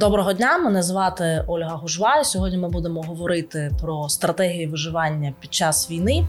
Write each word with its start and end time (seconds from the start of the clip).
Доброго 0.00 0.32
дня, 0.32 0.58
мене 0.58 0.82
звати 0.82 1.44
Ольга 1.46 1.76
Гужва. 1.76 2.24
Сьогодні 2.24 2.58
ми 2.58 2.68
будемо 2.68 3.02
говорити 3.02 3.70
про 3.80 4.08
стратегії 4.08 4.66
виживання 4.66 5.34
під 5.40 5.54
час 5.54 5.90
війни. 5.90 6.28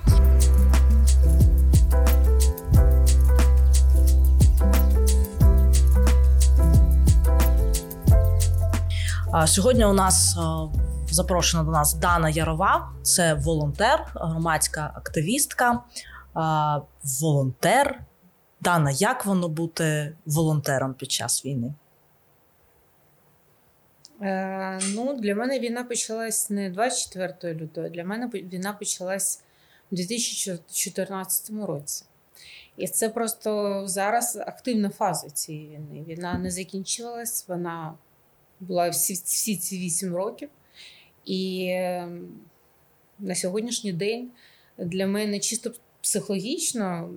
Сьогодні 9.46 9.86
у 9.86 9.94
нас 9.94 10.38
запрошена 11.10 11.64
до 11.64 11.72
нас 11.72 11.94
Дана 11.94 12.30
Ярова, 12.30 12.90
це 13.02 13.34
волонтер, 13.34 14.12
громадська 14.16 14.92
активістка, 14.96 15.80
волонтер. 17.22 18.02
Дана, 18.62 18.92
як 18.92 19.26
воно 19.26 19.50
бути 19.50 20.16
волонтером 20.26 20.94
під 20.94 21.12
час 21.12 21.46
війни? 21.46 21.74
Е, 24.22 24.80
ну, 24.96 25.14
Для 25.14 25.36
мене 25.36 25.60
війна 25.60 25.84
почалась 25.84 26.50
не 26.50 26.70
24 26.70 27.54
лютого, 27.54 27.90
для 27.90 28.04
мене 28.04 28.28
війна 28.28 28.74
почалась 28.74 29.42
у 29.92 29.96
2014 29.96 31.50
році. 31.68 32.06
І 32.78 32.88
це 32.88 33.10
просто 33.10 33.82
зараз 33.88 34.36
активна 34.36 34.90
фаза 34.90 35.30
цієї 35.30 35.68
війни. 35.68 36.04
Війна 36.08 36.38
не 36.38 36.52
закінчилась, 36.52 37.46
вона 37.48 37.94
була 38.60 38.90
всі, 38.90 39.14
всі 39.14 39.58
ці 39.58 39.78
8 39.78 40.16
років. 40.16 40.50
І 41.26 41.68
ем, 41.72 42.30
на 43.20 43.36
сьогоднішній 43.36 43.94
день 43.94 44.32
для 44.78 45.08
мене 45.08 45.40
чисто 45.40 45.72
психологічно 46.02 47.10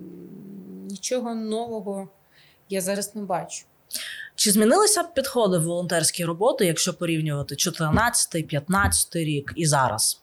нічого 0.89 1.35
нового 1.35 2.09
я 2.69 2.81
зараз 2.81 3.15
не 3.15 3.21
бачу. 3.21 3.65
Чи 4.35 4.51
змінилися 4.51 5.03
підходи 5.03 5.57
в 5.57 5.63
волонтерській 5.63 6.25
роботи, 6.25 6.65
якщо 6.65 6.93
порівнювати 6.93 7.55
14, 7.55 8.47
15 8.47 9.15
рік 9.15 9.53
і 9.55 9.65
зараз? 9.65 10.21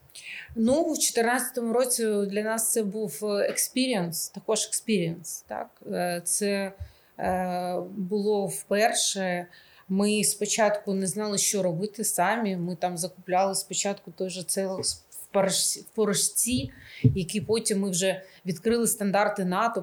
Ну, 0.55 0.73
у 0.73 0.95
2014 0.95 1.59
році 1.59 2.05
для 2.05 2.42
нас 2.42 2.72
це 2.72 2.83
був 2.83 3.19
experience, 3.25 4.28
також 4.28 4.67
experience. 4.67 5.45
Так? 5.48 5.69
Е, 5.92 6.22
це 6.25 6.72
е, 7.19 7.77
було 7.97 8.47
вперше. 8.47 9.47
Ми 9.89 10.25
спочатку 10.25 10.94
не 10.94 11.06
знали, 11.06 11.39
що 11.39 11.62
робити 11.62 12.05
самі. 12.05 12.56
Ми 12.56 12.77
там 12.77 12.98
закупляли 12.98 13.55
спочатку 13.55 14.11
той 14.11 14.31
же 14.31 14.42
Celox 14.42 15.03
в 15.33 15.94
порошці, 15.94 16.70
які 17.02 17.41
потім 17.41 17.80
ми 17.80 17.91
вже 17.91 18.22
відкрили 18.47 18.86
стандарти 18.86 19.44
НАТО, 19.44 19.83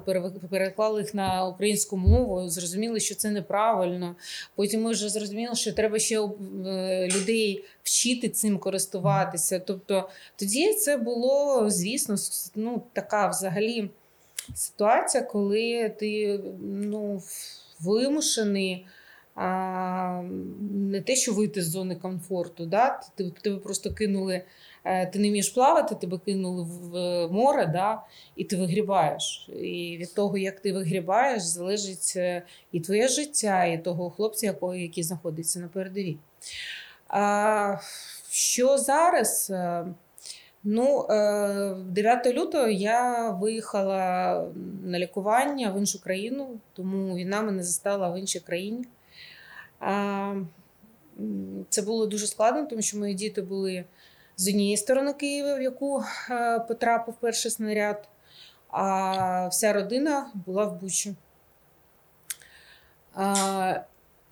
переклали 0.50 1.00
їх 1.00 1.14
на 1.14 1.46
українську 1.46 1.96
мову. 1.96 2.48
Зрозуміли, 2.48 3.00
що 3.00 3.14
це 3.14 3.30
неправильно. 3.30 4.16
Потім 4.54 4.82
ми 4.82 4.90
вже 4.90 5.08
зрозуміли, 5.08 5.54
що 5.54 5.72
треба 5.72 5.98
ще 5.98 6.20
е, 6.20 7.08
людей 7.08 7.64
вчити 7.82 8.28
цим 8.28 8.58
користуватися. 8.58 9.58
Тобто 9.58 10.08
тоді 10.36 10.74
це 10.74 10.96
було, 10.96 11.64
звісно, 11.70 12.16
ну 12.54 12.82
така 12.92 13.28
взагалі 13.28 13.90
ситуація, 14.54 15.24
коли 15.24 15.88
ти 15.98 16.40
ну, 16.62 17.22
вимушений. 17.80 18.86
А, 19.34 20.22
Не 20.70 21.00
те, 21.00 21.16
що 21.16 21.34
вийти 21.34 21.62
з 21.62 21.70
зони 21.70 21.96
комфорту, 21.96 22.66
да? 22.66 23.00
тебе 23.42 23.56
просто 23.56 23.94
кинули 23.94 24.42
Е, 24.84 25.06
ти 25.06 25.18
не 25.18 25.28
вмієш 25.28 25.48
плавати, 25.48 25.94
тебе 25.94 26.18
кинули 26.24 26.62
в 26.62 27.28
море, 27.32 27.66
да, 27.66 28.02
і 28.36 28.44
ти 28.44 28.56
вигрібаєш. 28.56 29.48
І 29.48 29.96
від 30.00 30.14
того, 30.14 30.38
як 30.38 30.60
ти 30.60 30.72
вигрібаєш, 30.72 31.42
залежить 31.42 32.12
е, 32.16 32.42
і 32.72 32.80
твоє 32.80 33.08
життя, 33.08 33.64
і 33.64 33.84
того 33.84 34.10
хлопця, 34.10 34.54
який 34.74 35.02
знаходиться 35.02 35.60
на 35.60 35.68
передовій. 35.68 36.18
А, 37.08 37.76
Що 38.30 38.78
зараз? 38.78 39.50
Е, 39.50 39.86
ну, 40.64 41.06
9 41.88 42.26
лютого 42.26 42.68
я 42.68 43.30
виїхала 43.30 44.46
на 44.84 44.98
лікування 44.98 45.70
в 45.70 45.78
іншу 45.78 46.00
країну, 46.00 46.60
тому 46.72 47.16
війна 47.16 47.42
мене 47.42 47.62
застала 47.62 48.10
в 48.10 48.18
іншій 48.18 48.40
країні. 48.40 48.84
Це 51.68 51.82
було 51.82 52.06
дуже 52.06 52.26
складно, 52.26 52.66
тому 52.66 52.82
що 52.82 52.98
мої 52.98 53.14
діти 53.14 53.42
були 53.42 53.84
з 54.36 54.48
однієї 54.48 54.76
сторони 54.76 55.12
Києва, 55.12 55.54
в 55.54 55.62
яку 55.62 56.02
е, 56.30 56.58
потрапив 56.58 57.14
перший 57.20 57.50
снаряд, 57.50 58.08
а 58.68 59.48
вся 59.48 59.72
родина 59.72 60.30
була 60.46 60.64
в 60.64 60.80
Бучі. 60.80 61.14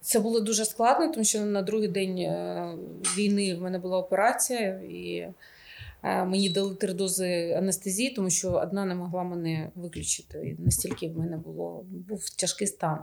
Це 0.01 0.21
було 0.21 0.41
дуже 0.41 0.65
складно, 0.65 1.13
тому 1.13 1.25
що 1.25 1.41
на 1.41 1.63
другий 1.63 1.89
день 1.89 2.19
е, 2.19 2.75
війни 3.17 3.55
в 3.55 3.63
мене 3.63 3.79
була 3.79 3.99
операція, 3.99 4.81
і 4.81 5.29
е, 6.03 6.25
мені 6.25 6.51
дали 6.51 6.75
три 6.75 6.93
дози 6.93 7.53
анестезії, 7.53 8.11
тому 8.11 8.31
що 8.31 8.53
одна 8.53 8.85
не 8.85 8.95
могла 8.95 9.23
мене 9.23 9.71
виключити. 9.75 10.39
І 10.39 10.63
настільки 10.63 11.09
в 11.09 11.19
мене 11.19 11.37
було, 11.37 11.85
був 12.09 12.31
тяжкий 12.31 12.67
стан. 12.67 12.99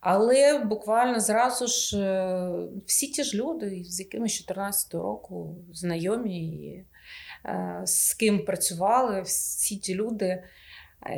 Але 0.00 0.58
буквально 0.58 1.20
зразу 1.20 1.66
ж 1.66 1.98
е, 1.98 2.50
всі 2.86 3.06
ті 3.06 3.24
ж 3.24 3.36
люди, 3.36 3.84
з 3.84 4.00
якими 4.00 4.28
з 4.28 4.32
14 4.32 4.94
року 4.94 5.56
знайомі, 5.72 6.48
і 6.48 6.84
е, 7.44 7.80
з 7.84 8.14
ким 8.14 8.44
працювали, 8.44 9.22
всі 9.22 9.76
ті 9.76 9.94
люди 9.94 10.26
е, 10.26 10.44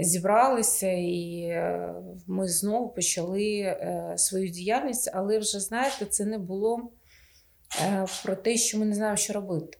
зібралися, 0.01 0.91
і 0.91 1.53
ми 2.27 2.49
знову 2.49 2.89
почали 2.89 3.77
свою 4.17 4.49
діяльність, 4.49 5.11
але 5.15 5.39
вже 5.39 5.61
знаєте, 5.61 6.07
це 6.07 6.25
не 6.25 6.39
було 6.39 6.91
про 8.25 8.37
те, 8.37 8.57
що 8.57 8.79
ми 8.79 8.87
не 8.87 8.95
знаємо, 8.95 9.17
що 9.17 9.33
робити. 9.33 9.79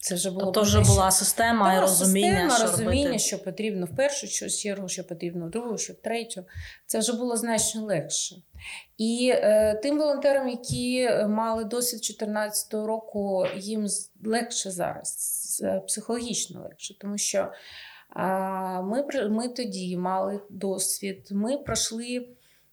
Це 0.00 0.14
вже 0.14 0.30
було 0.30 0.44
тобто 0.44 0.62
вже 0.62 0.80
була 0.80 1.10
система 1.10 1.74
і 1.74 1.80
розуміння, 1.80 2.28
система, 2.28 2.56
що 2.56 2.66
розуміння, 2.66 3.04
робити. 3.04 3.18
що 3.18 3.38
потрібно 3.38 3.86
в 3.86 3.96
першу 3.96 4.48
чергу, 4.48 4.88
що 4.88 5.04
потрібно 5.04 5.46
в 5.46 5.50
другу, 5.50 5.78
що 5.78 5.92
в 5.92 5.96
третю. 5.96 6.44
Це 6.86 6.98
вже 6.98 7.12
було 7.12 7.36
значно 7.36 7.84
легше. 7.84 8.36
І 8.98 9.32
е, 9.34 9.74
тим 9.82 9.98
волонтерам, 9.98 10.48
які 10.48 11.00
е, 11.00 11.26
мали 11.28 11.64
досвід 11.64 12.00
2014 12.00 12.74
року, 12.74 13.46
їм 13.56 13.86
легше 14.24 14.70
зараз, 14.70 15.64
психологічно 15.86 16.60
легше, 16.62 16.98
тому 16.98 17.18
що 17.18 17.38
е, 18.16 18.22
ми 18.82 19.28
ми 19.28 19.48
тоді 19.48 19.96
мали 19.96 20.40
досвід, 20.50 21.28
ми 21.30 21.58
пройшли 21.58 22.28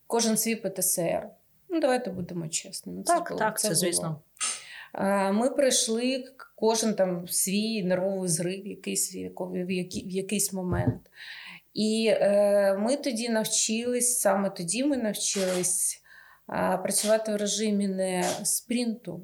кожен 0.07 0.37
свій 0.37 0.55
ПТСР. 0.55 1.27
Ну, 1.69 1.79
давайте 1.79 2.09
будемо 2.09 2.47
чесними. 2.47 3.03
Так, 3.03 3.27
було, 3.29 3.39
так, 3.39 3.59
це, 3.59 3.67
це 3.67 3.75
звісно. 3.75 4.21
Ми 5.31 5.49
пройшли 5.49 6.23
кожен 6.55 6.95
там 6.95 7.27
свій 7.27 7.83
нервовий 7.83 8.29
зрив, 8.29 8.67
якийсь 8.67 9.15
в 9.39 9.71
якийсь 10.09 10.53
момент. 10.53 11.01
І 11.73 12.07
е, 12.11 12.77
ми 12.77 12.97
тоді 12.97 13.29
навчились, 13.29 14.19
саме 14.19 14.49
тоді 14.49 14.83
ми 14.83 14.97
навчились 14.97 16.01
е, 16.49 16.77
працювати 16.77 17.33
в 17.33 17.35
режимі 17.35 17.87
не 17.87 18.23
спринту, 18.43 19.21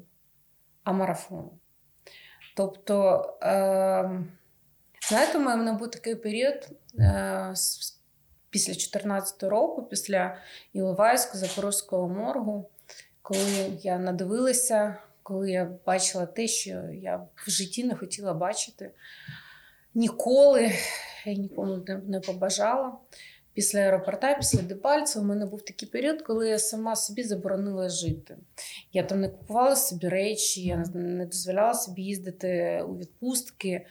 а 0.84 0.92
марафону. 0.92 1.52
Тобто, 2.56 3.24
е, 3.42 3.48
знаєте, 5.08 5.38
у 5.38 5.40
мене 5.40 5.72
був 5.72 5.90
такий 5.90 6.14
період 6.14 6.68
е, 6.98 7.54
після 8.50 8.72
2014 8.72 9.42
року, 9.42 9.82
після 9.82 10.36
Іловайського, 10.72 11.38
Запорозького 11.38 12.08
моргу, 12.08 12.70
коли 13.22 13.78
я 13.82 13.98
надивилася 13.98 14.96
коли 15.22 15.50
я 15.50 15.78
бачила 15.86 16.26
те, 16.26 16.46
що 16.46 16.70
я 17.02 17.16
в 17.16 17.50
житті 17.50 17.84
не 17.84 17.94
хотіла 17.94 18.34
бачити 18.34 18.90
ніколи, 19.94 20.72
я 21.26 21.32
нікому 21.32 21.84
не 22.06 22.20
побажала. 22.20 22.92
Після 23.54 23.80
аеропорта, 23.80 24.34
після 24.34 24.62
Дебальця, 24.62 25.20
у 25.20 25.22
мене 25.22 25.46
був 25.46 25.62
такий 25.62 25.88
період, 25.88 26.22
коли 26.22 26.48
я 26.48 26.58
сама 26.58 26.96
собі 26.96 27.22
заборонила 27.22 27.88
жити. 27.88 28.36
Я 28.92 29.02
там 29.02 29.20
не 29.20 29.28
купувала 29.28 29.76
собі 29.76 30.08
речі, 30.08 30.62
я 30.62 30.84
не 30.94 31.26
дозволяла 31.26 31.74
собі 31.74 32.02
їздити 32.02 32.82
у 32.88 32.96
відпустки. 32.96 33.86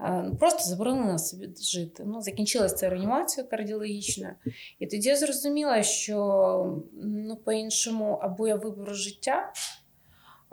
Ну, 0.00 0.36
просто 0.40 0.64
заборонила 0.64 1.18
собі 1.18 1.48
жити. 1.60 2.02
Ну, 2.06 2.22
Закінчилася 2.22 2.74
ця 2.74 2.90
реанімація 2.90 3.46
кардіологічна. 3.46 4.36
І 4.78 4.86
тоді 4.86 5.08
я 5.08 5.16
зрозуміла, 5.16 5.82
що 5.82 6.82
ну, 7.02 7.36
по-іншому 7.36 8.18
або 8.22 8.48
я 8.48 8.56
виберу 8.56 8.94
життя, 8.94 9.52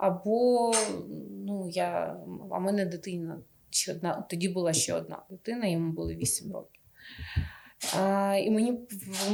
або 0.02 0.72
ну, 1.46 1.68
я, 1.68 2.16
а 2.50 2.58
мене 2.58 2.86
дитина 2.86 3.38
ще 3.70 3.92
одна, 3.92 4.26
тоді 4.30 4.48
була 4.48 4.72
ще 4.72 4.94
одна 4.94 5.22
дитина, 5.30 5.66
йому 5.66 5.92
було 5.92 6.12
8 6.12 6.52
років. 6.52 6.82
А, 7.98 8.36
І 8.36 8.50
мені 8.50 8.88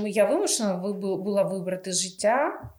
я 0.07 0.25
вимушена 0.25 0.77
була 0.77 1.43
вибрати 1.43 1.93
життя. 1.93 2.71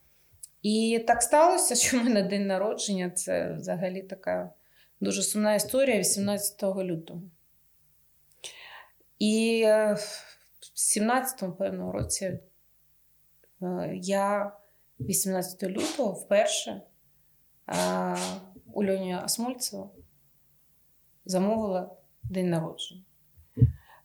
І 0.62 1.03
так 1.07 1.24
сталося, 1.24 1.75
що 1.75 2.00
в 2.00 2.03
мене 2.03 2.24
день 2.24 2.47
народження 2.47 3.09
це 3.09 3.53
взагалі 3.53 4.01
така 4.01 4.53
дуже 5.01 5.24
сумна 5.24 5.56
історія 5.56 6.00
18 6.00 6.63
лютого. 6.63 7.21
І 9.19 9.63
в 9.65 10.00
17-му, 10.75 11.53
певному 11.53 11.92
році 11.92 12.25
е, 12.25 12.39
я 14.01 14.51
18 15.00 15.63
лютого 15.63 16.12
вперше 16.12 16.81
у 18.74 18.83
Льоні 18.83 19.13
Асмольцева 19.13 19.89
замовила 21.25 21.95
день 22.24 22.50
народження. 22.50 23.04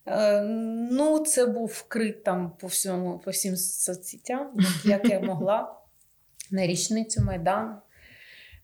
Е, 0.07 0.43
ну, 0.91 1.19
це 1.19 1.47
був 1.47 1.67
вкрит 1.67 2.25
там 2.25 2.51
по 2.51 2.67
всьому, 2.67 3.19
по 3.19 3.31
всім 3.31 3.57
соцсетям, 3.57 4.57
як 4.85 5.09
я 5.09 5.21
могла 5.21 5.81
на 6.51 6.67
річницю 6.67 7.25
Майдану. 7.25 7.77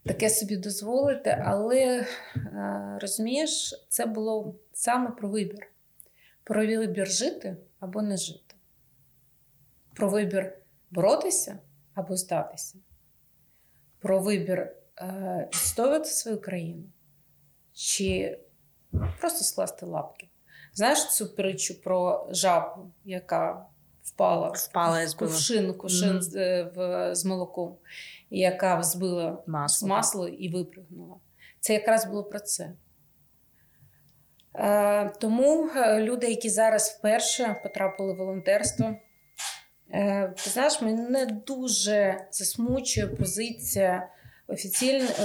Таке 0.05 0.31
собі 0.31 0.57
дозволити, 0.57 1.43
але 1.45 1.77
е, 1.77 2.07
розумієш, 3.01 3.75
це 3.89 4.07
було 4.07 4.55
саме 4.73 5.11
про 5.11 5.29
вибір. 5.29 5.67
Про 6.45 6.67
вибір 6.67 7.11
жити 7.11 7.57
або 7.81 8.03
не 8.03 8.17
жити. 8.17 8.55
Про 9.95 10.09
вибір 10.09 10.57
боротися 10.91 11.59
або 11.95 12.17
здатися. 12.17 12.79
Про 13.99 14.21
вибір 14.21 14.73
відстоювати 15.53 16.05
свою 16.05 16.41
країну 16.41 16.85
чи 17.73 18.39
просто 19.21 19.45
скласти 19.45 19.87
лапки. 19.87 20.29
Знаєш 20.75 21.09
цю 21.09 21.35
притчу 21.35 21.83
про 21.83 22.29
жабу, 22.31 22.93
яка 23.05 23.67
впала, 24.03 24.49
впала 24.49 25.07
в 25.07 25.17
кувшин, 25.17 25.75
кувшин 25.75 26.17
mm. 26.17 26.21
з, 26.21 26.63
в, 26.63 27.15
з 27.15 27.25
молоком, 27.25 27.77
яка 28.31 28.77
взбила 28.77 29.43
масло. 29.47 29.89
масло 29.89 30.29
і 30.29 30.49
випригнула. 30.49 31.17
Це 31.61 31.75
якраз 31.75 32.07
було 32.07 32.25
про 32.25 32.41
це. 32.41 32.73
Е, 34.55 35.13
Тому 35.21 35.71
е, 35.77 36.03
люди, 36.03 36.31
які 36.31 36.49
зараз 36.49 36.97
вперше 36.99 37.57
потрапили 37.63 38.13
в 38.13 38.17
волонтерство, 38.17 38.97
е, 39.91 40.35
ти 40.45 40.51
знаєш, 40.51 40.83
мене 40.83 41.27
дуже 41.27 42.27
засмучує 42.31 43.07
позиція 43.07 44.09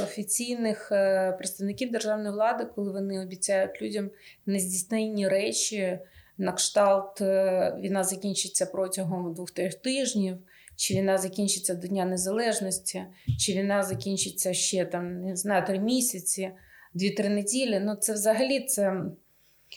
офіційних 0.04 0.92
е, 0.92 1.31
представників 1.31 1.92
державної 1.92 2.31
влади, 2.31 2.68
коли 2.75 2.92
вони 2.92 3.24
обіцяють 3.24 3.81
людям 3.81 4.12
нездійсненні 4.45 5.27
речі, 5.27 6.00
на 6.38 6.51
кшталт 6.51 7.22
е, 7.22 7.77
війна 7.80 8.04
закінчиться 8.04 8.66
протягом 8.66 9.33
двох-трьох 9.33 9.74
тижнів. 9.74 10.38
Чи 10.77 10.94
війна 10.94 11.18
закінчиться 11.18 11.75
до 11.75 11.88
Дня 11.88 12.06
Незалежності, 12.06 13.06
чи 13.39 13.54
війна 13.54 13.83
закінчиться 13.83 14.54
ще 14.54 14.86
там, 14.86 15.22
не 15.22 15.36
знаю, 15.36 15.66
три 15.66 15.80
місяці, 15.80 16.51
дві-три 16.94 17.30
неділі. 17.30 17.80
Ну, 17.80 17.95
це 17.95 18.13
взагалі 18.13 18.60
це 18.60 19.04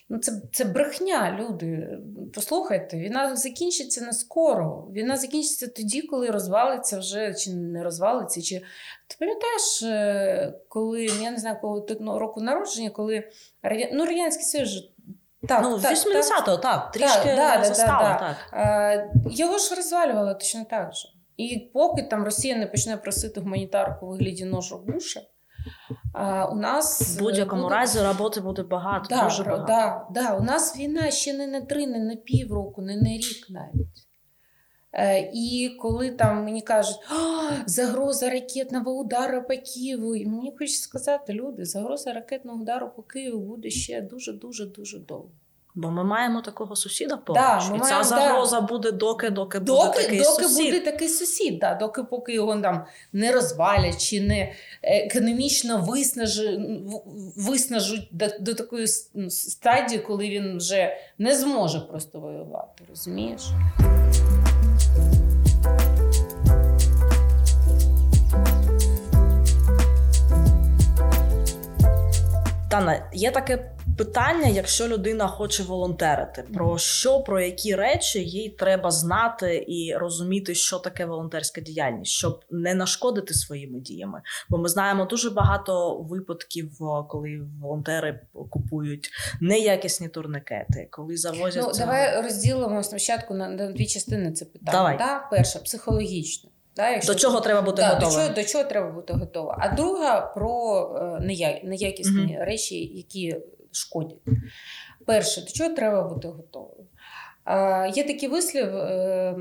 Ну, 0.09 0.19
Це 0.19 0.33
це 0.53 0.65
брехня, 0.65 1.37
люди. 1.41 1.99
Послухайте, 2.35 2.97
війна 2.97 3.37
закінчиться 3.37 4.01
не 4.01 4.13
скоро. 4.13 4.89
Війна 4.93 5.17
закінчиться 5.17 5.69
тоді, 5.69 6.03
коли 6.03 6.31
розвалиться 6.31 6.99
вже, 6.99 7.35
чи 7.35 7.55
не 7.55 7.85
розвалиться. 7.85 8.43
Чи... 8.43 8.59
Ти 9.07 9.17
пам'ятаєш, 9.19 9.83
е, 9.83 10.55
коли 10.69 11.05
я 11.05 11.31
не 11.31 11.39
знаю, 11.39 11.57
коли 11.61 11.87
ну, 12.01 12.19
року 12.19 12.41
народження, 12.41 12.91
коли 12.91 13.25
ну, 13.93 14.05
Радянський 14.05 14.45
Союз. 14.45 14.93
Так, 15.49 15.61
ну, 15.63 15.77
80-го, 15.77 16.57
так, 16.57 16.63
так, 16.63 16.93
трішки 16.93 17.37
так, 17.37 17.65
застало, 17.65 18.09
так, 18.09 18.21
так. 18.21 18.37
так. 18.51 19.09
Його 19.31 19.59
ж 19.59 19.75
розвалювало 19.75 20.35
точно 20.35 20.65
так 20.71 20.95
же. 20.95 21.09
І 21.37 21.71
поки 21.75 22.03
там 22.03 22.25
Росія 22.25 22.57
не 22.57 22.67
почне 22.67 22.97
просити 22.97 23.41
гуманітарку 23.41 24.07
у 24.07 24.09
вигляді 24.09 24.45
ножу 24.45 24.79
Буша, 24.79 25.21
у 26.53 26.55
нас 26.55 27.17
В 27.17 27.19
будь-якому 27.19 27.63
буде... 27.63 27.75
разі 27.75 28.01
роботи 28.01 28.41
буде 28.41 28.63
багато. 28.63 29.07
Да, 29.11 29.25
дуже 29.25 29.45
багато. 29.45 29.65
Да, 29.67 30.07
да. 30.11 30.37
У 30.37 30.43
нас 30.43 30.79
війна 30.79 31.11
ще 31.11 31.33
не 31.33 31.47
на 31.47 31.61
три, 31.61 31.87
не 31.87 31.99
на 31.99 32.17
півроку, 32.17 32.83
не 32.83 32.97
на 32.97 33.09
рік 33.11 33.47
навіть. 33.51 34.09
Е, 34.93 35.31
і 35.35 35.77
коли 35.81 36.11
там 36.11 36.45
мені 36.45 36.63
кажуть, 36.63 36.99
загроза 37.67 38.31
ракетного 38.31 38.93
удару 38.93 39.43
по 39.43 39.57
Києву, 39.57 40.15
і 40.15 40.27
мені 40.27 40.53
хочеться 40.59 40.83
сказати, 40.83 41.33
люди, 41.33 41.65
загроза 41.65 42.13
ракетного 42.13 42.63
удару 42.63 42.91
по 42.97 43.03
Києву 43.03 43.41
буде 43.41 43.71
ще 43.71 44.01
дуже-дуже 44.01 44.67
дуже 44.67 44.99
довго. 44.99 45.31
Бо 45.79 45.91
ми 45.91 46.05
маємо 46.05 46.41
такого 46.41 46.77
сусіда 46.77 47.17
поруч. 47.17 47.43
Да, 47.43 47.63
і 47.67 47.79
маємо, 47.79 47.85
ця 47.85 48.03
загроза 48.03 48.61
да. 48.61 48.67
буде 48.67 48.93
доки, 48.93 49.31
доки, 49.31 49.59
доки 49.59 49.87
буде 49.87 50.03
такий 50.03 50.19
доки 50.19 50.43
сусід. 50.43 50.65
буде 50.65 50.81
такий 50.81 51.09
сусід, 51.09 51.59
да, 51.59 51.75
доки 51.75 52.03
поки 52.03 52.33
його 52.33 52.57
там 52.57 52.85
не 53.13 53.33
розвалять 53.33 54.01
чи 54.01 54.21
не 54.21 54.53
економічно 54.83 55.79
виснажуть, 55.89 56.61
виснажуть 57.37 58.09
до, 58.11 58.27
до 58.41 58.55
такої 58.55 58.87
стадії, 59.29 60.01
коли 60.01 60.31
він 60.31 60.57
вже 60.57 60.97
не 61.19 61.37
зможе 61.37 61.81
просто 61.81 62.21
воювати. 62.21 62.85
Розумієш? 62.89 63.43
Тана, 72.79 73.11
є 73.13 73.31
таке 73.31 73.73
питання, 73.99 74.49
якщо 74.49 74.89
людина 74.89 75.27
хоче 75.27 75.63
волонтерити, 75.63 76.43
про 76.55 76.79
що, 76.79 77.21
про 77.21 77.41
які 77.41 77.75
речі 77.75 78.25
їй 78.25 78.49
треба 78.49 78.91
знати 78.91 79.65
і 79.69 79.95
розуміти, 79.97 80.55
що 80.55 80.79
таке 80.79 81.07
волонтерська 81.07 81.61
діяльність, 81.61 82.13
щоб 82.13 82.45
не 82.51 82.75
нашкодити 82.75 83.35
своїми 83.35 83.81
діями. 83.81 84.23
Бо 84.49 84.59
ми 84.59 84.69
знаємо 84.69 85.05
дуже 85.05 85.31
багато 85.31 85.99
випадків, 85.99 86.71
коли 87.09 87.41
волонтери 87.61 88.21
купують 88.51 89.11
неякісні 89.41 90.09
турникети, 90.09 90.89
коли 90.91 91.17
завозять. 91.17 91.65
Ну, 91.67 91.73
Давай 91.79 92.23
розділимо 92.23 92.83
спочатку 92.83 93.35
на 93.35 93.73
дві 93.73 93.87
частини. 93.87 94.33
Це 94.33 94.45
питання. 94.45 94.73
Давай. 94.73 94.99
Да? 94.99 95.29
Перша 95.31 95.59
психологічно. 95.59 96.51
Да, 96.79 96.91
якщо 96.91 97.13
До 97.13 97.19
чого 97.19 97.41
треба 97.41 97.63
бути 97.63 97.83
да, 97.83 97.89
готовим? 97.89 98.15
До 98.15 98.21
чого 98.21 98.35
до 98.35 98.45
чого 98.45 98.65
треба 98.65 98.91
бути 98.91 99.13
готова? 99.13 99.57
А 99.61 99.75
друга 99.75 100.21
про 100.21 100.83
е, 101.23 101.25
неякісні 101.65 102.39
mm-hmm. 102.39 102.45
речі, 102.45 102.85
які 102.95 103.37
шкодять. 103.73 104.19
Перше, 105.07 105.41
до 105.41 105.51
чого 105.51 105.75
треба 105.75 106.03
бути 106.03 106.29
готовим? 106.29 106.87
Є 107.95 108.05
такий 108.05 108.29
вислів. 108.29 108.77
Е, 108.77 109.37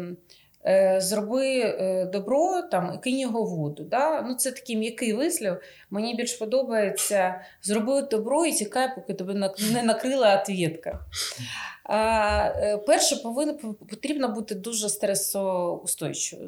Зроби 0.98 1.60
е, 1.60 2.06
добро 2.06 2.62
там 2.62 2.94
і 2.96 3.04
кинь 3.04 3.20
його 3.20 3.44
в 3.44 3.50
воду. 3.50 3.84
Да? 3.84 4.22
Ну, 4.22 4.36
Це 4.36 4.52
такий 4.52 4.76
м'який 4.76 5.14
вислів. 5.14 5.58
Мені 5.90 6.16
більш 6.16 6.34
подобається 6.34 7.42
зроби 7.62 8.02
добро 8.02 8.46
і 8.46 8.52
тікай, 8.52 8.96
поки 8.96 9.14
тебе 9.14 9.52
не 9.74 9.84
накрила 9.84 10.42
отвітка. 10.42 11.00
Е, 11.90 12.78
перше, 12.78 13.16
повинно 13.16 13.58
потрібно 13.90 14.30
бути 14.30 14.56
дуже 14.56 14.90
стресоустойчивим. 14.90 16.48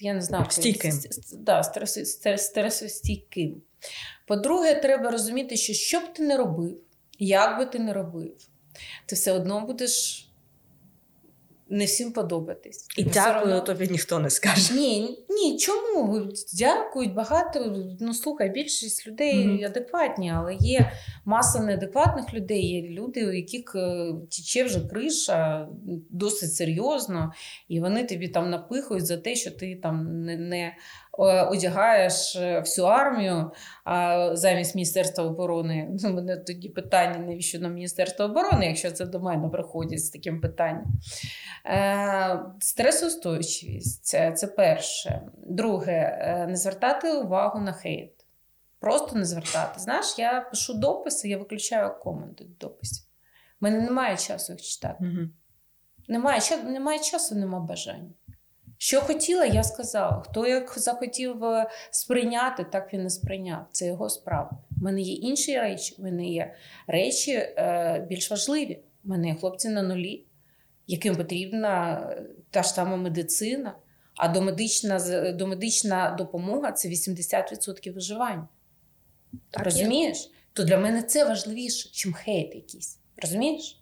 Я 0.00 0.14
не 0.14 0.20
знаю, 0.20 0.46
Стійким. 0.48 0.92
Да, 1.32 1.62
стресостійким. 2.36 3.62
По-друге, 4.26 4.74
треба 4.74 5.10
розуміти, 5.10 5.56
що 5.56 5.72
що 5.72 6.00
б 6.00 6.12
ти 6.12 6.22
не 6.22 6.36
робив, 6.36 6.76
як 7.18 7.58
би 7.58 7.66
ти 7.66 7.78
не 7.78 7.92
робив, 7.92 8.32
ти 9.06 9.14
все 9.14 9.32
одно 9.32 9.66
будеш 9.66 10.26
не 11.70 11.84
всім 11.84 12.12
подобатись. 12.12 12.86
І 12.96 13.04
Бо 13.04 13.10
дякую, 13.14 13.54
одно... 13.54 13.60
тобі 13.60 13.88
ніхто 13.88 14.18
не 14.18 14.30
скаже. 14.30 14.74
Ні, 14.74 15.18
ні, 15.28 15.58
чому? 15.58 16.28
Дякують 16.54 17.14
багато. 17.14 17.76
Ну 18.00 18.14
слухай, 18.14 18.48
більшість 18.48 19.06
людей 19.06 19.34
mm-hmm. 19.36 19.66
адекватні, 19.66 20.32
але 20.36 20.54
є 20.54 20.92
маса 21.24 21.60
неадекватних 21.60 22.34
людей. 22.34 22.66
Є 22.66 22.88
люди, 22.88 23.26
у 23.26 23.32
яких 23.32 23.74
е, 23.74 24.12
тіче 24.30 24.64
вже 24.64 24.80
криша 24.80 25.68
досить 26.10 26.54
серйозно, 26.54 27.32
і 27.68 27.80
вони 27.80 28.04
тобі 28.04 28.28
там 28.28 28.50
напихують 28.50 29.06
за 29.06 29.16
те, 29.16 29.34
що 29.34 29.50
ти 29.50 29.76
там 29.76 30.24
не. 30.24 30.36
не 30.36 30.72
Е, 31.18 31.42
одягаєш 31.42 32.36
е, 32.36 32.60
всю 32.60 32.86
армію 32.86 33.50
а 33.84 34.30
замість 34.36 34.74
Міністерства 34.74 35.24
оборони. 35.24 35.90
У 36.04 36.08
мене 36.08 36.36
тоді 36.36 36.68
питання, 36.68 37.18
навіщо 37.18 37.58
на 37.58 37.68
Міністерство 37.68 38.24
оборони, 38.24 38.66
якщо 38.66 38.90
це 38.90 39.06
до 39.06 39.20
мене 39.20 39.48
приходять 39.48 40.04
з 40.04 40.10
таким 40.10 40.40
питанням. 40.40 40.86
Стресоустойчивість 42.60 44.04
це 44.04 44.46
перше. 44.56 45.22
Друге, 45.46 46.46
не 46.48 46.56
звертати 46.56 47.12
увагу 47.12 47.60
на 47.60 47.72
хейт. 47.72 48.19
Просто 48.80 49.16
не 49.16 49.24
звертати. 49.24 49.80
Знаєш, 49.80 50.14
я 50.18 50.40
пишу 50.40 50.74
дописи, 50.74 51.28
я 51.28 51.38
виключаю 51.38 51.98
коменти 51.98 52.44
до 52.44 52.68
дописів. 52.68 53.06
У 53.60 53.64
мене 53.64 53.80
немає 53.80 54.16
часу 54.16 54.52
їх 54.52 54.62
читати. 54.62 54.96
Угу. 55.00 55.28
Немає, 56.08 56.40
немає 56.64 56.98
часу, 56.98 57.34
немає 57.34 57.64
бажання. 57.64 58.10
Що 58.78 59.00
хотіла, 59.00 59.44
я 59.44 59.62
сказала. 59.62 60.22
Хто 60.26 60.46
як 60.46 60.78
захотів 60.78 61.44
е, 61.44 61.70
сприйняти, 61.90 62.64
так 62.64 62.92
він 62.92 63.06
і 63.06 63.10
сприйняв. 63.10 63.66
Це 63.72 63.86
його 63.86 64.08
справа. 64.08 64.50
У 64.80 64.84
мене 64.84 65.00
є 65.00 65.14
інші 65.14 65.60
речі, 65.60 65.94
у 65.98 66.02
мене 66.02 66.26
є 66.26 66.54
речі 66.86 67.32
е, 67.32 68.06
більш 68.08 68.30
важливі. 68.30 68.82
У 69.04 69.08
мене 69.08 69.28
є 69.28 69.34
хлопці 69.34 69.68
на 69.68 69.82
нулі, 69.82 70.24
яким 70.86 71.16
потрібна 71.16 72.00
е, 72.10 72.22
та 72.50 72.62
ж 72.62 72.68
сама 72.68 72.96
медицина, 72.96 73.74
а 74.16 74.28
домедична 74.28 74.98
домедична 75.32 76.10
допомога 76.18 76.72
це 76.72 76.88
80% 76.88 77.94
виживання. 77.94 78.48
Так 79.50 79.64
Розумієш? 79.64 80.18
Є. 80.18 80.30
То 80.52 80.64
для 80.64 80.78
мене 80.78 81.02
це 81.02 81.24
важливіше, 81.24 81.88
ніж 81.88 82.16
хейт 82.16 82.54
якийсь. 82.54 82.98
Розумієш? 83.22 83.80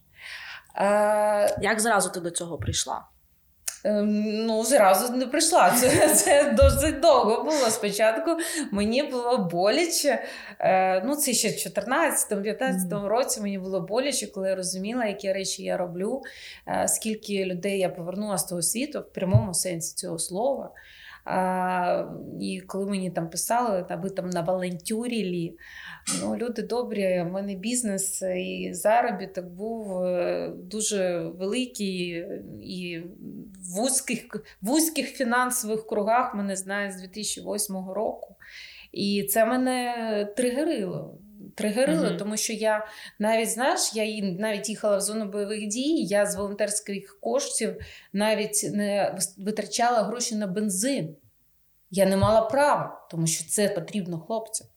Е, 0.76 1.59
Як 1.62 1.81
зразу 1.81 2.11
ти 2.11 2.21
до 2.21 2.31
цього 2.31 2.59
прийшла? 2.59 3.05
Ем, 3.85 4.47
ну, 4.47 4.64
зразу 4.64 5.12
не 5.12 5.26
прийшла. 5.26 5.71
Це 5.71 6.09
це 6.14 6.52
досить 6.52 7.00
довго 7.00 7.45
було. 7.45 7.71
Спочатку 7.71 8.37
мені 8.71 9.02
було 9.02 9.38
боляче. 9.38 10.25
Е, 10.61 11.02
ну, 11.05 11.17
Це 11.17 11.33
ще 11.33 11.49
в 11.49 11.52
2014-2015 11.52 13.07
році 13.07 13.40
мені 13.40 13.59
було 13.59 13.81
боляче, 13.81 14.26
коли 14.26 14.49
я 14.49 14.57
розуміла, 14.57 15.05
які 15.05 15.33
речі 15.33 15.62
я 15.62 15.76
роблю, 15.76 16.23
е, 16.69 16.88
скільки 16.88 17.45
людей 17.45 17.78
я 17.78 17.88
повернула 17.88 18.38
з 18.38 18.45
того 18.45 18.62
світу 18.62 19.00
в 19.00 19.12
прямому 19.12 19.55
сенсі 19.55 19.95
цього 19.95 20.19
слова. 20.19 20.71
А, 21.30 22.04
І 22.40 22.61
коли 22.61 22.87
мені 22.87 23.11
там 23.11 23.30
писали, 23.30 23.87
аби 23.88 24.11
там 24.11 24.30
на 24.30 24.40
волонтюрілі, 24.40 25.56
ну, 26.23 26.37
люди 26.37 26.62
добрі, 26.62 27.23
в 27.23 27.32
мене 27.32 27.54
бізнес 27.54 28.23
і 28.23 28.70
заробіток 28.73 29.47
був 29.47 30.02
е, 30.02 30.52
дуже 30.56 31.18
великий 31.18 32.25
і 32.62 32.99
в 32.99 33.76
вузьких, 33.76 34.26
вузьких 34.62 35.06
фінансових 35.06 35.87
кругах 35.87 36.35
мене 36.35 36.56
знають 36.56 36.92
з 36.92 37.00
2008 37.00 37.76
року. 37.76 38.37
І 38.92 39.28
це 39.30 39.44
мене 39.44 39.94
тригерило. 40.37 41.18
Тригерило, 41.58 42.04
mm-hmm. 42.06 42.18
тому 42.18 42.36
що 42.36 42.52
я 42.52 42.86
навіть 43.18 43.50
знаєш, 43.50 43.90
я 43.94 44.22
навіть 44.22 44.68
їхала 44.68 44.96
в 44.96 45.00
зону 45.00 45.24
бойових 45.24 45.66
дій. 45.66 46.04
Я 46.04 46.26
з 46.26 46.36
волонтерських 46.36 47.20
коштів 47.20 47.76
навіть 48.12 48.70
не 48.72 49.18
витрачала 49.38 50.02
гроші 50.02 50.34
на 50.34 50.46
бензин. 50.46 51.16
Я 51.90 52.06
не 52.06 52.16
мала 52.16 52.40
права, 52.40 53.06
тому 53.10 53.26
що 53.26 53.44
це 53.44 53.68
потрібно 53.68 54.20
хлопцям. 54.20 54.68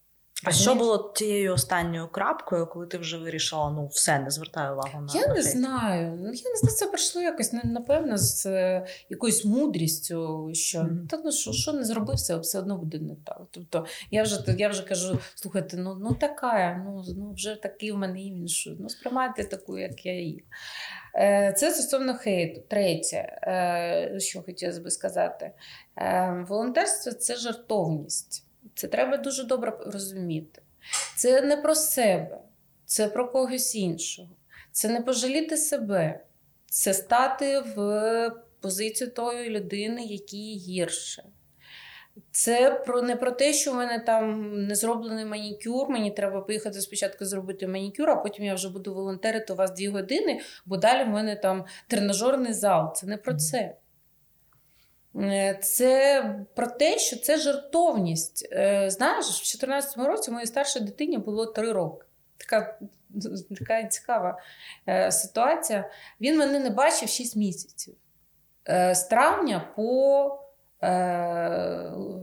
А 0.44 0.52
що 0.52 0.76
було 0.76 1.12
тією 1.16 1.54
останньою 1.54 2.08
крапкою, 2.08 2.68
коли 2.68 2.88
ти 2.88 2.98
вже 2.98 3.18
вирішила, 3.18 3.70
ну 3.70 3.88
все, 3.88 4.20
не 4.20 4.30
звертаю 4.30 4.74
увагу 4.74 5.02
на 5.02 5.20
я 5.20 5.28
не 5.28 5.42
знаю. 5.42 6.12
Ну 6.20 6.26
я 6.26 6.50
не 6.50 6.56
знаю, 6.56 6.76
це 6.76 6.86
пройшло 6.86 7.22
якось 7.22 7.54
напевно 7.64 8.18
з 8.18 8.46
е, 8.46 8.86
якоюсь 9.10 9.46
мудрістю, 9.46 10.50
що 10.54 10.80
mm-hmm. 10.80 11.08
та 11.08 11.22
ну 11.26 11.32
що 11.32 11.52
що 11.52 11.74
не 11.74 11.84
зробив, 11.84 12.16
все 12.16 12.38
все 12.38 12.60
одно 12.60 12.78
буде 12.78 13.00
не 13.00 13.16
так. 13.26 13.42
Тобто 13.52 13.86
я 14.12 14.24
вже 14.24 14.56
я 14.58 14.70
вже 14.70 14.84
кажу: 14.84 15.20
слухайте, 15.36 15.78
ну 15.78 15.96
ну 15.96 16.14
така, 16.14 16.84
ну 16.86 17.04
ну 17.18 17.34
вже 17.34 17.56
такий 17.56 17.92
в 17.92 17.98
мене 17.98 18.48
що 18.48 18.76
ну 18.80 18.90
сприймайте 18.90 19.44
таку, 19.44 19.78
як 19.78 20.06
я 20.06 20.22
є. 20.22 20.40
Е, 21.16 21.54
це 21.58 21.72
стосовно 21.72 22.16
хейту. 22.16 22.62
Третє, 22.68 23.40
е, 23.44 24.20
що 24.20 24.42
хотілося 24.42 24.82
би 24.82 24.92
сказати, 24.92 25.52
е, 25.98 26.46
волонтерство 26.50 27.12
це 27.12 27.36
жартовність. 27.36 28.51
Це 28.82 28.88
треба 28.88 29.18
дуже 29.18 29.44
добре 29.44 29.74
розуміти. 29.86 30.62
Це 31.16 31.42
не 31.42 31.58
про 31.58 31.76
себе, 31.76 32.38
це 32.86 33.08
про 33.08 33.32
когось 33.32 33.76
іншого. 33.76 34.30
Це 34.72 34.90
не 34.90 35.02
пожаліти 35.02 35.58
себе, 35.58 36.20
це 36.66 36.94
стати 36.94 37.60
в 37.60 38.32
позицію 38.62 39.12
тої 39.12 39.50
людини, 39.50 40.04
якій 40.04 40.56
гірше. 40.58 41.24
Це 42.32 42.72
про 42.72 43.02
не 43.02 43.16
про 43.16 43.32
те, 43.32 43.54
що 43.54 43.72
в 43.72 43.76
мене 43.76 44.00
там 44.00 44.54
не 44.68 44.76
зроблений 44.76 45.26
манікюр, 45.26 45.90
мені 45.90 46.12
треба 46.12 46.42
поїхати 46.42 46.82
спочатку 46.82 47.26
зробити 47.26 47.68
манікюр, 47.68 48.10
а 48.10 48.16
потім 48.16 48.46
я 48.46 48.54
вже 48.54 48.70
буду 48.70 48.94
волонтерити 48.94 49.54
у 49.54 49.56
вас 49.56 49.72
дві 49.72 49.88
години, 49.88 50.42
бо 50.66 50.78
далі 50.78 51.04
в 51.04 51.10
мене 51.10 51.36
там 51.36 51.66
тренажерний 51.88 52.54
зал. 52.54 52.96
Це 52.96 53.08
не 53.08 53.18
про 53.18 53.34
це. 53.34 53.76
Е, 55.16 55.60
це 55.64 56.24
про 56.56 56.68
те, 56.68 57.00
що 57.00 57.16
це 57.20 57.38
жартовність. 57.38 58.50
Е, 58.52 58.90
знаєш, 58.90 59.26
в 59.26 59.30
2014 59.30 59.98
році 59.98 60.32
моїй 60.32 60.48
старшій 60.48 60.80
дитині 60.80 61.18
було 61.18 61.46
три 61.46 61.72
роки. 61.72 62.06
Така 62.38 62.80
така 63.60 63.84
цікава 63.84 64.40
е, 64.88 65.12
ситуація. 65.12 65.90
Він 66.22 66.38
мене 66.38 66.60
не 66.60 66.70
бачив 66.70 67.10
6 67.10 67.36
місяців. 67.36 67.96
З 68.92 69.04
травня 69.04 69.74
по 69.76 70.40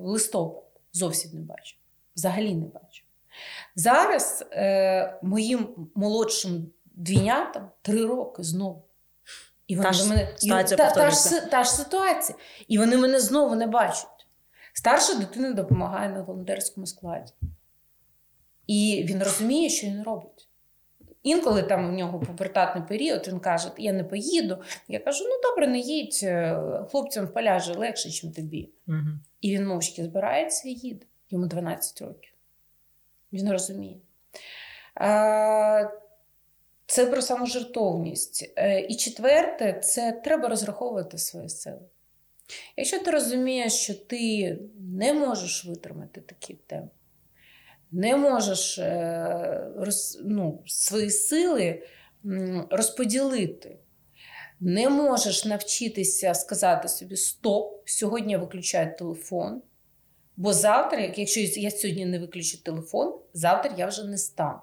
листопад 0.02 0.64
зовсім 0.92 1.30
не 1.34 1.40
бачив. 1.40 1.78
Взагалі 2.16 2.54
не 2.54 2.66
бачив. 2.66 3.04
Зараз 3.74 4.44
моїм 5.22 5.90
молодшим 5.94 6.70
двійнятам 6.84 7.70
три 7.82 8.06
роки 8.06 8.42
знову. 8.42 8.87
І 9.68 9.76
вони 9.76 9.90
та 9.90 10.04
мене 10.04 10.28
ситуація 10.36 10.76
та, 10.76 10.90
та, 10.90 11.10
ж, 11.10 11.40
та 11.50 11.64
ж 11.64 11.70
ситуація. 11.70 12.38
І 12.68 12.78
вони 12.78 12.96
мене 12.96 13.20
знову 13.20 13.54
не 13.54 13.66
бачать. 13.66 14.26
Старша 14.72 15.14
дитина 15.14 15.52
допомагає 15.52 16.08
на 16.08 16.22
волонтерському 16.22 16.86
складі. 16.86 17.32
І 18.66 19.06
він 19.08 19.22
розуміє, 19.22 19.68
що 19.68 19.86
він 19.86 20.02
робить. 20.02 20.48
Інколи 21.22 21.62
там 21.62 21.88
у 21.88 21.92
нього 21.92 22.20
пубертатний 22.20 22.84
період, 22.88 23.28
він 23.28 23.40
каже: 23.40 23.70
Я 23.78 23.92
не 23.92 24.04
поїду. 24.04 24.62
Я 24.88 24.98
кажу: 24.98 25.24
ну 25.24 25.50
добре, 25.50 25.66
не 25.66 25.78
їдь, 25.78 26.20
е, 26.22 26.60
хлопцям 26.90 27.26
в 27.26 27.32
поляжі 27.32 27.72
легше, 27.72 28.08
ніж 28.08 28.20
тобі. 28.36 28.70
Угу. 28.86 29.08
І 29.40 29.56
він 29.56 29.66
мовчки 29.66 30.04
збирається 30.04 30.68
і 30.68 30.72
їде. 30.72 31.06
Йому 31.30 31.46
12 31.46 32.00
років. 32.02 32.32
Він 33.32 33.52
розуміє. 33.52 33.96
А, 34.94 35.90
це 36.88 37.06
про 37.06 37.22
саможертовність. 37.22 38.52
Е, 38.56 38.80
і 38.80 38.96
четверте, 38.96 39.80
це 39.84 40.20
треба 40.24 40.48
розраховувати 40.48 41.18
свої 41.18 41.48
сили. 41.48 41.80
Якщо 42.76 42.98
ти 42.98 43.10
розумієш, 43.10 43.72
що 43.72 43.94
ти 43.94 44.58
не 44.78 45.12
можеш 45.12 45.64
витримати 45.64 46.20
такі 46.20 46.54
теми, 46.54 46.88
не 47.90 48.16
можеш 48.16 48.78
е, 48.78 49.70
роз, 49.76 50.20
ну, 50.24 50.62
свої 50.66 51.10
сили 51.10 51.82
розподілити, 52.70 53.78
не 54.60 54.88
можеш 54.88 55.44
навчитися 55.44 56.34
сказати 56.34 56.88
собі 56.88 57.16
Стоп, 57.16 57.82
сьогодні 57.88 58.32
я 58.32 58.38
виключаю 58.38 58.96
телефон. 58.98 59.62
Бо 60.36 60.52
завтра, 60.52 61.12
якщо 61.16 61.40
я 61.40 61.70
сьогодні 61.70 62.06
не 62.06 62.18
виключу 62.18 62.62
телефон, 62.62 63.20
завтра 63.32 63.74
я 63.78 63.86
вже 63.86 64.04
не 64.04 64.18
стану. 64.18 64.60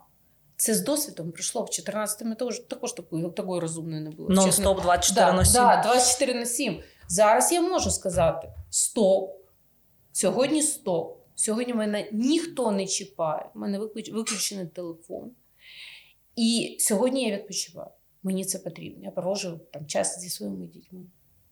Це 0.57 0.74
з 0.74 0.81
досвідом 0.81 1.31
прийшло 1.31 1.62
в 1.62 1.65
14-му 1.65 2.35
також, 2.35 2.59
також 2.59 2.93
такої, 2.93 3.31
такої 3.31 3.62
розумної 3.62 4.01
не 4.01 4.09
було. 4.09 4.29
Ну, 4.31 4.51
стоп 4.51 4.81
24 4.81 5.25
да, 5.25 5.33
на 5.33 5.45
7. 5.45 5.53
Да, 5.53 5.81
24 5.83 6.33
на 6.33 6.45
7. 6.45 6.81
Зараз 7.07 7.51
я 7.51 7.62
можу 7.62 7.91
сказати: 7.91 8.50
стоп. 8.69 9.31
Сьогодні 10.12 10.62
стоп. 10.62 11.17
Сьогодні 11.35 11.74
мене 11.74 12.09
ніхто 12.12 12.71
не 12.71 12.88
чіпає. 12.88 13.50
У 13.55 13.59
мене 13.59 13.79
виключений 13.79 14.65
телефон. 14.65 15.31
І 16.35 16.77
сьогодні 16.79 17.29
я 17.29 17.35
відпочиваю. 17.35 17.89
Мені 18.24 18.45
це 18.45 18.59
потрібно. 18.59 19.03
Я 19.03 19.12
проводжу 19.12 19.59
там 19.74 19.85
час 19.85 20.19
зі 20.19 20.29
своїми 20.29 20.65
дітьми. 20.65 21.00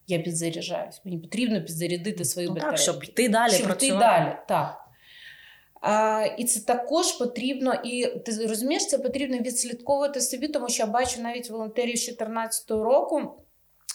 Я 0.07 0.19
підзаряджаюсь. 0.19 1.01
Мені 1.05 1.17
потрібно 1.17 1.61
підзарядити 1.61 2.25
свої 2.25 2.47
ну, 2.47 2.53
батареї. 2.53 2.77
Так, 2.77 2.83
щоб 2.83 3.03
йти 3.03 3.29
далі. 3.29 3.51
Щоб 3.51 3.71
йти 3.71 3.89
далі. 3.89 4.35
Так. 4.47 4.82
І 6.37 6.43
це 6.43 6.59
також 6.59 7.11
потрібно, 7.11 7.73
і 7.83 8.05
ти 8.05 8.45
розумієш, 8.47 8.87
це 8.87 8.97
потрібно 8.97 9.37
відслідковувати 9.37 10.21
собі, 10.21 10.47
тому 10.47 10.69
що 10.69 10.83
я 10.83 10.89
бачу 10.89 11.21
навіть 11.21 11.49
волонтерів 11.49 11.97
з 11.97 12.05
2014 12.05 12.71
року. 12.71 13.21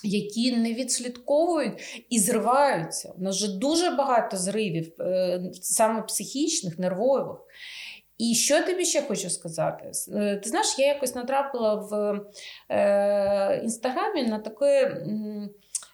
Які 0.04 0.57
не 0.57 0.75
відслідковують 0.75 2.07
і 2.11 2.18
зриваються. 2.18 3.12
У 3.18 3.23
нас 3.23 3.37
вже 3.37 3.59
дуже 3.59 3.90
багато 3.90 4.37
зривів, 4.37 4.92
е, 5.00 5.40
саме 5.62 6.02
психічних, 6.02 6.78
нервових. 6.78 7.37
І 8.18 8.35
що 8.35 8.62
тобі 8.62 8.85
ще 8.85 9.02
хочу 9.02 9.30
сказати? 9.30 9.90
Е, 10.14 10.37
ти 10.37 10.49
знаєш, 10.49 10.78
я 10.78 10.87
якось 10.87 11.14
натрапила 11.14 11.75
в 11.75 12.21
е, 12.71 13.61
інстаграмі 13.62 14.23
на 14.23 14.38
таке 14.38 15.02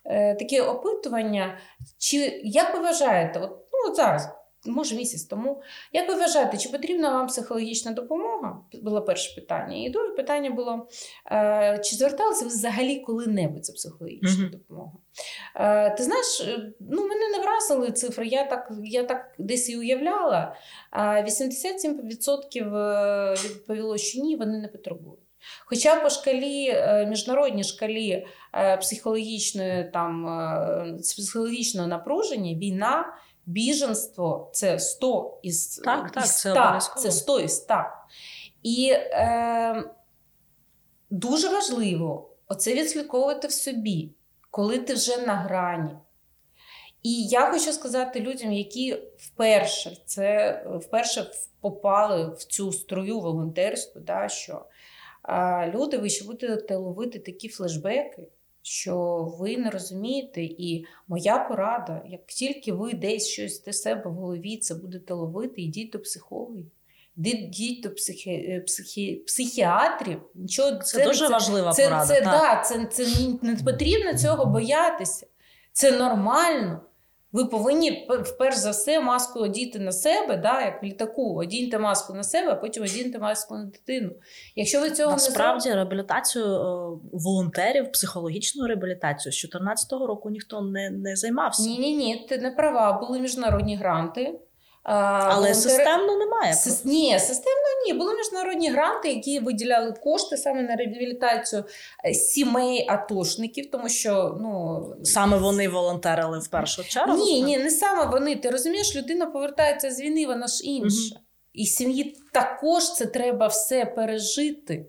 е, 0.04 0.34
таке 0.34 0.62
опитування. 0.62 1.58
Чи 1.98 2.40
як 2.44 2.74
ви 2.74 2.80
вважаєте, 2.80 3.40
от, 3.40 3.50
ну, 3.50 3.90
от 3.90 3.96
зараз 3.96 4.28
може 4.66 4.96
місяць 4.96 5.24
тому. 5.24 5.62
Як 5.92 6.08
ви 6.08 6.14
вважаєте, 6.14 6.58
чи 6.58 6.68
потрібна 6.68 7.10
вам 7.10 7.26
психологічна 7.26 7.92
допомога? 7.92 8.60
Було 8.82 9.02
перше 9.02 9.34
питання. 9.34 9.76
І 9.76 9.90
друге 9.90 10.10
питання 10.10 10.50
було: 10.50 10.88
е, 11.32 11.80
чи 11.84 11.96
зверталися 11.96 12.44
ви 12.44 12.48
взагалі 12.48 13.00
коли-небудь 13.00 13.66
за 13.66 13.72
психологічну 13.72 14.44
mm-hmm. 14.44 14.50
допомогу? 14.50 15.00
Е, 15.56 15.90
ти 15.90 16.02
знаєш, 16.02 16.40
е, 16.40 16.72
ну 16.80 17.02
мене 17.02 17.28
не 17.28 17.38
вразили 17.38 17.92
цифри, 17.92 18.26
я 18.26 18.44
так 18.44 18.72
я 18.84 19.04
так 19.04 19.34
десь 19.38 19.70
і 19.70 19.78
уявляла. 19.78 20.56
87% 20.92 23.44
відповіло, 23.44 23.98
що 23.98 24.22
ні, 24.22 24.36
вони 24.36 24.58
не 24.58 24.68
потребують. 24.68 25.20
Хоча 25.66 26.00
по 26.00 26.10
шкалі, 26.10 26.74
міжнародній 27.08 27.64
шкалі 27.64 28.26
психологічної 28.80 29.90
там 29.92 30.26
психологічного 31.02 31.88
напруження 31.88 32.54
війна 32.54 33.14
біженство 33.46 34.50
це 34.52 34.78
100 34.78 35.38
із 35.42 35.76
так, 35.76 36.10
так, 36.10 36.24
із 36.24 36.30
100. 36.30 36.54
Це, 36.80 37.00
це 37.00 37.12
100 37.12 37.40
із 37.40 37.56
100. 37.56 37.74
І 38.62 38.90
е, 38.92 39.84
дуже 41.10 41.48
важливо 41.48 42.30
оце 42.48 42.74
відслідковувати 42.74 43.48
в 43.48 43.52
собі, 43.52 44.10
коли 44.50 44.78
ти 44.78 44.94
вже 44.94 45.16
на 45.16 45.34
грані. 45.34 45.96
І 47.02 47.22
я 47.22 47.50
хочу 47.50 47.72
сказати 47.72 48.20
людям, 48.20 48.52
які 48.52 48.98
вперше 49.18 49.96
це 50.06 50.60
вперше 50.80 51.30
попали 51.60 52.34
в 52.38 52.44
цю 52.44 52.72
струю 52.72 53.20
волонтерську, 53.20 54.00
да, 54.00 54.28
що 54.28 54.64
а, 55.22 55.66
люди, 55.68 55.98
ви 55.98 56.08
ще 56.08 56.24
будете 56.24 56.76
ловити 56.76 57.18
такі 57.18 57.48
флешбеки, 57.48 58.22
що 58.66 59.24
ви 59.38 59.56
не 59.56 59.70
розумієте, 59.70 60.42
і 60.42 60.86
моя 61.08 61.38
порада, 61.38 62.02
як 62.08 62.26
тільки 62.26 62.72
ви 62.72 62.92
десь 62.92 63.26
щось 63.26 63.62
для 63.62 63.72
себе 63.72 64.10
в 64.10 64.14
голові 64.14 64.56
це 64.56 64.74
будете 64.74 65.14
ловити, 65.14 65.62
йдіть 65.62 65.90
до 65.90 66.00
психологів. 66.00 66.66
Йдіть 67.16 67.82
до 67.82 67.90
психі... 67.90 68.30
Е, 68.30 68.60
психі... 68.60 69.14
психіатрів. 69.14 70.20
Нічого, 70.34 70.70
Це, 70.70 70.98
це 70.98 71.04
дуже 71.04 71.26
це, 71.26 71.32
важлива 71.32 71.72
це, 71.72 71.84
порада. 71.84 72.06
Це, 72.06 72.20
так. 72.20 72.24
Да, 72.24 72.62
це, 72.62 72.86
це 72.86 73.06
не 73.42 73.56
потрібно 73.56 74.18
цього 74.18 74.46
боятися. 74.46 75.26
Це 75.72 75.92
нормально. 75.92 76.80
Ви 77.34 77.44
повинні 77.44 78.08
перш 78.38 78.56
за 78.56 78.70
все 78.70 79.00
маску 79.00 79.40
одіти 79.40 79.78
на 79.78 79.92
себе, 79.92 80.36
да, 80.36 80.62
як 80.62 80.82
в 80.82 80.86
літаку, 80.86 81.34
одіньте 81.34 81.78
маску 81.78 82.14
на 82.14 82.22
себе, 82.22 82.52
а 82.52 82.54
потім 82.54 82.82
одіньте 82.82 83.18
маску 83.18 83.54
на 83.54 83.64
дитину. 83.64 84.10
Якщо 84.56 84.80
ви 84.80 84.90
цього 84.90 85.12
Насправді, 85.12 85.68
не 85.68 85.74
реабілітацію 85.74 86.46
волонтерів, 87.12 87.92
психологічну 87.92 88.66
реабілітацію 88.66 89.32
з 89.32 89.36
2014 89.36 89.92
року 89.92 90.30
ніхто 90.30 90.60
не 90.60 90.90
не 90.90 91.16
займався. 91.16 91.62
Ні, 91.62 91.78
ні, 91.78 91.96
ні, 91.96 92.26
ти 92.28 92.38
не 92.38 92.50
права. 92.50 92.92
Були 92.92 93.20
міжнародні 93.20 93.76
гранти. 93.76 94.38
Але 94.84 95.34
волонтери... 95.34 95.54
системно 95.54 96.16
немає. 96.16 96.52
С... 96.52 96.84
Ні, 96.84 97.18
системно 97.18 97.68
ні. 97.86 97.92
Були 97.94 98.14
міжнародні 98.14 98.70
гранти, 98.70 99.08
які 99.08 99.40
виділяли 99.40 99.92
кошти 99.92 100.36
саме 100.36 100.62
на 100.62 100.76
реабілітацію 100.76 101.64
е, 102.04 102.14
сімей 102.14 102.86
атошників, 102.88 103.70
тому 103.70 103.88
що 103.88 104.38
ну 104.40 104.84
саме 105.04 105.36
вони 105.36 105.68
волонтерили 105.68 106.38
в 106.38 106.48
першу 106.48 106.84
чергу. 106.84 107.16
Ні, 107.16 107.42
ні, 107.42 107.58
не 107.58 107.70
саме 107.70 108.06
вони. 108.06 108.36
Ти 108.36 108.50
розумієш, 108.50 108.96
людина 108.96 109.26
повертається 109.26 109.90
з 109.90 110.00
війни, 110.00 110.26
вона 110.26 110.46
ж 110.46 110.64
інша. 110.64 111.14
Угу. 111.14 111.24
І 111.52 111.66
сім'ї 111.66 112.16
також 112.32 112.92
це 112.92 113.06
треба 113.06 113.46
все 113.46 113.84
пережити. 113.84 114.86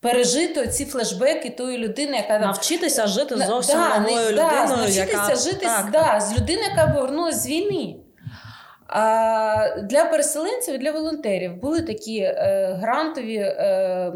Пережити 0.00 0.68
ці 0.68 0.84
флешбеки 0.84 1.50
тої 1.50 1.78
людини, 1.78 2.16
яка 2.16 2.38
навчитися 2.38 3.06
жити 3.06 3.36
зовсім 3.46 3.78
да, 3.78 3.98
новою 3.98 4.30
людиною. 4.30 4.68
Навчитися 4.68 5.00
яка... 5.00 5.36
жити 5.36 5.66
так, 5.66 5.90
да, 5.92 6.04
так. 6.04 6.22
з 6.22 6.32
людиною, 6.32 6.68
яка 6.70 6.92
повернулася 6.94 7.38
з 7.38 7.46
війни. 7.46 7.96
А 8.92 9.80
Для 9.82 10.04
переселенців 10.04 10.74
і 10.74 10.78
для 10.78 10.92
волонтерів 10.92 11.56
були 11.56 11.82
такі 11.82 12.18
е, 12.18 12.78
грантові 12.80 13.36
е, 13.36 14.12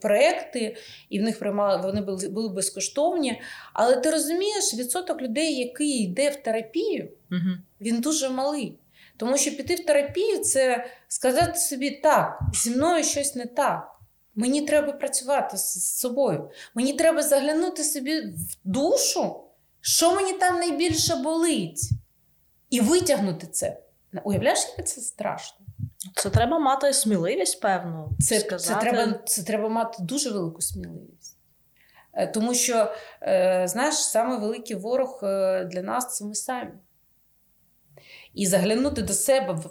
проекти, 0.00 0.76
і 1.08 1.20
в 1.20 1.22
них 1.22 1.38
приймали 1.38 1.82
вони 1.82 2.00
були, 2.00 2.28
були 2.28 2.48
безкоштовні. 2.48 3.40
Але 3.72 3.96
ти 3.96 4.10
розумієш, 4.10 4.74
відсоток 4.74 5.22
людей, 5.22 5.54
який 5.54 6.02
йде 6.04 6.30
в 6.30 6.36
терапію, 6.36 7.08
угу. 7.30 7.50
він 7.80 8.00
дуже 8.00 8.28
малий. 8.28 8.78
Тому 9.16 9.36
що 9.36 9.56
піти 9.56 9.74
в 9.74 9.86
терапію 9.86 10.38
це 10.38 10.86
сказати 11.08 11.58
собі 11.58 11.90
так, 11.90 12.40
зі 12.54 12.70
мною 12.70 13.04
щось 13.04 13.34
не 13.34 13.46
так. 13.46 13.92
Мені 14.34 14.62
треба 14.62 14.92
працювати 14.92 15.56
з 15.56 15.98
собою. 15.98 16.50
Мені 16.74 16.92
треба 16.92 17.22
заглянути 17.22 17.84
собі 17.84 18.20
в 18.20 18.56
душу, 18.64 19.40
що 19.80 20.14
мені 20.14 20.32
там 20.32 20.58
найбільше 20.58 21.16
болить, 21.16 21.90
і 22.70 22.80
витягнути 22.80 23.46
це. 23.46 23.76
Уявляєш, 24.24 24.58
як 24.78 24.88
це 24.88 25.00
страшно? 25.00 25.66
Це 26.14 26.30
треба 26.30 26.58
мати 26.58 26.92
сміливість, 26.92 27.60
певно. 27.60 28.10
Це 28.20 28.40
сказати. 28.40 28.84
це, 28.84 28.90
треба 28.90 29.18
це 29.24 29.42
треба 29.42 29.68
мати 29.68 30.02
дуже 30.02 30.30
велику 30.30 30.60
сміливість. 30.62 31.38
Е, 32.16 32.26
тому 32.26 32.54
що, 32.54 32.92
е, 33.22 33.64
знаєш, 33.68 33.94
саме 33.94 34.38
великий 34.38 34.76
ворог 34.76 35.20
е, 35.22 35.64
для 35.64 35.82
нас 35.82 36.16
це 36.16 36.24
ми 36.24 36.34
самі. 36.34 36.70
І 38.34 38.46
заглянути 38.46 39.02
до 39.02 39.12
себе 39.12 39.52
в, 39.52 39.70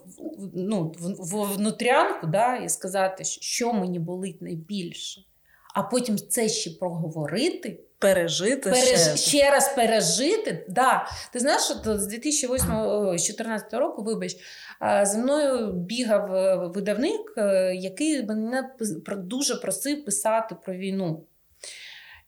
ну, 0.53 0.95
в 0.99 1.55
внутрянку 1.55 2.27
да, 2.27 2.55
і 2.55 2.69
сказати, 2.69 3.23
що 3.23 3.73
мені 3.73 3.99
болить 3.99 4.41
найбільше, 4.41 5.21
а 5.75 5.83
потім 5.83 6.17
це 6.17 6.49
ще 6.49 6.71
проговорити. 6.71 7.79
Пережити 8.13 8.69
Переж... 8.69 8.83
ще. 8.83 9.17
ще 9.17 9.51
раз 9.51 9.75
пережити. 9.75 10.65
Да. 10.69 11.07
Ти 11.33 11.39
знаєш, 11.39 11.61
що 11.61 11.97
з 11.97 12.07
2008 12.07 13.79
року, 13.79 14.03
вибач, 14.03 14.35
зі 15.03 15.17
мною 15.17 15.71
бігав 15.73 16.29
видавник, 16.71 17.33
який 17.73 18.25
мене 18.25 18.69
дуже 19.17 19.55
просив 19.55 20.05
писати 20.05 20.55
про 20.65 20.73
війну. 20.73 21.23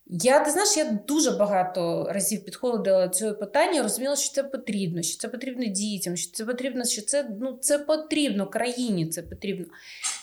Я 0.09 0.39
ти 0.39 0.51
знаєш, 0.51 0.77
я 0.77 0.99
дуже 1.07 1.31
багато 1.31 2.07
разів 2.09 2.45
підходила 2.45 3.07
до 3.07 3.13
цього 3.13 3.33
питання, 3.35 3.83
розуміла, 3.83 4.15
що 4.15 4.33
це 4.33 4.43
потрібно, 4.43 5.01
що 5.01 5.19
це 5.19 5.27
потрібно 5.27 5.65
дітям, 5.65 6.17
що 6.17 6.31
це 6.31 6.45
потрібно, 6.45 6.85
що 6.85 7.01
це 7.01 7.29
ну, 7.41 7.57
це 7.61 7.79
потрібно 7.79 8.47
країні. 8.47 9.07
Це 9.07 9.21
потрібно. 9.21 9.65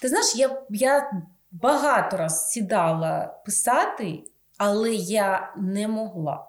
Ти 0.02 0.08
знаєш, 0.08 0.36
я 0.36 0.62
я 0.70 1.10
багато 1.50 2.16
раз 2.16 2.50
сідала 2.50 3.40
писати, 3.44 4.18
але 4.58 4.94
я 4.94 5.52
не 5.56 5.88
могла. 5.88 6.46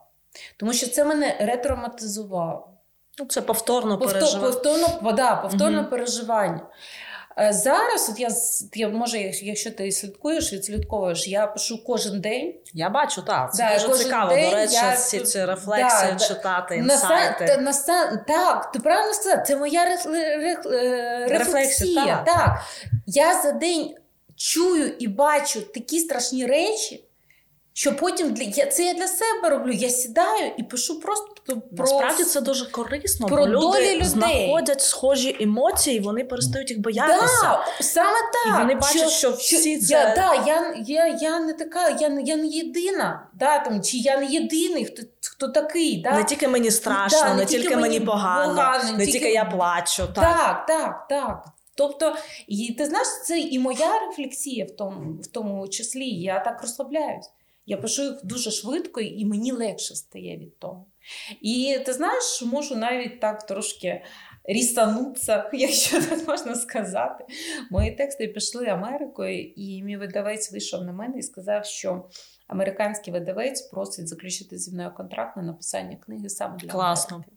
Тому 0.57 0.73
що 0.73 0.87
це 0.87 1.03
мене 1.03 1.37
ретравматизувало. 1.39 2.69
Ну, 3.19 3.25
Це 3.25 3.41
повторно 3.41 3.97
Повтор, 3.97 4.19
переживання. 4.19 4.51
Повторно, 4.51 5.11
да, 5.11 5.35
повторне 5.35 5.79
угу. 5.79 5.89
переживання. 5.89 6.61
Е, 7.39 7.53
зараз, 7.53 8.09
от 8.09 8.19
я 8.19 8.29
я 8.73 8.89
може, 8.89 9.17
якщо 9.41 9.71
ти 9.71 9.91
слідкуєш, 9.91 10.53
відслідковуєш, 10.53 11.27
я 11.27 11.47
пишу 11.47 11.83
кожен 11.83 12.21
день. 12.21 12.55
Я 12.73 12.89
бачу, 12.89 13.21
так. 13.21 13.53
Це 13.53 13.77
да, 13.77 13.87
дуже 13.87 14.03
цікаво, 14.03 14.29
до 14.29 14.35
речі, 14.35 14.73
я... 14.73 14.93
всі 14.93 15.19
ці 15.19 15.45
рефлексії 15.45 16.11
да, 16.11 16.25
читати, 16.27 16.75
інсайти. 16.75 17.45
На, 17.45 17.57
на, 17.57 17.71
на, 18.11 18.17
так, 18.27 18.71
ти 18.71 18.79
правильно 18.79 19.13
сказав, 19.13 19.47
це 19.47 19.55
моя 19.55 19.85
ре, 19.85 19.97
ре, 20.05 20.61
ре, 20.65 21.27
рефлексія. 21.27 22.23
Так. 22.25 22.25
так. 22.25 22.61
Я 23.05 23.41
за 23.41 23.51
день 23.51 23.95
чую 24.35 24.87
і 24.99 25.07
бачу 25.07 25.61
такі 25.61 25.99
страшні 25.99 26.45
речі. 26.45 27.05
Що 27.77 27.95
потім 27.95 28.33
для 28.33 28.43
я 28.43 28.65
це 28.65 28.83
я 28.83 28.93
для 28.93 29.07
себе 29.07 29.49
роблю. 29.49 29.71
Я 29.71 29.89
сідаю 29.89 30.51
і 30.57 30.63
пишу 30.63 30.99
просто 30.99 31.27
про 31.45 31.61
насправді 31.77 32.23
це 32.23 32.41
дуже 32.41 32.71
корисно. 32.71 33.27
Про 33.27 33.45
бо 33.45 33.47
люди 33.47 33.77
людей 33.77 34.03
знаходять 34.03 34.81
схожі 34.81 35.37
емоції, 35.39 35.99
вони 35.99 36.23
перестають 36.23 36.69
їх 36.69 36.79
боятися. 36.79 37.41
Да, 37.43 37.65
Саме 37.79 38.17
так 38.33 38.47
І 38.47 38.61
вони 38.61 38.75
бачать, 38.75 39.09
що, 39.09 39.09
що 39.09 39.57
всі 39.57 39.79
це 39.79 39.93
я, 39.93 40.15
да, 40.15 40.33
я, 40.47 40.75
я, 40.85 41.07
я 41.21 41.39
не 41.39 41.53
така, 41.53 41.89
я 41.89 42.21
я 42.25 42.35
не 42.35 42.47
єдина. 42.47 43.27
Да, 43.33 43.59
там, 43.59 43.83
Чи 43.83 43.97
я 43.97 44.17
не 44.17 44.25
єдиний, 44.25 44.85
хто 44.85 45.03
хто 45.31 45.47
такий. 45.47 46.01
Да? 46.01 46.11
Не 46.11 46.23
тільки 46.23 46.47
мені 46.47 46.71
страшно, 46.71 47.19
да, 47.19 47.29
не, 47.29 47.35
не 47.35 47.45
тільки 47.45 47.75
мені 47.75 47.99
погано, 47.99 48.55
погано 48.55 48.91
не 48.91 49.05
тільки... 49.05 49.11
тільки 49.11 49.31
я 49.31 49.45
плачу. 49.45 50.03
Так, 50.15 50.15
так, 50.15 50.65
так. 50.67 51.07
так. 51.09 51.45
Тобто, 51.77 52.15
і 52.47 52.73
ти 52.77 52.85
знаєш, 52.85 53.07
це 53.25 53.39
і 53.39 53.59
моя 53.59 53.99
рефлексія 53.99 54.65
в 54.65 54.71
тому, 54.71 55.13
в 55.21 55.27
тому 55.27 55.67
числі. 55.67 56.09
Я 56.09 56.39
так 56.39 56.61
розслабляюсь. 56.61 57.29
Я 57.65 57.77
пишу 57.77 58.03
їх 58.03 58.19
дуже 58.23 58.51
швидко, 58.51 59.01
і 59.01 59.25
мені 59.25 59.51
легше 59.51 59.95
стає 59.95 60.37
від 60.37 60.59
того. 60.59 60.85
І 61.41 61.79
ти 61.85 61.93
знаєш, 61.93 62.41
можу 62.41 62.75
навіть 62.75 63.19
так 63.19 63.45
трошки 63.45 64.03
рісанутися, 64.43 65.49
якщо 65.53 66.01
так 66.01 66.27
можна 66.27 66.55
сказати. 66.55 67.25
Мої 67.71 67.91
тексти 67.91 68.27
пішли 68.27 68.65
Америкою, 68.65 69.43
і 69.55 69.83
мій 69.83 69.97
видавець 69.97 70.51
вийшов 70.51 70.83
на 70.83 70.91
мене 70.91 71.17
і 71.17 71.21
сказав, 71.21 71.65
що 71.65 72.09
американський 72.47 73.13
видавець 73.13 73.61
просить 73.61 74.07
заключити 74.07 74.57
зі 74.57 74.71
мною 74.71 74.93
контракт 74.97 75.37
на 75.37 75.43
написання 75.43 75.95
книги 75.95 76.29
саме 76.29 76.57
для 76.57 76.69
Класно. 76.69 77.15
Америки. 77.15 77.31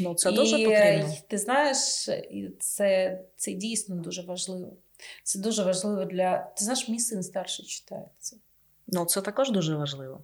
Ну, 0.00 0.14
Це 0.14 0.32
дуже 0.32 0.60
і, 0.60 0.64
потрібно. 0.64 1.14
Ти 1.28 1.38
знаєш, 1.38 1.78
це, 2.60 3.20
це 3.36 3.52
дійсно 3.52 3.96
дуже 3.96 4.22
важливо. 4.22 4.76
Це 5.22 5.38
дуже 5.38 5.64
важливо 5.64 6.04
для. 6.04 6.38
Ти 6.38 6.64
знаєш, 6.64 6.88
мій 6.88 6.98
син 6.98 7.22
старший 7.22 7.66
читає 7.66 8.10
це. 8.18 8.36
Ну, 8.92 9.04
це 9.04 9.20
також 9.20 9.50
дуже 9.50 9.76
важливо. 9.76 10.20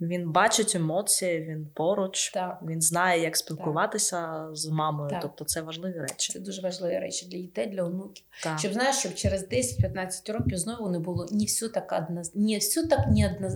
Він 0.00 0.32
бачить 0.32 0.74
емоції, 0.74 1.40
він 1.40 1.66
поруч, 1.74 2.30
так. 2.30 2.58
він 2.66 2.82
знає, 2.82 3.22
як 3.22 3.36
спілкуватися 3.36 4.16
так. 4.16 4.56
з 4.56 4.66
мамою. 4.66 5.10
Так. 5.10 5.22
Тобто 5.22 5.44
це 5.44 5.60
важливі 5.60 5.98
речі. 5.98 6.32
Це 6.32 6.40
дуже 6.40 6.62
важливі 6.62 6.98
речі 6.98 7.26
для 7.26 7.38
дітей, 7.38 7.66
для 7.66 7.82
онуків. 7.82 8.24
Так. 8.42 8.58
Щоб 8.58 8.72
знаєш, 8.72 8.96
щоб 8.96 9.14
через 9.14 9.48
10-15 9.48 10.32
років 10.32 10.58
знову 10.58 10.88
не 10.88 10.98
було 10.98 11.26
не 11.30 11.44
все 11.44 11.68
так 11.68 11.92
одноз... 11.92 12.34
не 12.34 12.58
все 12.58 12.86
так 12.86 13.00
не, 13.06 13.34
одноз... 13.34 13.54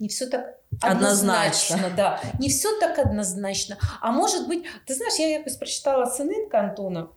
не 0.00 0.06
все 0.06 0.26
так 0.26 0.60
однозначно. 0.72 1.76
однозначно. 1.76 1.96
Да. 1.96 2.22
Не 2.40 2.46
все 2.46 2.68
так 2.80 3.06
однозначно. 3.06 3.76
А 4.00 4.10
може 4.10 4.38
бути, 4.38 4.64
ти 4.86 4.94
знаєш, 4.94 5.20
я 5.20 5.28
якось 5.28 5.56
прочитала 5.56 6.06
сининка 6.06 6.58
Антона. 6.58 7.08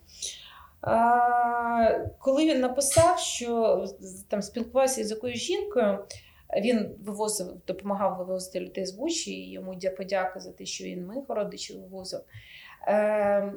А, 0.82 2.00
Коли 2.20 2.46
він 2.46 2.60
написав, 2.60 3.20
що 3.20 3.86
там 4.28 4.42
спілкувався 4.42 5.04
з 5.04 5.12
якоюсь 5.12 5.40
жінкою. 5.40 6.00
Він 6.58 6.96
вивозив, 7.00 7.48
допомагав 7.68 8.18
вивозити 8.18 8.60
людей 8.60 8.86
з 8.86 8.92
Бучі, 8.92 9.32
і 9.32 9.52
йому 9.52 9.80
подяка 9.98 10.40
за 10.40 10.52
те, 10.52 10.66
що 10.66 10.84
він 10.84 11.08
моїх 11.08 11.26
родичів 11.28 11.82
вивозив. 11.82 12.22
Е, 12.88 13.54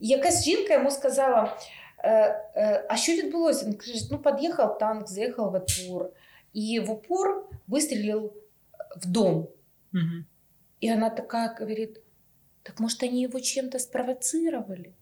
Якась 0.00 0.44
жінка 0.44 0.74
йому 0.74 0.90
сказала: 0.90 1.56
е, 1.98 2.10
е, 2.56 2.86
а 2.88 2.96
що 2.96 3.12
відбулося? 3.12 3.66
Він 3.66 3.74
каже, 3.74 4.08
ну, 4.10 4.18
під'їхав 4.18 4.78
танк, 4.78 5.08
заїхав 5.08 5.50
в 5.50 5.54
опор, 5.54 6.10
і 6.52 6.80
в 6.80 6.90
упор 6.90 7.48
вистрілив 7.66 8.32
в 8.96 9.06
дом. 9.06 9.48
Угу. 9.94 10.24
И 10.80 10.88
она 10.88 11.10
такая 11.10 11.54
говорит, 11.58 12.00
так 12.62 12.80
может 12.80 13.02
они 13.02 13.22
его 13.24 13.40
чем-то 13.40 13.78
спровоцировали? 13.78 14.92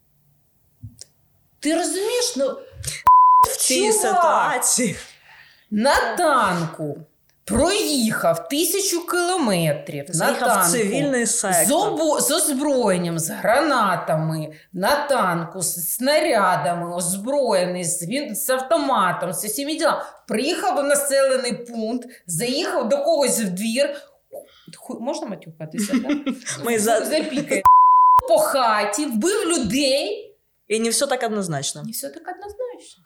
Ти 1.59 1.75
розумієш, 1.75 2.35
ну 2.37 2.57
в 3.43 3.57
цій 3.57 3.91
ситуації 3.91 4.95
на 5.71 6.15
танку 6.17 6.97
проїхав 7.45 8.47
тисячу 8.49 9.07
кілометрів 9.07 10.05
Заїхав 10.09 10.47
на 10.47 10.55
танку, 10.55 10.71
цивільний 10.71 11.25
з, 11.25 11.43
обо- 11.71 12.19
з 12.21 12.31
озброєнням, 12.31 13.19
з 13.19 13.29
гранатами, 13.29 14.51
на 14.73 15.07
танку, 15.07 15.61
з 15.61 15.89
снарядами, 15.93 16.95
озброєний, 16.95 17.83
з, 17.83 18.03
він, 18.07 18.35
з 18.35 18.49
автоматом, 18.49 19.33
з 19.33 19.45
усіма 19.45 19.73
ділами. 19.73 20.01
Приїхав 20.27 20.77
в 20.77 20.83
населений 20.83 21.53
пункт, 21.53 22.07
заїхав 22.27 22.89
до 22.89 22.97
когось 22.97 23.39
в 23.39 23.49
двір. 23.49 23.89
Ху- 24.77 24.99
Можна 24.99 25.27
матюкатися? 25.27 25.93
Ми 26.63 26.79
за- 26.79 27.05
Запікає. 27.05 27.63
По 28.29 28.37
хаті, 28.37 29.05
вбив 29.05 29.45
людей. 29.49 30.23
І 30.67 30.79
не 30.79 30.89
все 30.89 31.07
так 31.07 31.23
однозначно. 31.23 31.83
Не 31.83 31.91
все 31.91 32.09
так 32.09 32.23
однозначно. 32.23 33.03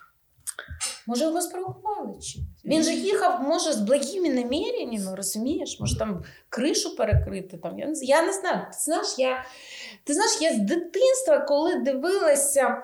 Може, 1.08 1.24
його 1.24 1.42
спровокували 1.42 2.20
чи? 2.22 2.40
Він 2.66 2.84
же 2.84 2.94
їхав, 2.94 3.42
може, 3.42 3.74
з 3.74 3.80
благими 3.80 4.30
наміреннями, 4.30 5.16
розумієш? 5.16 5.80
Може, 5.80 5.98
там 5.98 6.24
кришу 6.50 6.96
перекрити. 6.96 7.58
Там. 7.58 7.80
Я, 7.80 7.88
не, 7.88 7.94
я 8.02 8.22
не 8.22 8.34
знаю. 8.34 8.66
Ти 8.72 8.78
знаєш, 8.80 9.16
я, 9.18 9.46
ти 10.04 10.14
знаєш, 10.14 10.42
я 10.42 10.54
з 10.54 10.58
дитинства, 10.58 11.40
коли 11.40 11.76
дивилася. 11.76 12.84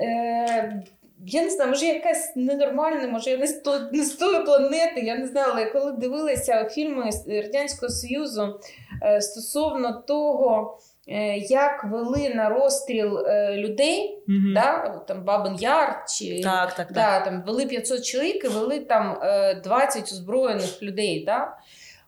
Е, 0.00 0.82
я 1.26 1.42
не 1.42 1.50
знаю, 1.50 1.70
може 1.70 1.86
якась 1.86 2.32
ненормальна, 2.36 3.08
може 3.08 3.30
я 3.30 3.38
не 3.38 3.46
з, 3.46 3.62
не 3.92 4.04
з 4.04 4.12
тої 4.12 4.44
планети, 4.44 5.00
я 5.00 5.18
не 5.18 5.26
знаю, 5.26 5.52
але 5.52 5.66
коли 5.66 5.92
дивилася 5.92 6.68
фільми 6.68 7.10
Радянського 7.26 7.92
Союзу 7.92 8.60
е, 9.02 9.20
стосовно 9.20 10.02
того, 10.06 10.78
як 11.48 11.84
вели 11.84 12.34
на 12.34 12.48
розстріл 12.48 13.18
е, 13.18 13.56
людей, 13.56 14.18
Мгм. 14.26 14.54
да, 14.54 14.88
там 15.08 15.24
Бабин 15.24 15.54
Яр 15.58 16.04
чи 16.18 16.40
Так, 16.42 16.74
так, 16.74 16.92
так. 16.92 17.24
там 17.24 17.42
вели 17.46 17.66
500 17.66 18.04
чоловік 18.06 18.44
і 18.44 18.48
вели 18.48 18.80
там 18.80 19.18
е, 19.22 19.54
20 19.54 20.02
озброєних 20.04 20.82
людей. 20.82 21.24
Да? 21.24 21.56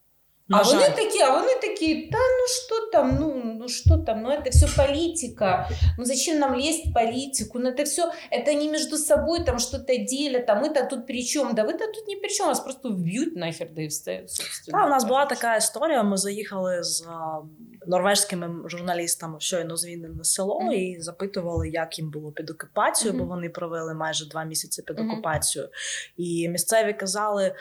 А 0.52 0.56
На 0.56 0.62
вони 0.62 0.80
жаль. 0.84 0.90
такі, 0.96 1.20
а 1.22 1.30
вони 1.40 1.54
такі, 1.54 1.94
та 2.12 2.18
ну 2.18 2.46
что 2.48 2.90
там, 2.92 3.16
ну, 3.20 3.42
ну 3.60 3.68
что 3.68 3.98
там, 3.98 4.22
ну 4.22 4.30
это 4.30 4.50
все 4.50 4.66
политика, 4.84 5.68
ну 5.98 6.04
зачем 6.04 6.38
нам 6.38 6.54
лезть 6.56 6.86
в 6.86 6.92
политику, 6.92 7.58
ну 7.58 7.70
это 7.70 7.84
все, 7.84 8.12
это 8.32 8.54
не 8.54 8.68
между 8.68 8.96
собой 8.96 9.44
там 9.44 9.58
что-то 9.58 9.96
делят, 9.96 10.50
а 10.50 10.54
мы-то 10.54 10.86
тут 10.90 11.06
при 11.06 11.22
чем? 11.24 11.54
Да 11.54 11.62
вы-то 11.62 11.86
тут 11.86 12.08
ни 12.08 12.16
при 12.16 12.28
чем, 12.28 12.46
вас 12.46 12.60
просто 12.60 12.88
вб'ють 12.90 13.36
нахер, 13.36 13.68
да 13.74 13.82
і 13.82 13.86
все. 13.86 14.22
собственно. 14.26 14.78
Та, 14.78 14.86
у 14.86 14.90
нас 14.90 15.04
була 15.04 15.26
така 15.26 15.56
історія. 15.56 16.02
Ми 16.02 16.16
заїхали 16.16 16.82
з 16.82 17.06
а, 17.08 17.38
норвежськими 17.86 18.68
журналістами 18.68 19.40
щойно 19.40 19.76
звільнене 19.76 20.24
село 20.24 20.60
Мгм. 20.60 20.72
і 20.72 21.00
запитували, 21.00 21.68
як 21.68 21.98
їм 21.98 22.10
було 22.10 22.32
під 22.32 22.50
окупацією, 22.50 23.18
Мгм. 23.18 23.28
бо 23.28 23.34
вони 23.34 23.48
провели 23.48 23.94
майже 23.94 24.28
два 24.28 24.44
місяці 24.44 24.82
під 24.82 24.98
Мгм. 24.98 25.10
окупацією. 25.10 25.70
І 26.16 26.48
місцеві 26.48 26.92
казали. 26.92 27.54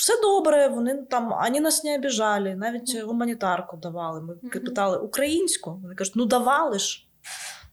Все 0.00 0.12
добре, 0.22 0.68
вони 0.68 0.94
там 1.10 1.34
ані 1.34 1.60
нас 1.60 1.84
не 1.84 1.94
обіжали, 1.94 2.54
навіть 2.54 3.02
гуманітарку 3.02 3.76
давали. 3.76 4.20
Ми 4.20 4.34
питали 4.60 4.98
українську. 4.98 5.78
Вони 5.82 5.94
кажуть, 5.94 6.16
ну 6.16 6.24
давали 6.24 6.78
ж. 6.78 7.02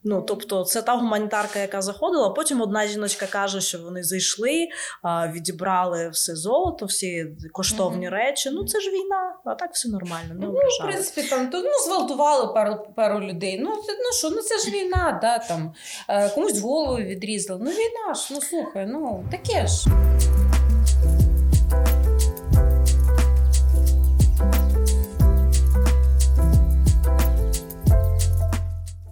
Ну, 0.06 0.22
тобто, 0.22 0.64
це 0.64 0.82
та 0.82 0.96
гуманітарка, 0.96 1.60
яка 1.60 1.82
заходила. 1.82 2.30
Потім 2.30 2.62
одна 2.62 2.88
жіночка 2.88 3.26
каже, 3.26 3.62
що 3.62 3.80
вони 3.80 4.04
зайшли, 4.04 4.68
відібрали 5.34 6.10
все 6.10 6.36
золото, 6.36 6.86
всі 6.86 7.28
коштовні 7.52 8.06
Мгм. 8.06 8.16
речі. 8.16 8.50
Ну 8.54 8.66
це 8.66 8.80
ж 8.80 8.90
війна, 8.90 9.36
а 9.46 9.56
так 9.56 9.74
все 9.74 9.90
нормально, 9.90 10.34
не 10.34 10.46
Ну, 10.46 10.52
в 10.52 10.84
принципі, 10.86 11.30
там 11.30 11.50
то, 11.50 11.62
ну, 11.62 11.70
зґвалтували 11.86 12.54
пару, 12.54 12.88
пару 12.96 13.20
людей. 13.20 13.60
Ну, 13.60 13.70
це, 13.76 13.92
ну 13.94 14.14
що, 14.18 14.30
ну 14.30 14.42
це 14.42 14.58
ж 14.58 14.72
війна, 14.72 15.20
да, 15.22 15.40
там, 15.40 15.74
е, 16.10 16.30
комусь 16.30 16.60
голову 16.60 16.98
відрізали. 16.98 17.60
Ну, 17.64 17.72
війна 17.72 18.14
ж, 18.14 18.28
ну 18.32 18.42
слухай, 18.42 18.86
ну 18.86 19.26
таке 19.32 19.68
ж. 19.68 19.86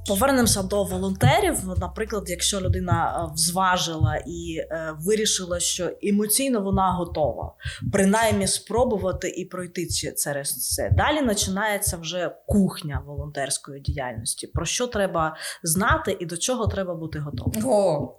Повернемося 0.07 0.63
до 0.63 0.83
волонтерів. 0.83 1.59
Наприклад, 1.77 2.23
якщо 2.29 2.61
людина 2.61 3.27
е, 3.29 3.33
взважила 3.33 4.15
і 4.27 4.57
е, 4.57 4.93
вирішила, 4.99 5.59
що 5.59 5.91
емоційно 6.03 6.61
вона 6.61 6.91
готова, 6.91 7.55
принаймні 7.91 8.47
спробувати 8.47 9.29
і 9.29 9.45
пройти 9.45 9.87
через 10.23 10.67
це. 10.75 10.89
Далі 10.89 11.27
починається 11.27 11.97
вже 11.97 12.35
кухня 12.47 13.03
волонтерської 13.05 13.81
діяльності. 13.81 14.47
Про 14.47 14.65
що 14.65 14.87
треба 14.87 15.35
знати 15.63 16.17
і 16.19 16.25
до 16.25 16.37
чого 16.37 16.67
треба 16.67 16.95
бути 16.95 17.19
готовим. 17.19 17.67
О, 17.69 18.13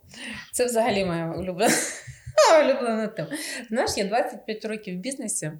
це 0.52 0.66
взагалі 0.66 1.04
моя 1.04 1.34
улюблена, 1.38 1.74
улюблена 2.64 3.06
тема. 3.06 3.28
Знаєш, 3.68 3.90
я 3.96 4.04
25 4.04 4.64
років 4.64 4.96
в 4.96 5.00
бізнесі. 5.00 5.52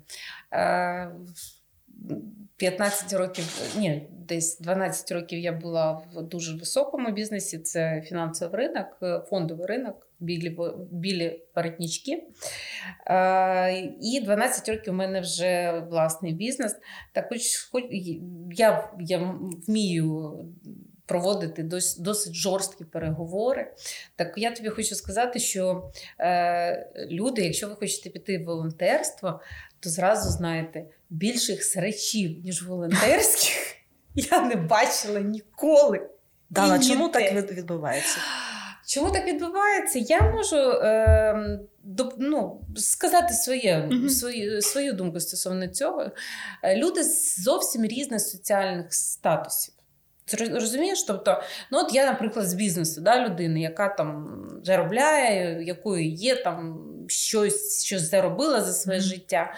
е, 0.53 1.11
15 2.63 3.13
років, 3.13 3.45
ні, 3.77 4.09
десь 4.11 4.59
12 4.59 5.13
років 5.13 5.39
я 5.39 5.53
була 5.53 5.93
в 6.15 6.23
дуже 6.23 6.57
високому 6.57 7.13
бізнесі. 7.13 7.59
Це 7.59 8.03
фінансовий 8.07 8.67
ринок, 8.67 8.87
е, 9.03 9.23
фондовий 9.31 9.67
ринок, 9.67 10.09
білі, 10.21 10.59
білі 10.91 11.41
воротнички. 11.57 12.25
Е, 13.07 13.93
І 14.01 14.21
12 14.25 14.69
років 14.69 14.93
у 14.93 14.97
мене 14.97 15.21
вже 15.21 15.83
власний 15.91 16.33
бізнес. 16.33 16.77
Так 17.13 17.29
хоч, 17.29 17.69
хоч 17.73 17.85
я, 18.53 18.91
я 19.01 19.35
вмію 19.69 20.39
проводити 21.07 21.63
дос, 21.63 21.97
досить 21.99 22.35
жорсткі 22.35 22.85
переговори. 22.85 23.73
Так 24.17 24.35
я 24.37 24.51
тобі 24.51 24.69
хочу 24.69 24.95
сказати, 24.95 25.39
що 25.39 25.91
е, 26.21 27.07
люди, 27.11 27.43
якщо 27.43 27.69
ви 27.69 27.75
хочете 27.75 28.11
піти 28.11 28.39
в 28.39 28.45
волонтерство, 28.45 29.41
то 29.83 29.91
зразу 29.91 30.31
знаєте, 30.31 30.85
більших 31.11 31.65
срачів, 31.65 32.39
ніж 32.45 32.63
волонтерських, 32.63 33.77
я 34.15 34.41
не 34.41 34.57
бачила 34.57 35.21
ніколи. 35.21 36.09
Дана, 36.51 36.79
чому 36.79 37.09
так 37.09 37.53
відбувається? 37.53 38.19
Чому 38.87 39.11
так 39.11 39.27
відбувається? 39.27 39.99
Я 39.99 40.21
можу 40.21 40.57
е, 40.57 41.61
доп- 41.89 42.15
ну, 42.19 42.61
сказати 42.77 43.35
своє, 43.35 43.79
Мгм. 43.91 44.09
свою, 44.11 44.63
свою 44.63 44.93
думку 44.93 45.21
стосовно 45.21 45.69
цього. 45.69 46.11
Е, 46.63 46.77
Люди 46.77 47.03
з 47.05 47.43
зовсім 47.43 47.85
різних 47.85 48.21
соціальних 48.21 48.95
статусів. 48.95 49.75
Розумієш? 50.53 51.03
Тобто, 51.03 51.43
ну 51.71 51.79
от 51.79 51.95
я, 51.95 52.07
наприклад, 52.07 52.49
з 52.49 52.55
бізнесу, 52.55 53.01
да, 53.01 53.25
людина, 53.29 53.59
яка 53.59 53.89
там 53.89 54.43
заробляє, 54.65 55.63
якою 55.65 56.09
є 56.09 56.37
там 56.37 56.79
щось, 57.09 57.85
щось 57.85 58.11
заробила 58.11 58.65
за 58.65 58.73
своє 58.73 59.01
життя. 59.01 59.55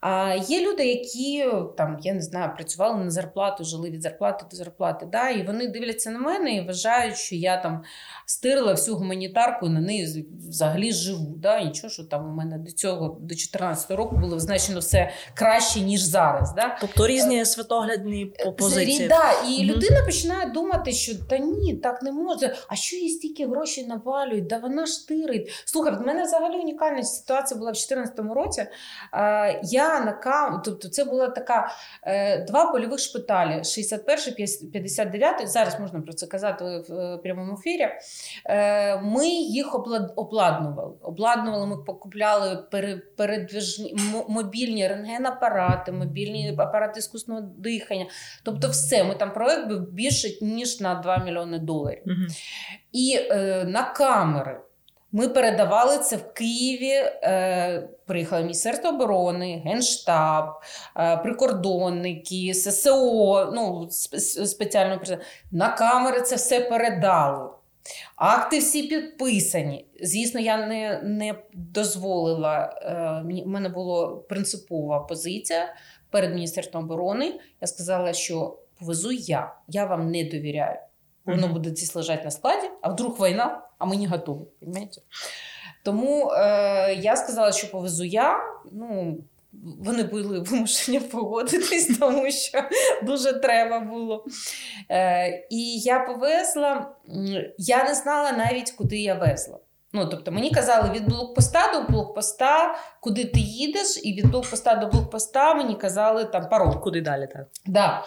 А 0.00 0.34
є 0.48 0.60
люди, 0.60 0.86
які 0.86 1.44
там, 1.76 1.98
я 2.02 2.14
не 2.14 2.22
знаю, 2.22 2.50
працювали 2.54 3.04
на 3.04 3.10
зарплату, 3.10 3.64
жили 3.64 3.90
від 3.90 4.02
зарплати 4.02 4.44
до 4.50 4.56
зарплати. 4.56 5.06
Да? 5.12 5.30
І 5.30 5.46
вони 5.46 5.68
дивляться 5.68 6.10
на 6.10 6.18
мене 6.18 6.56
і 6.56 6.66
вважають, 6.66 7.16
що 7.16 7.34
я 7.34 7.56
там 7.56 7.82
стирила 8.26 8.72
всю 8.72 8.96
гуманітарку 8.96 9.66
і 9.66 9.68
на 9.68 9.80
неї 9.80 10.26
взагалі 10.48 10.92
живу. 10.92 11.34
Да? 11.36 11.60
Нічого, 11.60 11.90
що 11.90 12.04
там 12.04 12.28
у 12.28 12.34
мене 12.34 12.58
до 12.58 12.70
цього, 12.70 13.18
до 13.20 13.34
14 13.34 13.90
року 13.90 14.16
було 14.16 14.40
значено 14.40 14.80
все 14.80 15.10
краще, 15.34 15.80
ніж 15.80 16.00
зараз. 16.00 16.52
Да? 16.54 16.78
Тобто 16.80 17.06
різні 17.06 17.44
світоглядні 17.44 18.32
позиції. 18.58 19.08
Да, 19.08 19.32
І 19.48 19.54
угу. 19.54 19.64
людина 19.64 20.04
починає 20.04 20.50
думати, 20.50 20.92
що 20.92 21.12
та 21.30 21.38
ні, 21.38 21.74
так 21.74 22.02
не 22.02 22.12
може. 22.12 22.56
А 22.68 22.74
що 22.74 22.96
їй 22.96 23.08
стільки 23.08 23.46
грошей 23.46 23.86
навалюють? 23.86 24.46
Да 24.46 24.58
вона 24.58 24.86
штирить. 24.86 25.62
Слухай, 25.64 25.94
в 25.96 26.00
мене 26.00 26.22
взагалі 26.22 26.56
унікальна 26.56 27.02
ситуація 27.02 27.58
була 27.58 27.70
в 27.70 27.74
2014 27.74 28.18
році. 28.18 28.66
Я 29.62 29.87
на 29.88 30.12
кам... 30.12 30.62
тобто 30.64 30.88
це 30.88 31.04
була 31.04 31.28
така 31.28 31.70
е, 32.02 32.44
два 32.44 32.72
польових 32.72 32.98
шпиталі: 32.98 33.64
61 33.64 34.34
59 34.72 35.48
Зараз 35.48 35.80
можна 35.80 36.00
про 36.00 36.12
це 36.12 36.26
казати 36.26 36.64
в 36.64 36.92
е, 36.92 37.18
прямому 37.18 37.54
ефірі. 37.54 37.88
Е, 38.46 39.00
ми 39.00 39.28
їх 39.28 39.74
обладнували. 40.16 40.94
Обладнували, 41.02 41.66
ми 41.66 41.76
покупляли 41.76 42.56
передвижні 43.16 43.96
мобільні 44.28 44.88
рентген-апарати, 44.88 45.92
мобільні 45.92 46.56
апарати 46.58 46.98
іскусного 46.98 47.40
дихання. 47.40 48.06
Тобто, 48.44 48.68
все 48.68 49.04
ми 49.04 49.14
там 49.14 49.32
проект 49.32 49.68
був 49.68 49.80
більше 49.80 50.28
ніж 50.44 50.80
на 50.80 50.94
2 50.94 51.18
мільйони 51.18 51.58
доларів. 51.58 52.02
Угу. 52.06 52.26
І 52.92 53.18
е, 53.30 53.64
на 53.64 53.82
камери. 53.82 54.60
Ми 55.12 55.28
передавали 55.28 55.98
це 55.98 56.16
в 56.16 56.32
Києві. 56.32 56.92
Е, 57.22 57.88
Приїхало 58.06 58.42
Міністерство 58.42 58.90
оборони, 58.90 59.62
Генштаб, 59.64 60.44
е, 60.96 61.16
прикордонники, 61.16 62.54
ССО. 62.54 63.50
Ну 63.54 63.88
спеціально 64.46 65.00
на 65.50 65.68
камери 65.68 66.20
це 66.20 66.36
все 66.36 66.60
передали. 66.60 67.50
Акти 68.16 68.58
всі 68.58 68.82
підписані. 68.82 69.86
Звісно, 70.02 70.40
я 70.40 70.66
не 70.66 71.00
не 71.02 71.34
дозволила. 71.54 72.80
Е, 72.82 73.42
У 73.44 73.48
мене 73.48 73.68
була 73.68 74.16
принципова 74.16 75.00
позиція 75.00 75.74
перед 76.10 76.34
Міністерством 76.34 76.84
оборони. 76.84 77.40
Я 77.60 77.66
сказала, 77.66 78.12
що 78.12 78.58
повезу 78.78 79.12
я, 79.12 79.54
я 79.68 79.84
вам 79.84 80.10
не 80.10 80.24
довіряю. 80.24 80.78
Воно 81.28 81.48
буде 81.48 81.70
десь 81.70 81.94
лежати 81.94 82.24
на 82.24 82.30
складі, 82.30 82.70
а 82.82 82.88
вдруг 82.88 83.16
війна, 83.20 83.62
а 83.78 83.84
ми 83.86 83.96
не 83.96 84.06
готові. 84.06 84.40
Понимаєте? 84.60 85.00
Тому 85.84 86.30
е, 86.30 86.94
я 86.94 87.16
сказала, 87.16 87.52
що 87.52 87.70
повезу 87.70 88.04
я. 88.04 88.40
Ну, 88.72 89.18
вони 89.78 90.02
були 90.02 90.38
вимушені 90.50 91.00
погодитись, 91.00 91.98
тому 91.98 92.30
що 92.30 92.58
дуже 93.02 93.32
треба 93.32 93.80
було. 93.80 94.24
Е, 94.90 95.46
І 95.50 95.78
я 95.78 96.00
повезла, 96.00 96.90
я 97.58 97.84
не 97.84 97.94
знала 97.94 98.32
навіть, 98.32 98.70
куди 98.70 98.98
я 98.98 99.14
везла. 99.14 99.58
Ну, 99.92 100.06
Тобто 100.06 100.32
мені 100.32 100.50
казали 100.50 100.90
від 100.90 101.08
блокпоста 101.08 101.72
до 101.72 101.92
блокпоста, 101.92 102.78
куди 103.00 103.24
ти 103.24 103.40
їдеш, 103.40 104.00
і 104.02 104.12
від 104.14 104.30
блокпоста 104.30 104.74
до 104.74 104.86
блокпоста 104.86 105.54
мені 105.54 105.74
казали 105.74 106.24
там 106.24 106.48
пароль. 106.48 106.74
Куди 106.74 107.00
далі? 107.00 107.28
так? 107.32 107.46
Да. 107.66 108.04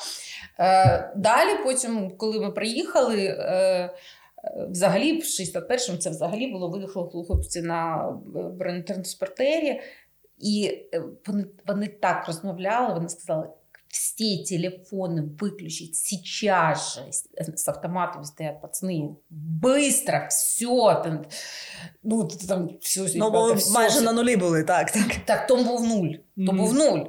Е, 0.60 1.12
Далі, 1.16 1.50
потім, 1.64 2.16
коли 2.16 2.40
ми 2.40 2.50
приїхали, 2.50 3.24
е, 3.24 3.94
взагалі 4.70 5.12
в 5.18 5.22
61-му 5.22 5.98
це 5.98 6.10
взагалі 6.10 6.46
було 6.46 6.68
виїхали 6.68 7.08
хлопці 7.26 7.62
на 7.62 8.12
бронетранспортері, 8.58 9.80
і 10.38 10.80
е, 10.94 11.02
вони, 11.26 11.44
вони 11.66 11.86
так 11.86 12.26
розмовляли, 12.26 12.94
вони 12.94 13.08
сказали. 13.08 13.48
все 13.96 14.44
телефоны 14.44 15.22
выключить 15.22 15.96
сейчас 15.96 16.94
же. 16.94 17.10
С 17.10 17.68
автоматами 17.68 18.24
стоят 18.24 18.60
пацаны. 18.60 19.16
Быстро, 19.30 20.28
все. 20.28 21.00
Там, 21.02 21.26
ну, 22.02 22.28
там 22.28 22.78
все, 22.80 23.06
ну, 23.14 23.28
ребята, 23.28 23.54
все, 23.56 23.72
майже 23.72 23.96
все. 23.96 24.04
на 24.04 24.12
нулі 24.12 24.36
були, 24.36 24.64
так. 24.64 24.90
Так, 24.90 25.16
так 25.24 25.46
то 25.46 25.56
був 25.56 25.84
нуль. 25.84 26.12
То 26.36 26.42
mm-hmm. 26.42 26.56
був 26.56 26.74
нуль. 26.74 27.00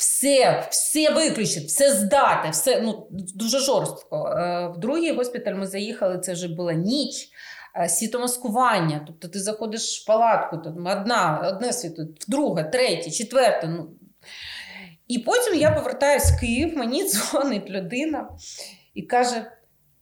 Все, 0.00 0.66
все 0.70 1.10
виключити, 1.10 1.66
все 1.66 1.94
здати, 1.94 2.50
все 2.50 2.80
ну, 2.80 3.06
дуже 3.10 3.58
жорстко. 3.58 4.26
Е, 4.28 4.68
в 4.68 4.78
другий 4.78 5.14
госпіталь 5.14 5.54
ми 5.54 5.66
заїхали, 5.66 6.18
це 6.18 6.32
вже 6.32 6.48
була 6.48 6.72
ніч. 6.72 7.28
Е, 7.76 7.88
світомаскування, 7.88 9.04
тобто 9.06 9.28
ти 9.28 9.40
заходиш 9.40 10.02
в 10.02 10.06
палатку, 10.06 10.56
там 10.56 10.86
одна, 10.86 11.52
одне 11.54 11.72
світло, 11.72 12.04
друге, 12.28 12.64
третє, 12.64 13.10
четверте. 13.10 13.68
Ну, 13.68 13.90
і 15.08 15.18
потім 15.18 15.54
я 15.54 15.70
повертаюся 15.70 16.34
в 16.36 16.40
Київ, 16.40 16.76
мені 16.76 17.04
дзвонить 17.08 17.70
людина 17.70 18.28
і 18.94 19.02
каже: 19.02 19.52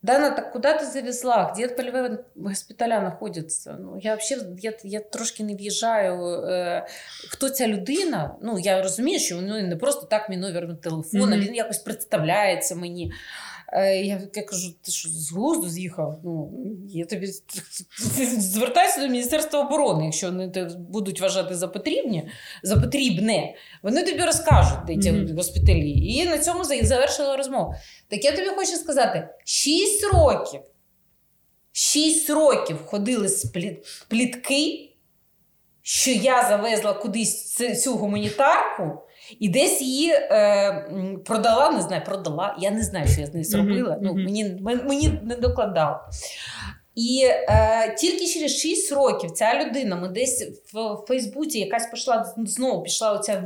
Дана, 0.03 0.31
так 0.31 0.53
куди 0.53 0.75
ти 0.75 0.85
завезла? 0.85 1.53
Где 1.53 1.69
польові 1.69 2.19
госпіталя 2.37 3.01
знаходяться? 3.01 3.77
Ну, 3.81 4.01
я 4.03 4.15
взагалі 4.15 4.57
я, 4.61 4.73
я 4.85 5.01
трошки 5.01 5.45
не 5.45 5.55
в'їжджаю. 5.55 6.25
Е, 6.25 6.87
Хто 7.29 7.49
ця 7.49 7.69
людина? 7.69 8.35
Ну, 8.43 8.59
я 8.59 8.83
розумію, 8.83 9.21
що 9.21 9.37
він 9.37 9.69
не 9.69 9.77
просто 9.77 10.07
так 10.07 10.31
мій 10.31 10.37
номер 10.37 10.77
телефона, 10.81 11.37
mm-hmm. 11.37 11.41
він 11.41 11.55
якось 11.55 11.79
представляється 11.79 12.75
мені. 12.75 13.13
Е, 13.73 13.97
я 13.97 14.21
я 14.35 14.43
кажу, 14.43 14.73
ти 14.83 14.93
що 14.93 15.09
з 15.09 15.33
глузду 15.33 15.69
з'їхав? 15.69 16.21
Ну, 16.25 16.53
я 16.89 17.05
тобі 17.05 17.27
Звертайся 18.39 19.01
до 19.01 19.09
Міністерства 19.09 19.61
оборони, 19.61 20.05
якщо 20.05 20.27
вони 20.27 20.49
те 20.49 20.65
будуть 20.65 21.21
вважати 21.21 21.55
за 21.55 21.69
потрібні, 21.69 22.29
за 22.63 22.77
потрібне, 22.77 23.55
вони 23.83 24.03
тобі 24.03 24.23
розкажуть 24.23 24.85
де 24.87 24.97
ці 24.97 25.11
mm-hmm. 25.11 25.37
госпіталі. 25.37 25.91
І 25.91 26.27
на 26.27 26.39
цьому 26.39 26.65
завершила 26.65 27.37
розмову. 27.37 27.75
Так 28.09 28.25
я 28.25 28.37
тобі 28.37 28.49
хочу 28.49 28.77
сказати: 28.77 29.29
6 29.45 30.05
років. 30.05 30.61
6 31.73 32.31
років 32.31 32.79
ходили 32.87 33.29
з 33.29 33.53
плітки, 34.09 34.91
що 35.83 36.11
я 36.11 36.49
завезла 36.49 36.93
кудись 36.93 37.55
цю 37.83 37.97
гуманітарку. 37.97 39.08
І 39.39 39.49
десь 39.49 39.83
її 39.83 40.13
е, 40.13 40.89
продала, 41.25 41.71
не 41.71 41.83
знаю, 41.83 42.03
продала. 42.07 42.57
Я 42.61 42.71
не 42.71 42.83
знаю, 42.83 43.09
що 43.09 43.21
я 43.21 43.27
з 43.27 43.35
нею 43.35 43.45
зробила. 43.45 43.95
Mm-hmm. 43.95 43.99
Ну, 44.03 44.15
Мені 44.15 44.57
мені 44.85 45.21
не 45.23 45.37
докладала. 45.37 46.01
І 46.95 47.23
е, 47.25 47.95
тільки 47.99 48.27
через 48.27 48.57
6 48.57 48.93
років 48.93 49.31
ця 49.31 49.65
людина, 49.65 49.97
ми 49.97 50.09
десь 50.09 50.49
в 50.75 51.07
Фейсбуці 51.09 51.59
якась 51.59 51.91
пішла 51.91 52.35
знову 52.37 52.83
пішла 52.83 53.13
оця 53.13 53.45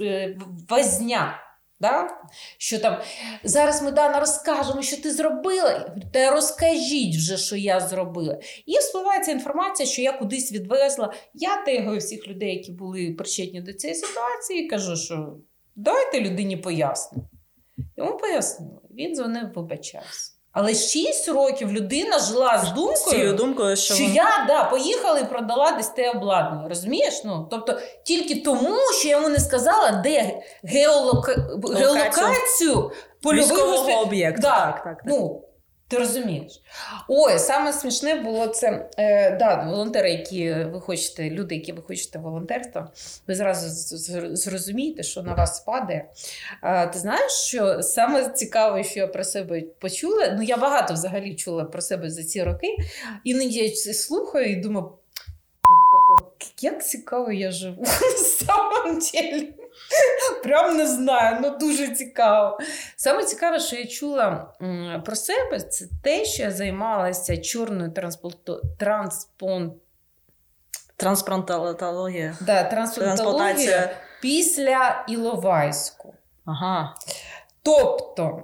е, 0.00 0.36
возня. 0.68 1.38
Да? 1.80 2.08
Що 2.58 2.78
там 2.78 3.00
зараз 3.44 3.82
ми 3.82 3.90
Дана 3.90 4.20
розкажемо, 4.20 4.82
що 4.82 5.02
ти 5.02 5.10
зробила. 5.10 5.96
Та 6.12 6.30
розкажіть 6.30 7.16
вже, 7.16 7.36
що 7.36 7.56
я 7.56 7.80
зробила. 7.80 8.38
І 8.66 8.78
вспливається 8.78 9.32
інформація, 9.32 9.86
що 9.86 10.02
я 10.02 10.12
кудись 10.12 10.52
відвезла. 10.52 11.14
Я 11.34 11.62
тегаю 11.62 11.98
всіх 11.98 12.28
людей, 12.28 12.56
які 12.56 12.72
були 12.72 13.14
причетні 13.18 13.60
до 13.60 13.72
цієї 13.72 14.00
ситуації, 14.00 14.68
кажу, 14.68 14.96
що 14.96 15.36
давайте 15.76 16.20
людині 16.20 16.56
пояснимо. 16.56 17.30
Йому 17.96 18.16
пояснили. 18.16 18.80
Він 18.90 19.14
дзвонив, 19.14 19.52
вибачався. 19.54 20.39
Але 20.52 20.74
6 20.74 21.28
років 21.28 21.72
людина 21.72 22.18
жила 22.18 22.58
з 22.58 22.72
думкою, 22.72 23.32
думкою 23.32 23.76
що, 23.76 23.94
що 23.94 24.04
я 24.04 24.44
да, 24.48 24.64
поїхала 24.64 25.18
і 25.18 25.28
продала 25.28 25.72
десь 25.72 25.88
те 25.88 26.10
обладнання. 26.10 26.68
Розумієш? 26.68 27.22
Ну, 27.24 27.48
Тобто 27.50 27.78
тільки 28.04 28.34
тому, 28.34 28.76
що 28.98 29.08
я 29.08 29.16
йому 29.16 29.28
не 29.28 29.38
сказала, 29.38 29.90
де 29.90 30.42
геолока... 30.62 31.34
геолокацію 31.78 32.90
польового 33.22 34.00
об'єкту. 34.00 34.42
Да. 34.42 34.48
Так, 34.50 34.74
так, 34.74 34.84
так. 34.84 35.02
Ну, 35.06 35.42
ти 35.90 35.98
розумієш? 35.98 36.60
Ой, 37.08 37.38
саме 37.38 37.72
смішне 37.72 38.14
було 38.14 38.46
це 38.46 38.90
е, 38.98 39.36
да, 39.36 39.64
волонтери, 39.64 40.10
які 40.10 40.52
ви 40.52 40.80
хочете, 40.80 41.30
люди, 41.30 41.54
які 41.54 41.72
ви 41.72 41.82
хочете 41.82 42.18
волонтерство, 42.18 42.88
ви 43.26 43.34
зразу 43.34 43.68
зрозумієте, 44.36 45.02
що 45.02 45.22
на 45.22 45.34
вас 45.34 45.56
спадає. 45.56 46.10
Е, 46.62 46.86
ти 46.86 46.98
знаєш, 46.98 47.32
що 47.32 47.82
саме 47.82 48.28
цікаве, 48.28 48.84
що 48.84 49.00
я 49.00 49.06
про 49.06 49.24
себе 49.24 49.60
почула? 49.60 50.34
Ну, 50.36 50.42
я 50.42 50.56
багато 50.56 50.94
взагалі 50.94 51.34
чула 51.34 51.64
про 51.64 51.82
себе 51.82 52.10
за 52.10 52.24
ці 52.24 52.42
роки. 52.42 52.76
Іноді 53.24 53.58
я 53.58 53.94
слухаю 53.94 54.52
і 54.52 54.56
думаю, 54.56 54.92
як 56.60 56.84
цікаво 56.84 57.32
я 57.32 57.50
живу 57.50 57.82
на 57.84 58.24
самом 58.24 58.98
деле. 59.12 59.59
Прям 60.42 60.76
не 60.76 60.86
знаю, 60.86 61.38
ну 61.40 61.58
дуже 61.58 61.88
цікаво. 61.88 62.58
Саме 62.96 63.24
цікаве, 63.24 63.60
що 63.60 63.76
я 63.76 63.86
чула 63.86 64.54
про 65.04 65.16
себе, 65.16 65.60
це 65.60 65.84
те, 66.02 66.24
що 66.24 66.42
я 66.42 66.50
займалася 66.50 67.36
чорною 67.36 67.92
транспон... 68.78 69.72
трансплантологією. 70.96 72.36
Да, 72.40 72.64
трансплантологією 72.64 73.88
після 74.20 75.04
Іловайську. 75.08 76.14
Ага. 76.44 76.94
Тобто, 77.62 78.42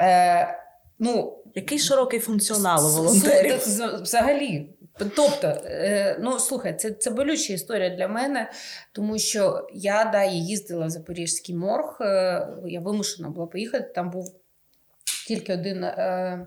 е, 0.00 0.58
ну, 0.98 1.38
який 1.54 1.78
широкий 1.78 2.20
функціонал 2.20 2.86
у 2.86 2.88
волонтерів? 2.88 3.56
Взагалі, 4.02 4.71
Тобто, 4.98 5.46
е, 5.46 6.16
ну 6.20 6.38
слухай, 6.38 6.78
це 6.78 6.90
це 6.90 7.10
болюча 7.10 7.52
історія 7.52 7.96
для 7.96 8.08
мене, 8.08 8.50
тому 8.92 9.18
що 9.18 9.68
я 9.74 10.10
да, 10.12 10.24
я 10.24 10.32
їздила 10.32 10.86
в 10.86 10.90
Запорізький 10.90 11.54
морг, 11.54 11.98
е, 12.00 12.48
я 12.66 12.80
вимушена 12.80 13.28
була 13.28 13.46
поїхати. 13.46 13.92
Там 13.94 14.10
був 14.10 14.34
тільки 15.28 15.54
один 15.54 15.84
е, 15.84 16.46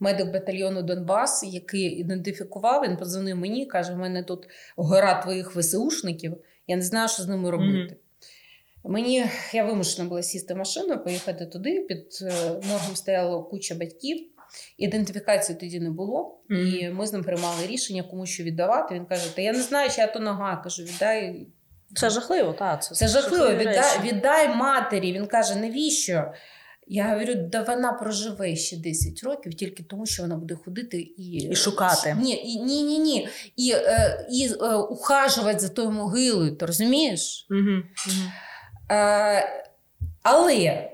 медик 0.00 0.32
батальйону 0.32 0.82
Донбас, 0.82 1.44
який 1.44 1.82
ідентифікував, 1.82 2.82
він 2.84 2.96
позвонив 2.96 3.36
мені 3.36 3.66
каже: 3.66 3.92
в 3.92 3.98
мене 3.98 4.22
тут 4.22 4.46
гора 4.76 5.22
твоїх 5.22 5.56
ВСУшників, 5.56 6.36
я 6.66 6.76
не 6.76 6.82
знаю, 6.82 7.08
що 7.08 7.22
з 7.22 7.28
ними 7.28 7.50
робити. 7.50 7.94
Mm-hmm. 7.94 8.90
Мені 8.90 9.24
я 9.52 9.64
вимушена 9.64 10.08
була 10.08 10.22
сісти 10.22 10.54
в 10.54 10.56
машину, 10.56 10.98
поїхати 10.98 11.46
туди. 11.46 11.80
Під 11.80 12.06
моргом 12.68 12.96
стояло 12.96 13.44
куча 13.44 13.74
батьків. 13.74 14.31
Ідентифікації 14.76 15.58
тоді 15.58 15.80
не 15.80 15.90
було, 15.90 16.40
mm-hmm. 16.50 16.56
і 16.56 16.90
ми 16.90 17.06
з 17.06 17.12
ним 17.12 17.24
приймали 17.24 17.66
рішення, 17.66 18.02
кому 18.02 18.26
що 18.26 18.42
віддавати. 18.42 18.94
Він 18.94 19.04
каже: 19.04 19.36
Та 19.36 19.42
я 19.42 19.52
не 19.52 19.62
знаю, 19.62 19.90
чия 19.90 20.06
то 20.06 20.20
нога. 20.20 20.56
Кажу, 20.56 20.82
віддай. 20.82 21.46
Це 21.94 22.10
жахливо, 22.10 22.52
так. 22.52 22.82
Це, 22.82 22.94
це 22.94 23.08
жахливо. 23.08 23.54
Віддай, 23.54 24.00
віддай 24.02 24.48
матері. 24.48 25.12
Він 25.12 25.26
каже, 25.26 25.56
навіщо? 25.56 26.32
Я 26.86 27.08
говорю, 27.08 27.34
да 27.34 27.62
вона 27.62 27.92
проживе 27.92 28.56
ще 28.56 28.76
10 28.76 29.22
років 29.22 29.54
тільки 29.54 29.82
тому, 29.82 30.06
що 30.06 30.22
вона 30.22 30.36
буде 30.36 30.54
ходити 30.54 30.96
і 30.98 31.32
І 31.50 31.56
шукати. 31.56 32.16
Ні, 32.20 32.42
і, 32.44 32.60
ні, 32.60 32.82
ні, 32.82 32.98
ні. 32.98 33.28
І 33.56 33.72
е, 33.74 34.26
і 34.30 34.50
е, 34.60 34.74
ухажувати 34.74 35.58
за 35.58 35.68
тою 35.68 35.90
могилою, 35.90 36.56
ти 36.56 36.66
розумієш? 36.66 37.46
Угу, 37.50 37.60
угу. 37.60 38.30
Е, 38.90 39.64
Але 40.22 40.88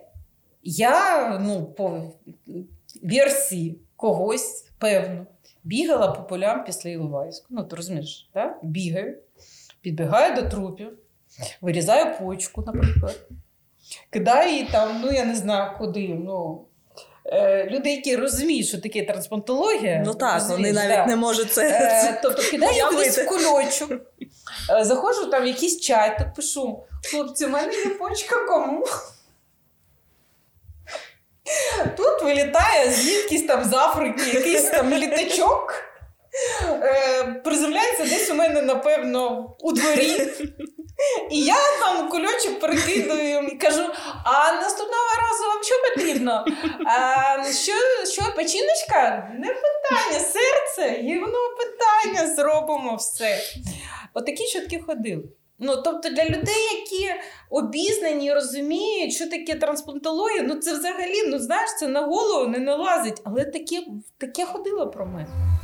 я 0.63 1.39
ну, 1.39 1.67
по 1.67 2.13
версії 3.03 3.81
когось, 3.97 4.67
певно, 4.79 5.27
бігала 5.65 6.09
по 6.09 6.23
полям 6.23 6.65
після 6.65 6.91
Іловайську. 6.91 7.47
Ну, 7.51 7.65
ти 7.65 7.77
розумієш, 7.77 8.31
так? 8.35 8.59
бігаю, 8.63 9.19
підбігаю 9.81 10.35
до 10.35 10.43
трупів, 10.43 10.99
вирізаю 11.61 12.19
почку, 12.19 12.63
наприклад, 12.67 13.29
кидаю 14.11 14.51
її 14.51 14.69
там, 14.73 15.01
ну 15.01 15.13
я 15.13 15.25
не 15.25 15.35
знаю 15.35 15.79
куди. 15.79 16.09
ну... 16.09 16.65
Е, 17.33 17.69
люди, 17.71 17.91
які 17.91 18.17
розуміють, 18.17 18.67
що 18.67 18.81
таке 18.81 19.05
трансплантологія, 19.05 20.03
ну 20.07 20.15
так, 20.15 20.43
вони 20.49 20.73
навіть 20.73 20.97
да. 20.97 21.07
не 21.07 21.17
можуть 21.17 21.53
це. 21.53 21.69
Е, 21.69 22.21
тобто 22.23 22.43
кидаю 22.43 22.87
кудись 22.91 23.19
в 23.19 23.27
кульочок, 23.27 23.91
е, 24.71 24.85
заходжу 24.85 25.31
там 25.31 25.43
в 25.43 25.47
якийсь 25.47 25.81
чай, 25.81 26.19
так 26.19 26.35
пишу: 26.35 26.85
хлопці, 27.11 27.47
у 27.47 27.49
мене 27.49 27.75
є 27.75 27.87
почка 27.87 28.37
кому? 28.47 28.85
Тут 31.97 32.23
вилітає 32.23 32.91
звідкись 32.91 33.43
там 33.43 33.65
з 33.65 33.73
Африки 33.75 34.31
якийсь 34.35 34.63
там 34.71 34.95
літачок. 34.95 35.75
Е, 36.83 37.25
Приземляється 37.45 38.05
десь 38.05 38.31
у 38.31 38.35
мене, 38.35 38.63
напевно, 38.63 39.51
у 39.61 39.73
дворі. 39.73 40.23
І 41.31 41.41
я 41.45 41.57
там 41.81 42.09
кульочок 42.09 42.61
перекидаю 42.61 43.49
і 43.49 43.57
кажу: 43.57 43.83
а 44.25 44.53
наступного 44.53 45.07
разу 45.23 45.45
вам 45.45 45.63
що 45.63 45.75
потрібно? 45.89 46.45
А, 46.87 47.53
Що 47.53 47.73
що 48.13 48.23
печіночка? 48.37 49.31
Не 49.39 49.47
питання, 49.49 50.21
серце, 50.21 51.01
і 51.01 51.19
воно 51.19 51.39
питання, 51.59 52.35
зробимо 52.35 52.97
все. 52.97 53.39
Отакі 54.15 54.45
От 54.45 54.51
чутки 54.51 54.79
ходили. 54.87 55.23
Ну, 55.61 55.77
тобто 55.77 56.09
для 56.09 56.25
людей, 56.25 56.69
які 56.73 57.21
обізнані, 57.51 58.33
розуміють, 58.33 59.13
що 59.13 59.27
таке 59.31 59.55
трансплантологія, 59.55 60.43
ну 60.43 60.55
це 60.55 60.73
взагалі, 60.73 61.23
ну 61.27 61.39
знаєш, 61.39 61.71
це 61.79 61.89
на 61.89 62.01
голову 62.01 62.47
не 62.47 62.59
налазить, 62.59 63.23
але 63.25 63.45
таке, 63.45 63.83
таке 64.19 64.45
ходило 64.45 64.91
про 64.91 65.07
мене. 65.07 65.58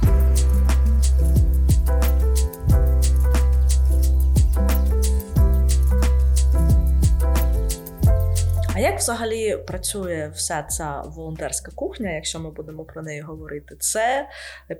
А 8.76 8.80
як 8.80 8.98
взагалі 8.98 9.56
працює 9.66 10.32
вся 10.34 10.62
ця 10.62 11.02
волонтерська 11.06 11.72
кухня, 11.74 12.10
якщо 12.10 12.40
ми 12.40 12.50
будемо 12.50 12.84
про 12.84 13.02
неї 13.02 13.20
говорити? 13.20 13.76
Це 13.80 14.28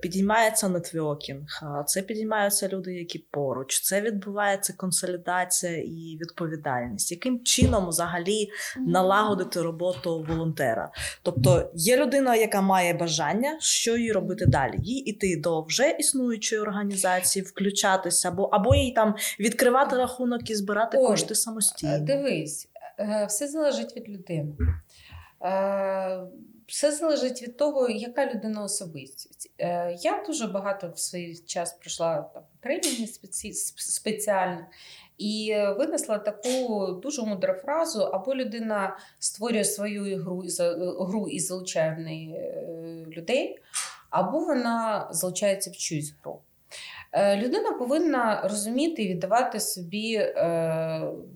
підіймається 0.01 0.69
нетворкінг, 0.69 1.63
це 1.87 2.03
підіймаються 2.03 2.69
люди, 2.69 2.95
які 2.95 3.19
поруч, 3.19 3.81
це 3.81 4.01
відбувається 4.01 4.75
консолідація 4.77 5.77
і 5.77 6.19
відповідальність. 6.21 7.11
Яким 7.11 7.45
чином 7.45 7.89
взагалі 7.89 8.49
налагодити 8.79 9.63
роботу 9.63 10.27
волонтера? 10.29 10.91
Тобто 11.23 11.71
є 11.75 11.97
людина, 11.97 12.37
яка 12.37 12.61
має 12.61 12.95
бажання, 12.95 13.57
що 13.61 13.97
їй 13.97 14.13
робити 14.13 14.47
далі? 14.47 14.75
Їй 14.79 15.01
іти 15.01 15.37
до 15.37 15.63
вже 15.63 15.91
існуючої 15.91 16.63
організації, 16.63 17.45
включатися, 17.45 18.29
або 18.29 18.43
або 18.43 18.75
їй 18.75 18.93
там 18.93 19.15
відкривати 19.41 19.97
рахунок 19.97 20.51
і 20.51 20.55
збирати 20.55 20.99
Ой, 20.99 21.07
кошти 21.07 21.35
самостійно. 21.35 21.99
Дивись. 21.99 22.69
Е, 22.99 23.27
все 23.29 23.49
залежить 23.49 23.97
від 23.97 24.09
людини. 24.09 24.55
Е, 25.43 26.21
все 26.67 26.93
залежить 26.93 27.43
від 27.43 27.57
того, 27.57 27.89
яка 27.89 28.27
людина 28.27 28.63
особистість. 28.63 29.53
Е, 29.59 29.97
я 30.01 30.25
дуже 30.27 30.47
багато 30.47 30.91
в 30.91 30.99
свій 30.99 31.37
час 31.37 31.73
пройшла 31.73 32.23
там 32.35 32.43
тренінги 32.61 33.07
спеціально 33.77 34.67
і 35.19 35.57
винесла 35.79 36.19
таку 36.19 36.87
дуже 36.93 37.23
мудру 37.23 37.55
фразу: 37.55 38.03
або 38.03 38.35
людина 38.35 38.99
створює 39.19 39.65
свою 39.65 40.07
ігру 40.07 40.43
гру 41.01 41.29
і 41.29 41.41
залучає 41.41 41.95
в 41.95 41.99
неї 41.99 42.53
людей, 43.17 43.59
або 44.11 44.39
вона 44.39 45.09
залучається 45.11 45.71
в 45.71 45.77
чусь 45.77 46.15
гру. 46.23 46.41
Людина 47.17 47.73
повинна 47.73 48.41
розуміти 48.45 49.03
і 49.03 49.09
віддавати 49.09 49.61
собі, 49.61 50.35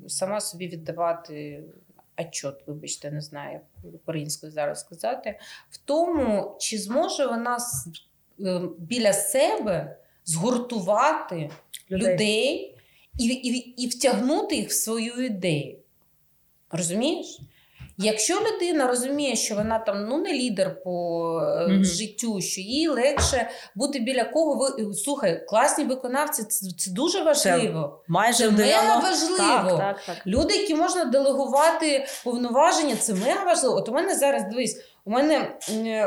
сама 0.06 0.40
собі 0.40 0.68
віддавати 0.68 1.64
отчет, 2.18 2.54
вибачте, 2.66 3.10
не 3.10 3.20
знаю, 3.20 3.60
як 3.84 3.94
українською 3.94 4.52
зараз 4.52 4.80
сказати, 4.80 5.38
в 5.70 5.76
тому, 5.76 6.56
чи 6.60 6.78
зможе 6.78 7.26
вона 7.26 7.58
е, 8.40 8.60
біля 8.78 9.12
себе 9.12 9.96
згуртувати 10.24 11.50
людей, 11.90 12.12
людей 12.12 12.76
і, 13.18 13.26
і, 13.26 13.56
і 13.82 13.86
втягнути 13.86 14.56
їх 14.56 14.68
в 14.68 14.72
свою 14.72 15.24
ідею. 15.24 15.78
Розумієш? 16.70 17.40
Якщо 18.00 18.40
людина 18.40 18.86
розуміє, 18.86 19.36
що 19.36 19.54
вона 19.54 19.78
там 19.78 20.06
ну 20.08 20.18
не 20.18 20.32
лідер 20.32 20.82
по 20.82 20.90
mm-hmm. 21.40 21.84
життю, 21.84 22.40
що 22.40 22.60
їй 22.60 22.88
легше 22.88 23.50
бути 23.74 23.98
біля 23.98 24.24
кого 24.24 24.54
ви 24.54 24.94
слухай, 24.94 25.46
класні 25.46 25.84
виконавці, 25.84 26.42
це 26.42 26.66
це 26.78 26.90
дуже 26.90 27.22
важливо. 27.22 28.02
Це 28.06 28.12
майже 28.12 28.44
це 28.44 28.50
мега 28.50 28.98
важливо. 28.98 29.78
Так, 29.78 29.78
так, 29.78 30.00
так. 30.06 30.26
Люди, 30.26 30.54
які 30.54 30.74
можна 30.74 31.04
делегувати 31.04 32.06
повноваження, 32.24 32.96
це 32.96 33.14
мега 33.14 33.44
важливо. 33.44 33.76
От 33.76 33.88
у 33.88 33.92
мене 33.92 34.14
зараз 34.14 34.42
дивись. 34.50 34.84
У 35.04 35.10
мене 35.10 35.58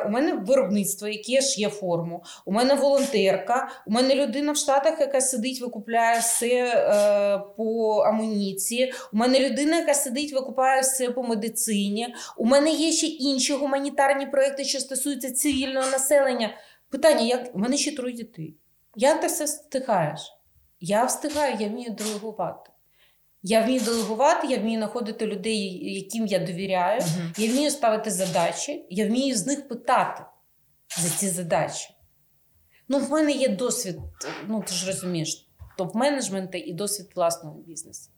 у 0.05 0.09
мене 0.09 0.33
виробництво, 0.33 1.07
яке 1.07 1.41
ж 1.41 1.61
є 1.61 1.69
форму. 1.69 2.23
У 2.45 2.51
мене 2.51 2.73
волонтерка, 2.73 3.69
у 3.87 3.91
мене 3.91 4.15
людина 4.15 4.51
в 4.51 4.57
Штатах, 4.57 4.99
яка 4.99 5.21
сидить, 5.21 5.61
викупляє 5.61 6.19
все 6.19 6.47
е, 6.47 7.39
по 7.57 7.97
амуніції. 7.97 8.93
У 9.13 9.17
мене 9.17 9.49
людина, 9.49 9.77
яка 9.77 9.93
сидить, 9.93 10.33
викупає 10.33 10.81
все 10.81 11.09
по 11.09 11.23
медицині. 11.23 12.15
У 12.37 12.45
мене 12.45 12.71
є 12.71 12.91
ще 12.91 13.07
інші 13.07 13.53
гуманітарні 13.53 14.25
проекти, 14.25 14.63
що 14.63 14.79
стосуються 14.79 15.33
цивільного 15.33 15.91
населення. 15.91 16.49
Питання: 16.89 17.21
як 17.21 17.55
у 17.55 17.59
мене 17.59 17.77
ще 17.77 17.95
троє 17.95 18.13
дітей. 18.13 18.55
Як 18.95 19.21
ти 19.21 19.27
все 19.27 19.45
встигаєш? 19.45 20.33
Я 20.79 21.05
встигаю, 21.05 21.55
я 21.59 21.67
вмію 21.67 21.91
делегувати. 21.91 22.70
Я 23.43 23.61
вмію 23.61 23.81
делегувати, 23.81 24.47
я 24.47 24.57
вмію 24.57 24.79
знаходити 24.79 25.27
людей, 25.27 25.93
яким 25.93 26.25
я 26.25 26.39
довіряю. 26.39 27.01
Uh-huh. 27.01 27.41
Я 27.41 27.51
вмію 27.51 27.71
ставити 27.71 28.11
задачі, 28.11 28.85
я 28.89 29.07
вмію 29.07 29.35
з 29.35 29.47
них 29.47 29.67
питати 29.67 30.23
за 30.97 31.09
ці 31.09 31.29
задачі. 31.29 31.89
Ну, 32.87 32.99
в 32.99 33.11
мене 33.11 33.31
є 33.31 33.49
досвід, 33.49 33.97
ну 34.47 34.63
ти 34.67 34.73
ж 34.73 34.87
розумієш, 34.87 35.47
топ-менеджменту 35.77 36.55
і 36.55 36.73
досвід 36.73 37.07
власного 37.15 37.59
бізнесу. 37.59 38.09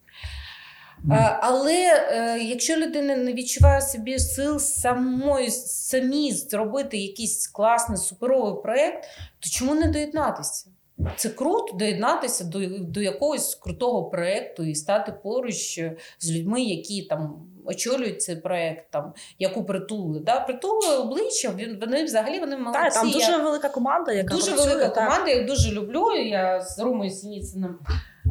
Uh-huh. 1.05 1.37
Але 1.41 1.75
е, 1.75 2.39
якщо 2.39 2.77
людина 2.77 3.15
не 3.15 3.33
відчуває 3.33 3.81
собі 3.81 4.19
сил 4.19 4.59
самої 4.59 5.51
самі 5.51 6.31
зробити 6.33 6.97
якийсь 6.97 7.47
класний 7.47 7.97
суперовий 7.97 8.63
проєкт, 8.63 9.03
то 9.39 9.49
чому 9.49 9.75
не 9.75 9.87
доєднатися? 9.87 10.69
Це 11.15 11.29
круто 11.29 11.73
доєднатися 11.73 12.43
до 12.43 12.59
до 12.79 13.01
якогось 13.01 13.55
крутого 13.55 14.03
проєкту 14.03 14.63
і 14.63 14.75
стати 14.75 15.13
поруч 15.23 15.79
з 16.19 16.31
людьми, 16.31 16.61
які 16.61 17.01
там 17.01 17.45
очолюють 17.65 18.21
цей 18.21 18.35
проєкт, 18.35 18.85
там 18.91 19.13
яку 19.39 19.63
притули. 19.63 20.19
Да? 20.19 20.39
Притули 20.39 20.97
обличчя, 20.97 21.53
вони 21.81 22.03
взагалі 22.03 22.39
вони 22.39 22.57
молодці. 22.57 22.79
Так, 22.83 22.93
Там 22.93 23.09
дуже 23.11 23.31
я, 23.31 23.37
велика 23.37 23.69
команда, 23.69 24.11
яка 24.11 24.35
дуже 24.35 24.51
працює, 24.51 24.73
велика 24.73 24.89
так. 24.89 25.09
команда. 25.09 25.31
Я 25.31 25.43
дуже 25.43 25.71
люблю. 25.71 26.11
Я 26.11 26.61
з 26.61 26.79
Ромою 26.79 27.11
Сініцином 27.11 27.79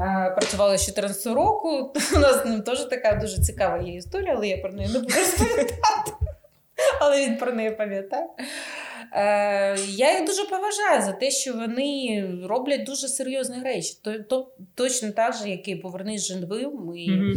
е, 0.01 0.31
працювала 0.37 0.79
з 0.79 0.87
14 0.87 1.27
року. 1.27 1.93
У 2.17 2.19
нас 2.19 2.43
з 2.43 2.45
ним 2.45 2.63
теж 2.63 2.85
така 2.85 3.15
дуже 3.15 3.43
цікава 3.43 3.83
є 3.83 3.95
історія, 3.95 4.35
але 4.37 4.49
я 4.49 4.59
про 4.59 4.73
неї 4.73 4.89
не 4.93 4.99
буду 4.99 5.15
розповідати. 5.17 6.13
Але 7.01 7.27
він 7.27 7.37
про 7.37 7.53
неї 7.53 7.71
пам'ятає. 7.71 8.27
Е, 9.15 9.77
Я 9.89 10.19
їх 10.19 10.27
дуже 10.27 10.45
поважаю 10.45 11.03
за 11.03 11.13
те, 11.13 11.31
що 11.31 11.53
вони 11.55 12.25
роблять 12.45 12.85
дуже 12.85 13.09
серйозні 13.09 13.63
речі. 13.63 13.99
То, 14.03 14.19
то, 14.19 14.53
точно 14.75 15.13
так 15.13 15.35
же, 15.35 15.49
як 15.51 15.69
і 15.69 15.77
повернись 15.77 16.27
живим, 16.27 16.93
і, 16.97 17.11
Мгм. 17.11 17.35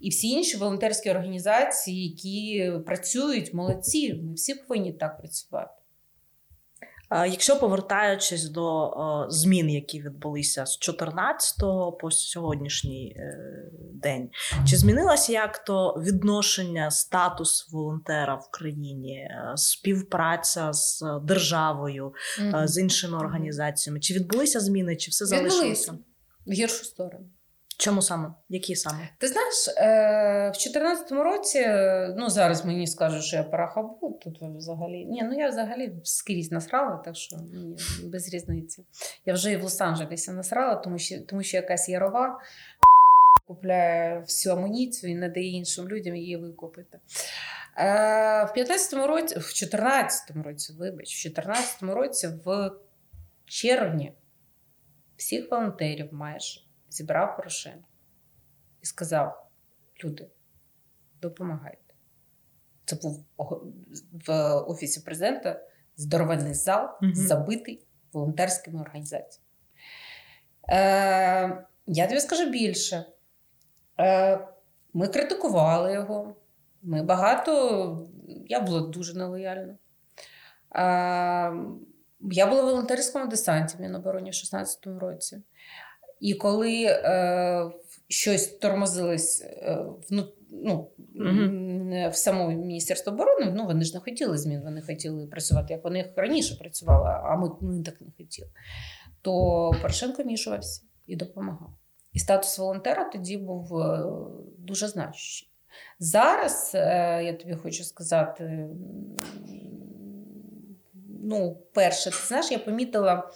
і 0.00 0.08
всі 0.08 0.28
інші 0.28 0.56
волонтерські 0.56 1.10
організації, 1.10 2.08
які 2.08 2.72
працюють, 2.86 3.54
молодці. 3.54 4.14
Ми 4.14 4.34
всі 4.34 4.54
повинні 4.54 4.92
так 4.92 5.18
працювати. 5.18 5.77
Якщо 7.10 7.58
повертаючись 7.58 8.48
до 8.48 8.90
змін, 9.28 9.70
які 9.70 10.02
відбулися 10.02 10.66
з 10.66 10.78
14 10.78 11.58
по 12.00 12.10
сьогоднішній 12.10 13.16
е, 13.16 13.38
день, 13.94 14.30
чи 14.66 14.76
змінилося 14.76 15.32
як 15.32 15.64
то 15.64 16.02
відношення, 16.06 16.90
статус 16.90 17.68
волонтера 17.72 18.34
в 18.34 18.50
країні, 18.50 19.16
е, 19.16 19.52
співпраця 19.56 20.72
з 20.72 21.04
державою, 21.22 22.12
е, 22.40 22.62
з 22.64 22.78
іншими 22.78 23.18
організаціями? 23.18 24.00
Чи 24.00 24.14
відбулися 24.14 24.60
зміни, 24.60 24.96
чи 24.96 25.10
все 25.10 25.26
залишилося? 25.26 25.98
В 26.46 26.52
гіршу 26.52 26.84
сторону. 26.84 27.30
Чому 27.80 28.02
саме? 28.02 28.34
Які 28.48 28.76
саме? 28.76 29.08
Ти 29.18 29.28
знаєш, 29.28 29.68
е, 29.68 30.48
в 30.48 30.52
2014 30.52 31.12
році, 31.12 31.58
е, 31.58 32.14
ну 32.18 32.30
зараз 32.30 32.64
мені 32.64 32.86
скажуть, 32.86 33.22
що 33.22 33.36
я 33.36 33.42
парахабу, 33.42 34.20
тут 34.22 34.38
взагалі. 34.42 35.04
Ні, 35.04 35.22
ну 35.22 35.38
я 35.38 35.48
взагалі 35.48 35.92
скрізь 36.04 36.52
насрала, 36.52 36.96
так 36.96 37.16
що 37.16 37.36
мені 37.36 37.76
без 38.04 38.34
різниці. 38.34 38.84
Я 39.26 39.34
вже 39.34 39.52
і 39.52 39.56
в 39.56 39.64
Лос-Анджелесі 39.64 40.32
насрала, 40.32 40.74
тому 40.74 40.98
що, 40.98 41.20
тому 41.20 41.42
що 41.42 41.56
якась 41.56 41.88
ярова 41.88 42.40
купляє 43.46 44.20
всю 44.20 44.54
амуніцію 44.54 45.12
і 45.12 45.14
не 45.14 45.28
дає 45.28 45.48
іншим 45.48 45.88
людям 45.88 46.16
її 46.16 46.36
викупити. 46.36 46.98
Е, 47.78 48.44
в 48.44 48.58
15-му 48.58 49.06
році, 49.06 49.34
в 49.38 49.42
14-му 49.42 50.42
році, 50.42 50.72
вибач, 50.72 51.26
в 51.26 51.28
14-му 51.28 51.94
році, 51.94 52.28
в 52.44 52.70
червні, 53.44 54.12
всіх 55.16 55.50
волонтерів 55.50 56.08
майже 56.12 56.67
зібрав 56.90 57.36
Порошенко 57.36 57.88
і 58.82 58.86
сказав: 58.86 59.50
люди, 60.04 60.26
допомагайте. 61.20 61.94
Це 62.84 62.96
був 62.96 63.24
в 64.26 64.54
офісі 64.54 65.00
президента 65.00 65.60
здоровенний 65.96 66.54
зал, 66.54 66.88
Мгм. 67.02 67.14
забитий 67.14 67.86
волонтерськими 68.12 68.80
організаціями. 68.80 69.44
Е, 70.70 71.64
я 71.86 72.06
тобі 72.06 72.20
скажу 72.20 72.50
більше. 72.50 73.04
Е, 74.00 74.48
ми 74.94 75.08
критикували 75.08 75.92
його. 75.92 76.36
Ми 76.82 77.02
багато. 77.02 78.08
Я 78.46 78.60
була 78.60 78.80
дуже 78.80 79.14
нелояльна. 79.18 79.72
Е, 79.72 81.52
я 82.20 82.46
була 82.46 82.62
в 82.62 82.64
волонтерському 82.64 83.26
десанті 83.26 83.76
в 83.76 83.80
Мінобороні 83.80 84.30
в 84.30 84.34
16-му 84.34 84.98
році. 84.98 85.42
І 86.20 86.34
коли 86.34 86.84
е, 86.84 87.70
щось 88.08 88.46
тормозилось 88.46 89.42
е, 89.44 89.78
вну, 90.10 90.28
ну, 90.50 90.90
Мгм. 91.14 92.10
в 92.10 92.16
самому 92.16 92.56
Міністерстві 92.58 93.10
оборони, 93.10 93.52
ну 93.56 93.66
вони 93.66 93.84
ж 93.84 93.94
не 93.94 94.00
хотіли 94.00 94.38
змін, 94.38 94.60
вони 94.64 94.82
хотіли 94.82 95.26
працювати, 95.26 95.72
як 95.72 95.84
вони 95.84 96.12
раніше 96.16 96.56
працювали, 96.56 97.08
а 97.24 97.36
ми, 97.36 97.50
ми 97.60 97.82
так 97.82 98.00
не 98.00 98.06
хотіли. 98.16 98.48
То 99.22 99.70
Порошенко 99.82 100.22
вмішувався 100.22 100.82
і 101.06 101.16
допомагав. 101.16 101.70
І 102.12 102.18
статус 102.18 102.58
волонтера 102.58 103.04
тоді 103.04 103.36
був 103.36 103.78
е, 103.78 104.04
дуже 104.58 104.88
значущий. 104.88 105.48
Зараз 105.98 106.72
е, 106.74 107.22
я 107.24 107.32
тобі 107.32 107.54
хочу 107.54 107.84
сказати, 107.84 108.68
ну, 111.22 111.58
перше, 111.72 112.10
ти 112.10 112.16
знаєш, 112.26 112.50
я 112.50 112.58
помітила. 112.58 113.30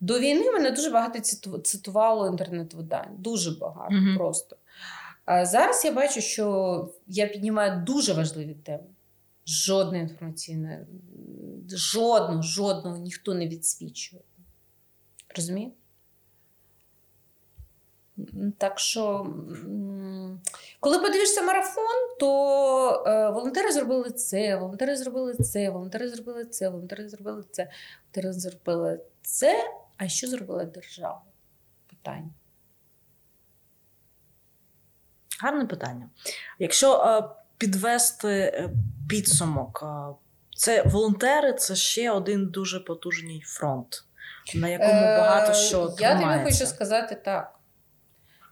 До 0.00 0.18
війни 0.18 0.50
мене 0.50 0.70
дуже 0.70 0.90
багато 0.90 1.20
цитувало 1.64 2.26
інтернет-видань. 2.28 3.16
Дуже 3.18 3.50
багато 3.50 3.94
Мгм. 3.94 4.16
просто. 4.16 4.56
А 5.24 5.46
зараз 5.46 5.84
я 5.84 5.92
бачу, 5.92 6.20
що 6.20 6.88
я 7.06 7.26
піднімаю 7.26 7.82
дуже 7.86 8.12
важливі 8.12 8.54
теми. 8.54 8.84
Жодне 9.46 9.98
інформаційне, 9.98 10.86
жодного, 11.70 12.42
жодного 12.42 12.96
ніхто 12.98 13.34
не 13.34 13.48
відсвічує. 13.48 14.22
Розумієш? 15.36 15.72
М, 18.18 18.52
Так 18.58 18.78
що, 18.78 19.26
коли 20.80 20.98
подивишся 20.98 21.42
марафон, 21.42 22.16
то 22.20 23.04
е, 23.06 23.30
волонтери 23.30 23.72
зробили 23.72 24.10
це, 24.10 24.56
волонтери 24.56 24.96
зробили 24.96 25.34
це, 25.34 25.70
волонтери 25.70 26.08
зробили 26.08 26.44
це, 26.44 26.68
волонтери 26.68 27.08
зробили 27.08 27.44
це, 27.50 27.64
волонтери 28.14 28.32
зробили 28.32 29.00
це. 29.22 29.54
А 29.98 30.08
що 30.08 30.26
зробила 30.26 30.64
держава? 30.64 31.22
Питання. 31.86 32.30
Гарне 35.40 35.66
питання. 35.66 36.10
Якщо 36.58 37.04
е, 37.04 37.36
підвести 37.58 38.28
е, 38.28 38.70
підсумок, 39.08 39.80
е, 39.82 40.14
це 40.56 40.82
волонтери 40.82 41.52
це 41.52 41.76
ще 41.76 42.10
один 42.10 42.46
дуже 42.46 42.80
потужний 42.80 43.42
фронт, 43.46 44.04
на 44.54 44.68
якому 44.68 45.00
Е, 45.00 45.18
багато 45.18 45.54
що 45.54 45.94
Я 45.98 46.20
тобі 46.20 46.44
хочу 46.44 46.66
сказати 46.66 47.14
так. 47.24 47.58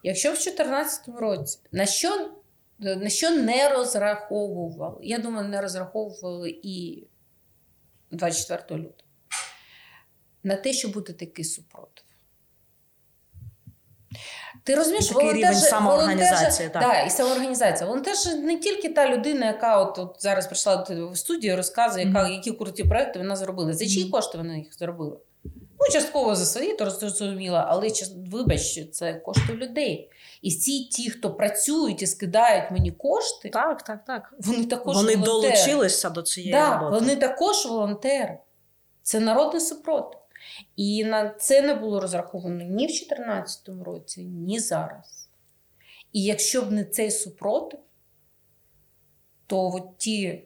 Якщо 0.03 0.29
в 0.29 0.33
2014 0.33 1.09
році 1.09 1.59
на 1.73 1.87
що, 1.87 2.31
на 2.79 3.09
що 3.09 3.31
не 3.31 3.69
розраховували, 3.69 4.99
я 5.03 5.19
думаю, 5.19 5.49
не 5.49 5.61
розраховували 5.61 6.61
і 6.63 7.07
24 8.11 8.81
лютого, 8.81 9.06
на 10.47 10.57
те, 10.57 10.73
що 10.73 10.89
буде 10.89 11.13
такий 11.13 11.45
супротив. 11.45 12.05
Ти 14.65 14.75
розумієш, 14.75 15.09
Такий 15.09 15.33
рівень 15.33 15.55
самоорганізації, 15.55 16.69
так. 16.69 16.83
Да, 16.83 17.01
і 17.01 17.11
самоорганізація. 17.11 17.87
Волонтер 17.89 18.17
же 18.17 18.35
не 18.37 18.57
тільки 18.57 18.89
та 18.89 19.09
людина, 19.09 19.47
яка 19.47 19.81
от, 19.83 19.99
от 19.99 20.17
зараз 20.19 20.47
прийшла 20.47 20.87
в 20.89 21.17
студію, 21.17 21.53
і 21.53 21.57
розказує, 21.57 22.07
яка, 22.07 22.29
які 22.29 22.53
круті 22.53 22.85
проекти 22.85 23.19
вона 23.19 23.37
зробила. 23.37 23.73
За 23.73 23.87
чиї 23.87 24.11
кошти 24.11 24.39
вона 24.39 24.57
їх 24.57 24.75
зробила? 24.75 25.17
Ну, 25.81 25.93
частково 25.93 26.35
за 26.35 26.45
свої, 26.47 26.75
то 26.77 26.91
зрозуміло, 26.91 27.65
але 27.69 27.89
вибач, 28.33 28.91
це 28.93 29.15
кошти 29.15 29.53
людей. 29.53 30.11
І 30.43 30.49
всі 30.51 30.85
ті, 30.85 31.11
хто 31.11 31.35
працюють 31.35 32.03
і 32.03 32.07
скидають 32.07 32.71
мені 32.71 32.91
кошти, 32.91 33.49
Так, 33.49 33.83
так, 33.83 34.05
так. 34.05 34.35
вони 34.39 34.65
також 34.65 34.97
Вони 34.97 35.17
волонтери. 35.17 35.53
долучилися 35.55 36.11
до 36.11 36.23
цієї 36.23 36.53
Да, 36.53 36.79
роботи. 36.79 37.01
вони 37.05 37.17
також 37.17 37.67
волонтери. 37.67 38.39
Це 39.03 39.21
народний 39.21 39.61
супротив. 39.61 40.21
І 40.77 41.05
на 41.05 41.31
це 41.31 41.63
не 41.63 41.75
було 41.75 42.01
розраховано 42.01 42.65
ні 42.65 42.87
в 42.87 42.89
2014 42.89 43.69
році, 43.69 44.25
ні 44.25 44.61
зараз. 44.61 45.29
І 46.13 46.23
якщо 46.25 46.63
б 46.63 46.73
не 46.73 46.85
цей 46.85 47.11
супротив, 47.11 47.81
то 49.47 49.75
от 49.75 49.99
ті 49.99 50.45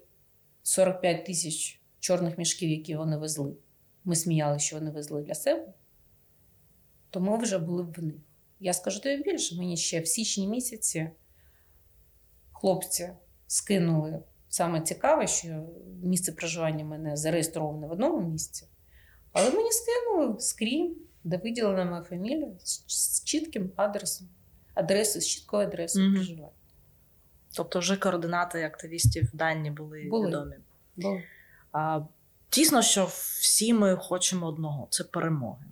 45 0.62 1.24
тисяч 1.24 1.80
чорних 2.01 2.38
мішків, 2.38 2.70
які 2.70 2.96
вони 2.96 3.16
везли, 3.16 3.53
ми 4.05 4.16
сміялися, 4.16 4.66
що 4.66 4.76
вони 4.76 4.90
везли 4.90 5.22
для 5.22 5.34
себе, 5.34 5.72
то 7.11 7.20
ми 7.20 7.38
вже 7.38 7.59
були 7.59 7.82
б 7.82 7.92
в 7.92 8.03
них. 8.03 8.16
Я 8.61 8.72
скажу 8.72 9.01
тобі 9.01 9.22
більше, 9.22 9.57
мені 9.57 9.76
ще 9.76 10.01
в 10.01 10.09
січні 10.09 10.48
місяці 10.48 11.11
хлопці 12.53 13.11
скинули. 13.46 14.22
Саме 14.48 14.80
цікаве, 14.80 15.26
що 15.26 15.66
місце 16.03 16.32
проживання 16.32 16.84
в 16.84 16.88
мене 16.88 17.16
зареєстроване 17.16 17.86
в 17.86 17.90
одному 17.92 18.20
місці, 18.20 18.66
але 19.33 19.51
мені 19.51 19.68
скинули 19.72 20.41
скрін, 20.41 20.97
де 21.24 21.37
виділена 21.37 21.85
моя 21.85 22.03
фамілія 22.03 22.49
з, 22.64 22.83
з 22.87 23.24
чітким 23.24 23.70
адресом, 23.76 24.28
адресою, 24.74 25.22
з 25.22 25.26
чіткою 25.26 25.66
адресою 25.68 26.07
Мгм. 26.07 26.14
проживання. 26.16 26.49
Тобто 27.57 27.78
вже 27.78 27.97
координати 27.97 28.64
активістів 28.64 29.28
дані 29.33 29.70
були, 29.70 30.03
Були. 30.11 30.28
відомі. 30.28 30.57
Бо 30.97 31.20
А, 31.72 32.01
Тісно, 32.49 32.83
що 32.83 33.05
всі 33.41 33.74
ми 33.74 33.97
хочемо 33.97 34.47
одного 34.47 34.87
це 34.91 35.05
перемоги. 35.05 35.64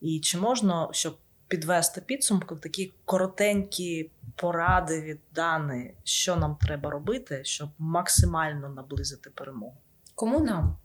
І 0.00 0.20
чи 0.20 0.38
можна, 0.38 0.88
щоб 0.92 1.18
підвести 1.48 2.00
підсумки, 2.00 2.54
такі 2.56 2.92
коротенькі 3.04 4.10
поради 4.36 5.00
від 5.02 5.18
Дани, 5.34 5.94
що 6.04 6.36
нам 6.36 6.56
треба 6.56 6.90
робити, 6.90 7.40
щоб 7.44 7.68
максимально 7.78 8.68
наблизити 8.68 9.30
перемогу? 9.30 9.76
кому 10.14 10.40
нам? 10.40 10.76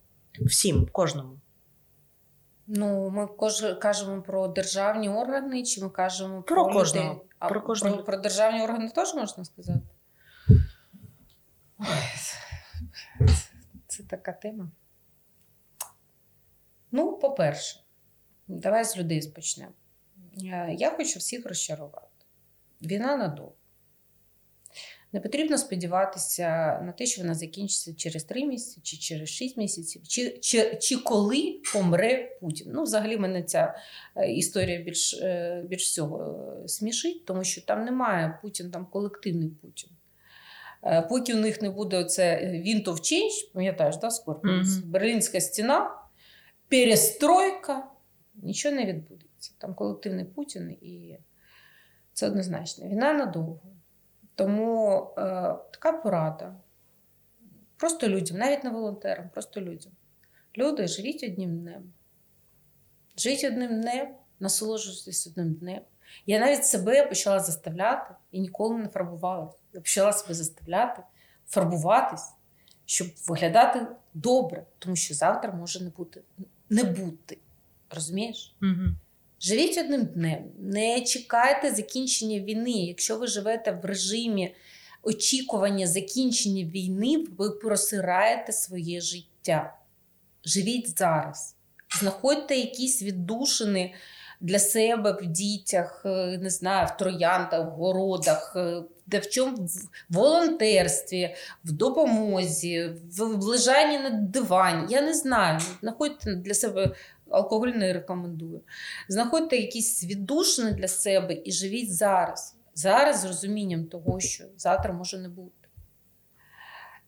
Всім, 0.41 0.88
кожному. 0.91 1.39
Ну, 2.72 3.09
ми 3.09 3.28
кож- 3.28 3.78
кажемо 3.82 4.22
про 4.22 4.47
державні 4.47 5.09
органи, 5.09 5.63
чи 5.63 5.84
ми 5.84 5.89
кажемо 5.89 6.41
Про 6.41 6.65
про, 6.65 6.74
кожного. 6.74 7.09
людей? 7.13 7.26
А 7.39 7.49
Про 7.49 7.61
кожного. 7.61 7.95
про, 7.95 8.03
про 8.05 8.17
державні 8.17 8.61
органи 8.63 8.89
теж 8.89 9.13
можна 9.15 9.45
сказати? 9.45 9.82
Ой, 11.80 11.86
це, 12.17 12.36
це 13.88 14.03
така 14.03 14.32
тема. 14.32 14.72
Ну, 16.91 17.17
по-перше, 17.17 17.84
давай 18.47 18.84
з 18.86 18.97
людей 18.97 19.32
почнемо. 19.36 19.72
Е, 20.43 20.74
Я 20.74 20.91
хочу 20.91 21.20
всіх 21.20 21.45
розчарувати. 21.45 22.07
Війна 22.82 23.17
надовго. 23.17 23.53
Не 25.14 25.20
потрібно 25.20 25.57
сподіватися 25.57 26.47
на 26.86 26.91
те, 26.91 27.05
що 27.05 27.22
вона 27.22 27.34
закінчиться 27.34 27.93
через 27.93 28.24
три 28.24 28.45
місяці, 28.45 28.82
чи 28.84 28.97
через 28.97 29.30
шість 29.30 29.57
місяців, 29.57 30.01
чи 30.07 30.38
чи, 30.41 30.78
чи 30.82 30.97
коли 30.97 31.62
помре 31.74 32.38
Путін. 32.41 32.68
Ну, 32.74 32.84
взагалі, 32.84 33.18
мене 33.18 33.43
ця 33.43 33.76
е, 34.16 34.32
історія 34.32 34.82
більш 34.82 35.14
е, 35.14 35.64
більш 35.68 35.84
всього 35.84 36.45
е, 36.64 36.68
смішить, 36.68 37.26
тому 37.26 37.43
що 37.43 37.62
там 37.62 37.86
немає 37.86 38.39
Путін, 38.41 38.72
там 38.72 38.86
колективний 38.86 39.49
Путін. 39.49 39.89
Поки 41.10 41.34
у 41.34 41.38
них 41.38 41.62
не 41.62 41.70
буде 41.70 41.97
оце 41.97 42.41
Wind 42.66 42.84
of 42.84 42.93
Change, 42.93 43.53
пам'ятаєш, 43.53 43.97
да, 43.97 44.12
Скорпіус? 44.12 44.68
Mm-hmm. 44.68 44.86
Берлінська 44.86 45.41
стіна, 45.41 45.95
перестройка, 46.68 47.88
нічого 48.36 48.76
не 48.76 48.86
відбудеться. 48.86 49.51
Там 49.57 49.74
колективний 49.74 50.26
Путін, 50.26 50.72
і 50.72 51.18
це 52.14 52.28
однозначно. 52.28 52.88
Війна 52.88 53.14
надовго. 53.14 53.62
Тому 54.39 55.07
е, 55.17 55.21
така 55.71 55.91
порада. 55.91 56.55
Просто 57.77 58.07
людям, 58.07 58.37
навіть 58.37 58.63
не 58.63 58.69
волонтерам, 58.69 59.29
просто 59.29 59.61
людям. 59.61 59.91
Люди, 60.57 60.87
живіть 60.87 61.23
одним 61.23 61.59
днем. 61.59 61.93
Живіть 63.17 63.43
одним 63.43 63.81
днем, 63.81 64.15
насолоджуйтесь 64.39 65.27
одним 65.27 65.53
днем. 65.53 65.81
Я 66.25 66.39
навіть 66.39 66.65
себе 66.65 67.05
почала 67.05 67.39
заставляти 67.39 68.13
і 68.31 68.39
ніколи 68.39 68.77
не 68.77 68.87
фарбувалася. 68.87 69.57
Я 69.73 69.79
почала 69.79 70.13
себе 70.13 70.33
заставляти, 70.33 71.03
фарбуватись, 71.47 72.31
щоб 72.85 73.07
виглядати 73.27 73.87
добре, 74.13 74.65
тому 74.79 74.95
що 74.95 75.13
завтра 75.13 75.51
може 75.51 75.83
не 75.83 75.89
бути. 75.89 76.21
Не 76.69 76.83
бути. 76.83 77.37
Розумієш? 77.89 78.55
Угу. 78.61 78.95
Живіть 79.41 79.77
одним 79.77 80.05
днем, 80.05 80.43
не 80.59 81.01
чекайте 81.01 81.71
закінчення 81.71 82.39
війни. 82.39 82.71
Якщо 82.71 83.17
ви 83.17 83.27
живете 83.27 83.71
в 83.71 83.85
режимі 83.85 84.55
очікування 85.03 85.87
закінчення 85.87 86.63
війни, 86.63 87.25
ви 87.37 87.51
просираєте 87.51 88.51
своє 88.51 89.01
життя. 89.01 89.73
Живіть 90.45 90.99
зараз. 90.99 91.55
Знаходьте 91.99 92.55
якісь 92.55 93.03
віддушини 93.03 93.93
для 94.41 94.59
себе 94.59 95.17
в 95.21 95.25
дітях, 95.25 96.01
е, 96.05 96.37
не 96.41 96.49
знаю, 96.49 96.87
в 96.87 96.97
трояндах, 96.97 97.67
в 97.67 97.69
городах, 97.69 98.53
е, 98.55 98.81
де 99.05 99.19
в 99.19 99.29
чому 99.29 99.57
в 99.57 99.69
волонтерстві, 100.09 101.35
в 101.65 101.71
допомозі, 101.71 102.91
в 103.17 103.43
лежанні 103.43 103.99
на 103.99 104.09
дивані. 104.09 104.85
Я 104.89 105.01
не 105.01 105.13
знаю. 105.13 105.59
Знаходьте 105.81 106.35
для 106.35 106.53
себе 106.53 106.95
алкоголь 107.32 107.67
не 107.67 107.93
рекомендую. 107.93 108.61
Знаходьте 109.07 109.57
якісь 109.57 110.03
віддушини 110.03 110.71
для 110.71 110.88
себе 110.88 111.41
і 111.45 111.51
живіть 111.51 111.95
зараз. 111.95 112.55
Зараз 112.73 113.19
з 113.19 113.25
розумінням 113.25 113.86
того, 113.86 114.19
що 114.19 114.43
завтра 114.57 114.93
може 114.93 115.17
не 115.17 115.30
бути. 115.30 115.69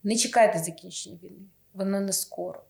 Не 0.02 0.16
чекайте 0.16 0.58
закінчення 0.58 1.18
війни, 1.22 1.46
воно 1.74 2.00
не 2.00 2.12
скоро. 2.12 2.62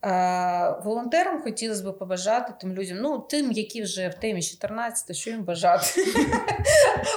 А, 0.00 0.80
волонтерам 0.84 1.42
хотілося 1.42 1.82
б 1.90 1.98
побажати 1.98 2.52
тим 2.60 2.72
людям, 2.72 2.98
ну, 3.00 3.18
тим, 3.18 3.52
які 3.52 3.82
вже 3.82 4.08
в 4.08 4.14
темі 4.14 4.42
14, 4.42 5.16
що 5.16 5.30
їм 5.30 5.44
бажати. 5.44 5.86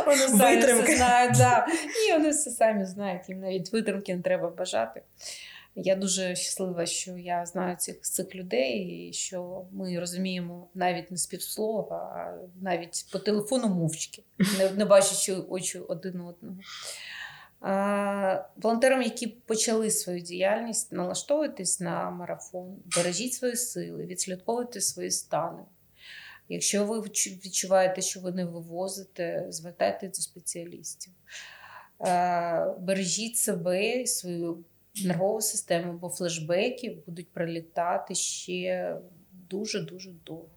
Вони 0.06 0.18
самі 0.18 0.58
все 0.58 0.96
знають. 0.96 1.38
Да. 1.38 1.68
І 2.10 2.14
вони 2.14 2.30
все 2.30 2.52
самі 2.52 2.86
знають, 2.86 3.30
їм 3.30 3.40
навіть 3.40 3.74
витримки 3.74 4.16
не 4.16 4.22
треба 4.22 4.50
бажати. 4.50 5.02
Я 5.76 5.96
дуже 5.96 6.36
щаслива, 6.36 6.86
що 6.86 7.18
я 7.18 7.46
знаю 7.46 7.76
цих 7.76 8.02
цих 8.02 8.36
людей, 8.36 8.80
і 8.80 9.14
що 9.14 9.66
ми 9.72 10.00
розуміємо 10.00 10.68
навіть 10.74 11.12
не 11.12 11.18
співслова, 11.18 11.98
а 11.98 12.48
навіть 12.62 13.06
по 13.12 13.20
телефону 13.20 13.68
мовчки, 13.68 14.24
не, 14.58 14.72
не 14.72 14.86
бачачи 14.86 15.34
очі 15.34 15.80
один 15.80 16.22
одного. 16.22 16.58
А, 17.62 18.46
волонтерам, 18.56 19.02
які 19.02 19.28
почали 19.28 19.92
свою 19.92 20.20
діяльність, 20.20 20.92
налаштовуйтесь 20.92 21.80
на 21.80 22.10
марафон, 22.10 22.78
бережіть 22.98 23.34
свої 23.34 23.56
сили, 23.56 24.06
відслідковуйте 24.06 24.82
свої 24.82 25.12
стани. 25.12 25.64
Якщо 26.50 26.86
ви 26.86 27.02
відчуваєте, 27.02 28.02
що 28.02 28.20
ви 28.20 28.32
не 28.32 28.46
вивозите, 28.46 29.46
звертайтеся 29.50 30.20
до 30.20 30.22
спеціалістів. 30.22 31.14
Бережіть 32.80 33.38
себе, 33.38 34.06
свою 34.06 34.64
нервову 35.06 35.42
систему, 35.42 35.94
бо 35.94 36.10
флешбеки 36.10 36.98
будуть 37.06 37.32
прилітати 37.34 38.16
ще 38.16 38.98
дуже-дуже 39.50 40.12
довго. 40.26 40.50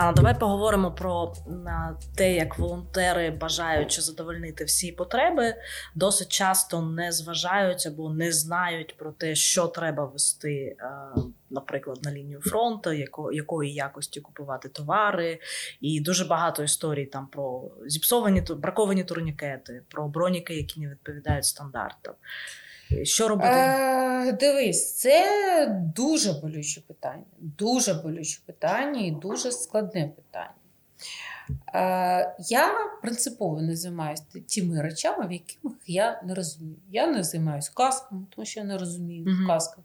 Дана, 0.00 0.12
давай 0.12 0.38
поговоримо 0.38 0.90
про 0.90 1.34
те, 2.16 2.34
як 2.34 2.58
волонтери, 2.58 3.30
бажаючи 3.30 4.00
задовольнити 4.00 4.64
всі 4.64 4.92
потреби, 4.92 5.54
досить 5.94 6.28
часто 6.28 6.82
не 6.82 7.12
зважають 7.12 7.86
або 7.86 8.10
не 8.10 8.32
знають 8.32 8.96
про 8.96 9.12
те, 9.12 9.34
що 9.34 9.66
треба 9.66 10.04
вести, 10.04 10.76
наприклад, 11.50 11.98
на 12.02 12.12
лінію 12.12 12.40
фронту, 12.40 12.92
якої 13.32 13.74
якості 13.74 14.20
купувати 14.20 14.68
товари, 14.68 15.38
і 15.80 16.00
дуже 16.00 16.24
багато 16.24 16.62
історій 16.62 17.06
там 17.06 17.26
про 17.26 17.70
зіпсовані 17.86 18.42
браковані 18.56 19.04
турнікети, 19.04 19.82
про 19.88 20.08
броніки, 20.08 20.54
які 20.54 20.80
не 20.80 20.88
відповідають 20.88 21.44
стандартам. 21.44 22.14
Що 23.02 23.28
робити? 23.28 23.48
Е, 23.50 24.32
Дивись, 24.40 24.94
це 24.94 25.92
дуже 25.96 26.32
болюче 26.32 26.80
питання. 26.80 27.24
Дуже 27.38 27.94
болюче 27.94 28.40
питання 28.46 29.00
і 29.00 29.10
дуже 29.10 29.52
складне 29.52 30.12
питання. 30.16 30.54
Е, 31.74 32.36
Я 32.48 32.74
принципово 33.02 33.60
не 33.60 33.76
займаюся 33.76 34.22
тими 34.54 34.82
речами, 34.82 35.26
в 35.26 35.32
яких 35.32 35.58
я 35.86 36.22
не 36.24 36.34
розумію. 36.34 36.76
Я 36.90 37.06
не 37.06 37.24
займаюся 37.24 37.70
касками, 37.74 38.26
тому 38.30 38.46
що 38.46 38.60
я 38.60 38.66
не 38.66 38.78
розумію 38.78 39.24
в 39.24 39.46
касках. 39.46 39.84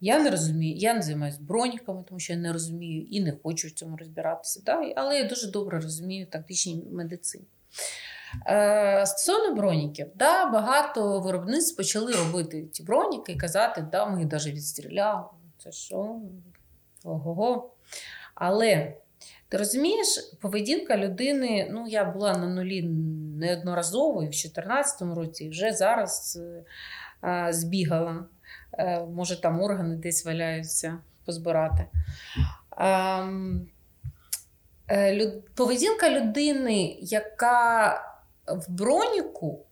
Я 0.00 0.18
не 0.22 0.30
розумію, 0.30 0.76
я 0.76 0.94
не 0.94 1.02
займаюся 1.02 1.38
броніками, 1.40 2.04
тому 2.08 2.20
що 2.20 2.32
я 2.32 2.38
не 2.38 2.52
розумію 2.52 3.06
і 3.10 3.20
не 3.20 3.32
хочу 3.42 3.68
в 3.68 3.70
цьому 3.70 3.96
розбиратися. 3.96 4.62
Да? 4.66 4.92
Але 4.96 5.18
я 5.18 5.28
дуже 5.28 5.50
добре 5.50 5.80
розумію 5.80 6.26
тактичній 6.26 6.84
медицині. 6.92 7.44
Е, 8.46 9.06
Стосовно 9.06 9.54
броніків, 9.54 10.06
да, 10.14 10.46
багато 10.46 11.20
виробництв 11.20 11.76
почали 11.76 12.12
робити 12.12 12.62
ті 12.62 12.82
броніки 12.82 13.32
і 13.32 13.36
казати, 13.36 13.86
да, 13.92 14.06
ми 14.06 14.20
їх 14.20 14.32
навіть 14.32 14.46
відстріляли. 14.46 15.24
Це 15.58 15.72
що? 15.72 16.16
Ого-го. 17.04 17.70
Але 18.34 18.94
ти 19.48 19.56
розумієш, 19.56 20.06
поведінка 20.40 20.96
людини, 20.96 21.68
ну, 21.70 21.86
я 21.88 22.04
була 22.04 22.36
на 22.36 22.46
нулі 22.46 22.82
неодноразово 23.38 24.22
і 24.22 24.26
в 24.26 24.30
2014 24.30 25.02
році, 25.02 25.44
і 25.44 25.48
вже 25.48 25.72
зараз 25.72 26.40
а, 27.20 27.48
е, 27.48 27.52
збігала. 27.52 28.24
А, 28.70 28.82
е, 28.82 29.04
може, 29.04 29.40
там 29.40 29.60
органи 29.62 29.96
десь 29.96 30.26
валяються 30.26 30.98
позбирати. 31.24 31.86
А, 32.70 33.20
ем. 33.20 33.68
Поведінка 35.54 36.10
людини, 36.10 36.96
яка 37.00 38.00
в 38.48 38.70
броніку 38.70 39.66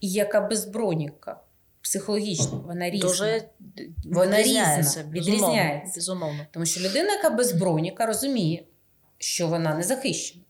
і 0.00 0.10
яка 0.10 0.40
без 0.40 0.64
броніка. 0.64 1.40
Психологічно, 1.82 2.64
вона 2.66 2.90
різна. 2.90 3.08
Дуже 3.08 3.48
вона 4.04 4.42
різна, 4.42 5.04
відрізняється. 5.10 5.92
Безумовно. 5.94 6.46
Тому 6.50 6.66
що 6.66 6.80
людина, 6.80 7.12
яка 7.12 7.30
без 7.30 7.52
броніка, 7.52 8.06
розуміє, 8.06 8.64
що 9.18 9.48
вона 9.48 9.74
не 9.74 9.82
захищена. 9.82 10.44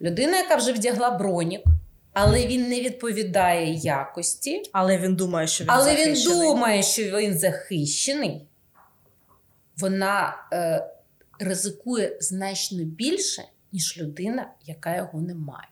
Людина, 0.00 0.36
яка 0.36 0.56
вже 0.56 0.72
вдягла 0.72 1.10
бронік, 1.10 1.62
але 2.12 2.46
він 2.46 2.68
не 2.68 2.80
відповідає 2.80 3.74
якості. 3.74 4.62
Але 4.72 4.98
він 4.98 5.16
думає, 5.16 5.46
що 5.46 5.64
він 5.64 5.70
але 5.70 5.84
захищений. 5.84 6.38
він 6.38 6.48
думає, 6.48 6.82
що 6.82 7.02
він 7.02 7.38
захищений, 7.38 8.46
вона 9.76 10.36
е, 10.52 10.90
ризикує 11.38 12.16
значно 12.20 12.84
більше, 12.84 13.42
ніж 13.72 13.98
людина, 13.98 14.50
яка 14.66 14.96
його 14.96 15.20
не 15.20 15.34
має 15.34 15.68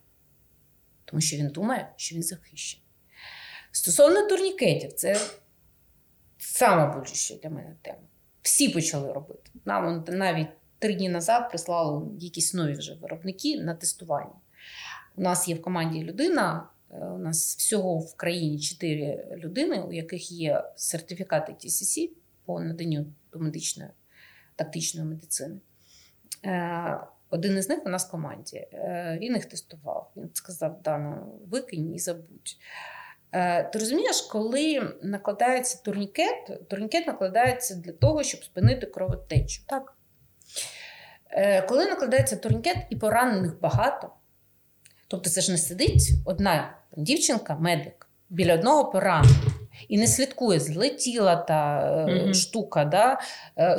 тому 1.12 1.20
що 1.20 1.36
він 1.36 1.48
думає, 1.48 1.88
що 1.96 2.14
він 2.14 2.22
захищений. 2.22 2.86
Стосовно 3.72 4.28
турнікетів, 4.28 4.92
це 4.92 5.20
саме 6.38 6.94
болюча 6.94 7.34
для 7.34 7.50
мене 7.50 7.76
тема. 7.82 7.98
Всі 8.42 8.68
почали 8.68 9.12
робити. 9.12 9.50
Нам 9.64 10.04
навіть 10.08 10.48
три 10.78 10.94
дні 10.94 11.08
назад 11.08 11.48
прислали 11.48 12.06
якісь 12.20 12.54
нові 12.54 12.72
вже 12.72 12.94
виробники 12.94 13.60
на 13.60 13.74
тестування. 13.74 14.34
У 15.16 15.22
нас 15.22 15.48
є 15.48 15.54
в 15.54 15.62
команді 15.62 16.02
людина. 16.02 16.68
Е, 16.90 16.96
у 16.96 17.18
нас 17.18 17.56
всього 17.56 17.98
в 17.98 18.16
країні 18.16 18.60
чотири 18.60 19.36
людини, 19.36 19.82
у 19.82 19.92
яких 19.92 20.32
є 20.32 20.64
сертифікати 20.76 21.52
TCC 21.52 22.10
по 22.44 22.60
наданню 22.60 23.06
до 23.32 23.38
медичної 23.38 23.90
тактичної 24.56 25.08
медицини. 25.08 25.60
Один 27.33 27.59
із 27.59 27.68
них 27.68 27.78
у 27.87 27.89
нас 27.89 28.09
в 28.09 28.11
команді. 28.11 28.57
Е, 28.57 29.18
він 29.20 29.35
їх 29.35 29.47
тестував. 29.47 30.12
Він 30.16 30.30
сказав: 30.35 30.83
Дана, 30.83 31.26
викинь 31.51 31.95
і 31.95 31.99
забудь. 31.99 32.57
Е, 33.33 33.64
ти 33.64 33.78
розумієш, 33.78 34.20
коли 34.20 34.93
накладається 35.03 35.83
турнікет, 35.85 36.68
турнікет 36.68 37.07
накладається 37.07 37.74
для 37.74 37.93
того, 37.93 38.22
щоб 38.22 38.45
спинити 38.45 38.87
кровотечу. 38.87 39.62
Так. 39.66 39.97
Е, 41.30 41.62
коли 41.62 41.85
накладається 41.85 42.37
турнікет 42.37 42.76
і 42.91 42.97
поранених 42.97 43.61
багато, 43.61 44.11
тобто 45.09 45.30
це 45.30 45.41
ж 45.41 45.53
не 45.53 45.59
сидить 45.59 46.11
одна 46.24 46.76
дівчинка, 46.97 47.57
медик, 47.57 48.09
біля 48.28 48.55
одного 48.55 48.85
пораненого. 48.85 49.51
І 49.89 49.99
не 49.99 50.07
слідкує, 50.07 50.61
злетіла 50.61 51.37
та 51.37 51.85
mm-hmm. 51.95 52.35
штука. 52.35 52.85
Да? 52.85 53.20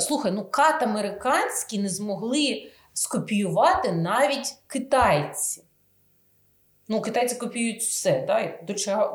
Слухай, 0.00 0.32
ну 0.32 0.44
кат 0.44 0.82
американський 0.82 1.78
не 1.78 1.88
змогли 1.88 2.70
скопіювати 2.94 3.92
навіть 3.92 4.54
китайці. 4.66 5.64
Ну, 6.88 7.00
китайці 7.00 7.36
копіюють 7.36 7.82
все, 7.82 8.24
да? 8.26 8.40
і 8.40 8.64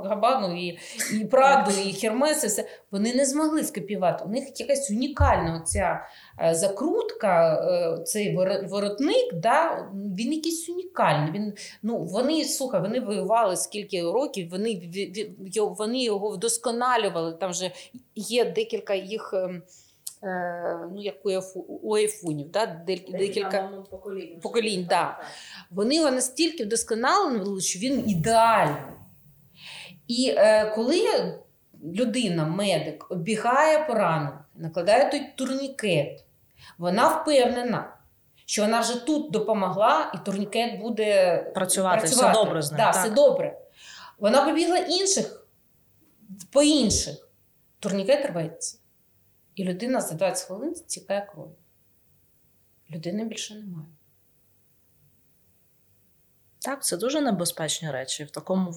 Габану, 0.05 0.57
і 0.57 0.80
і 1.21 1.25
Праду, 1.25 1.71
і 1.86 1.93
Хермес, 1.93 2.43
і 2.43 2.47
все. 2.47 2.67
Вони 2.91 3.13
не 3.13 3.25
змогли 3.25 3.63
скопіювати. 3.63 4.23
У 4.25 4.27
них 4.27 4.59
якась 4.59 4.91
унікальна 4.91 5.61
оця 5.61 6.05
е, 6.41 6.55
закрутка, 6.55 7.53
е, 7.53 8.03
цей 8.03 8.36
воротник, 8.69 9.34
да? 9.34 9.89
він 9.93 10.34
якийсь 10.34 10.69
унікальний. 10.69 11.32
Він, 11.32 11.53
ну, 11.84 11.97
Вони 11.97 12.45
слухай, 12.45 12.82
вони 12.82 12.99
воювали 12.99 13.57
скільки 13.57 14.03
років, 14.03 14.49
вони 14.49 14.82
вони 15.57 16.03
його 16.03 16.30
вдосконалювали. 16.30 17.34
Там 17.34 17.51
вже 17.51 17.71
є 18.15 18.45
декілька 18.45 18.93
їх. 18.93 19.34
Е, 20.24 20.80
ну, 20.91 21.01
як 21.01 21.15
у 21.84 21.95
айфунів, 21.95 22.51
да? 22.51 22.65
декілька 23.09 23.70
поколінь. 23.89 24.39
поколінь 24.41 24.86
да. 24.89 25.20
Вони 25.72 25.95
його 25.95 26.11
настільки 26.11 26.63
вдосконалили, 26.63 27.61
що 27.61 27.80
він 27.80 28.09
ідеальний. 28.09 28.82
І 30.07 30.34
е, 30.38 30.72
коли 30.76 31.07
людина, 31.84 32.45
медик, 32.45 33.11
оббігає 33.11 33.86
поранених, 33.86 34.39
накладає 34.55 35.11
той 35.11 35.34
турнікет, 35.36 36.26
вона 36.78 37.07
впевнена. 37.07 37.95
Що 38.45 38.61
вона 38.61 38.80
вже 38.80 39.05
тут 39.05 39.32
допомогла, 39.32 40.11
і 40.15 40.26
турнікет 40.26 40.80
буде 40.80 41.38
працювати, 41.55 41.99
працювати. 41.99 42.32
все 42.32 42.45
добре 42.45 42.61
з 42.61 42.72
ним. 42.72 42.78
Да, 42.78 42.91
так. 42.91 42.95
все 42.95 43.09
добре. 43.09 43.59
Вона 44.20 44.45
побігла 44.45 44.78
інших 44.78 45.47
по 46.51 46.63
інших. 46.63 47.30
Турнікет 47.80 48.26
рветься. 48.26 48.78
І 49.56 49.64
людина 49.64 50.02
за 50.02 50.16
20 50.16 50.47
хвилин 50.47 50.76
стікає 50.76 51.28
кров. 51.32 51.56
Людини 52.91 53.26
більше 53.26 53.56
немає. 53.56 53.88
Так, 56.62 56.84
це 56.84 56.97
дуже 56.97 57.22
небезпечні 57.22 57.91
речі. 57.91 58.24
В 58.24 58.32
такому 58.32 58.74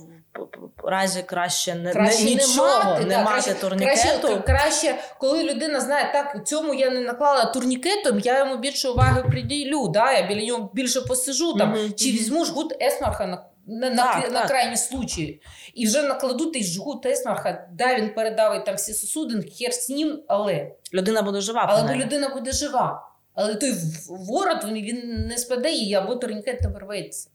разі 0.84 1.22
краще 1.22 1.74
не 1.74 1.92
краще 1.92 2.24
нічого 2.24 2.84
не 2.84 2.90
мати, 2.90 3.04
не 3.04 3.18
мати 3.18 3.30
краще, 3.30 3.54
турнікету. 3.54 4.28
Краще, 4.28 4.42
краще, 4.46 4.98
коли 5.18 5.42
людина 5.42 5.80
знає, 5.80 6.12
так 6.12 6.46
цьому 6.46 6.74
я 6.74 6.90
не 6.90 7.00
наклала 7.00 7.44
турнікетом, 7.44 8.18
я 8.18 8.38
йому 8.38 8.56
більше 8.56 8.88
уваги 8.88 9.22
приділю, 9.22 9.88
да, 9.88 10.12
я 10.12 10.26
біля 10.26 10.46
нього 10.46 10.70
більше 10.72 11.00
посижу 11.00 11.54
там, 11.54 11.74
mm-hmm. 11.74 11.94
чи 11.94 12.10
візьму 12.10 12.44
жгут 12.44 12.82
есмарха 12.82 13.26
на 13.26 13.44
на 13.66 13.90
на, 13.90 14.28
на 14.28 14.46
крайні 14.48 14.76
случаї. 14.76 15.42
І 15.74 15.86
вже 15.86 16.02
накладуть 16.02 16.56
і 16.56 16.64
жгут 16.64 17.06
есмарха, 17.06 17.68
да, 17.72 17.96
він 17.96 18.14
передавить 18.14 18.64
там 18.64 18.74
всі 18.74 18.92
сусуди, 18.92 19.50
хер 19.50 19.72
з 19.72 19.90
ним, 19.90 20.22
але 20.28 20.72
людина 20.94 21.22
буде 21.22 21.40
жива. 21.40 21.66
Але 21.68 21.96
людина 21.96 22.28
буде 22.28 22.52
жива. 22.52 23.08
Але 23.34 23.54
той 23.54 23.74
ворот 24.08 24.64
він, 24.64 24.74
він 24.74 25.26
не 25.26 25.38
спаде 25.38 25.72
її 25.72 25.94
або 25.94 26.16
турнікет 26.16 26.60
не 26.60 26.68
порветься. 26.68 27.30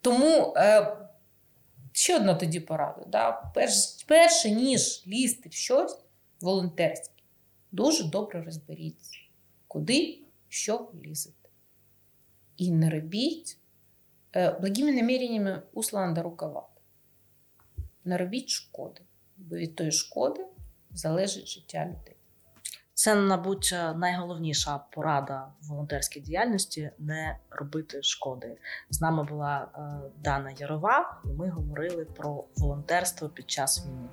Тому 0.00 0.54
е, 0.56 0.96
ще 1.92 2.16
одна 2.16 2.34
тоді 2.34 2.60
порада. 2.60 3.04
Да? 3.06 3.50
Перш, 3.54 4.04
перше, 4.06 4.50
ніж 4.50 5.04
лізти 5.06 5.48
в 5.48 5.52
щось 5.52 5.98
волонтерське, 6.40 7.22
дуже 7.72 8.04
добре 8.04 8.42
розберіться, 8.42 9.18
куди 9.68 10.18
що 10.48 10.88
лізете. 11.04 11.48
І 12.56 12.70
не 12.70 12.90
робіть 12.90 13.58
благими 14.34 14.92
наміреннями 14.92 15.62
усланда 15.72 16.22
рукава. 16.22 16.68
Не 18.04 18.18
робіть 18.18 18.48
шкоди, 18.48 19.00
бо 19.36 19.56
від 19.56 19.76
тої 19.76 19.92
шкоди 19.92 20.46
залежить 20.90 21.48
життя 21.48 21.84
людей. 21.84 22.16
Це, 22.94 23.14
мабуть, 23.14 23.74
найголовніша 23.96 24.78
порада 24.78 25.48
в 25.60 25.66
волонтерській 25.66 26.20
діяльності 26.20 26.90
не 26.98 27.38
робити 27.50 28.02
шкоди. 28.02 28.56
З 28.90 29.00
нами 29.00 29.24
була 29.24 29.68
е, 29.74 30.10
Дана 30.22 30.50
Ярова, 30.50 31.22
і 31.24 31.28
ми 31.28 31.48
говорили 31.48 32.04
про 32.04 32.44
волонтерство 32.56 33.28
під 33.28 33.50
час 33.50 33.86
війни. 33.86 34.08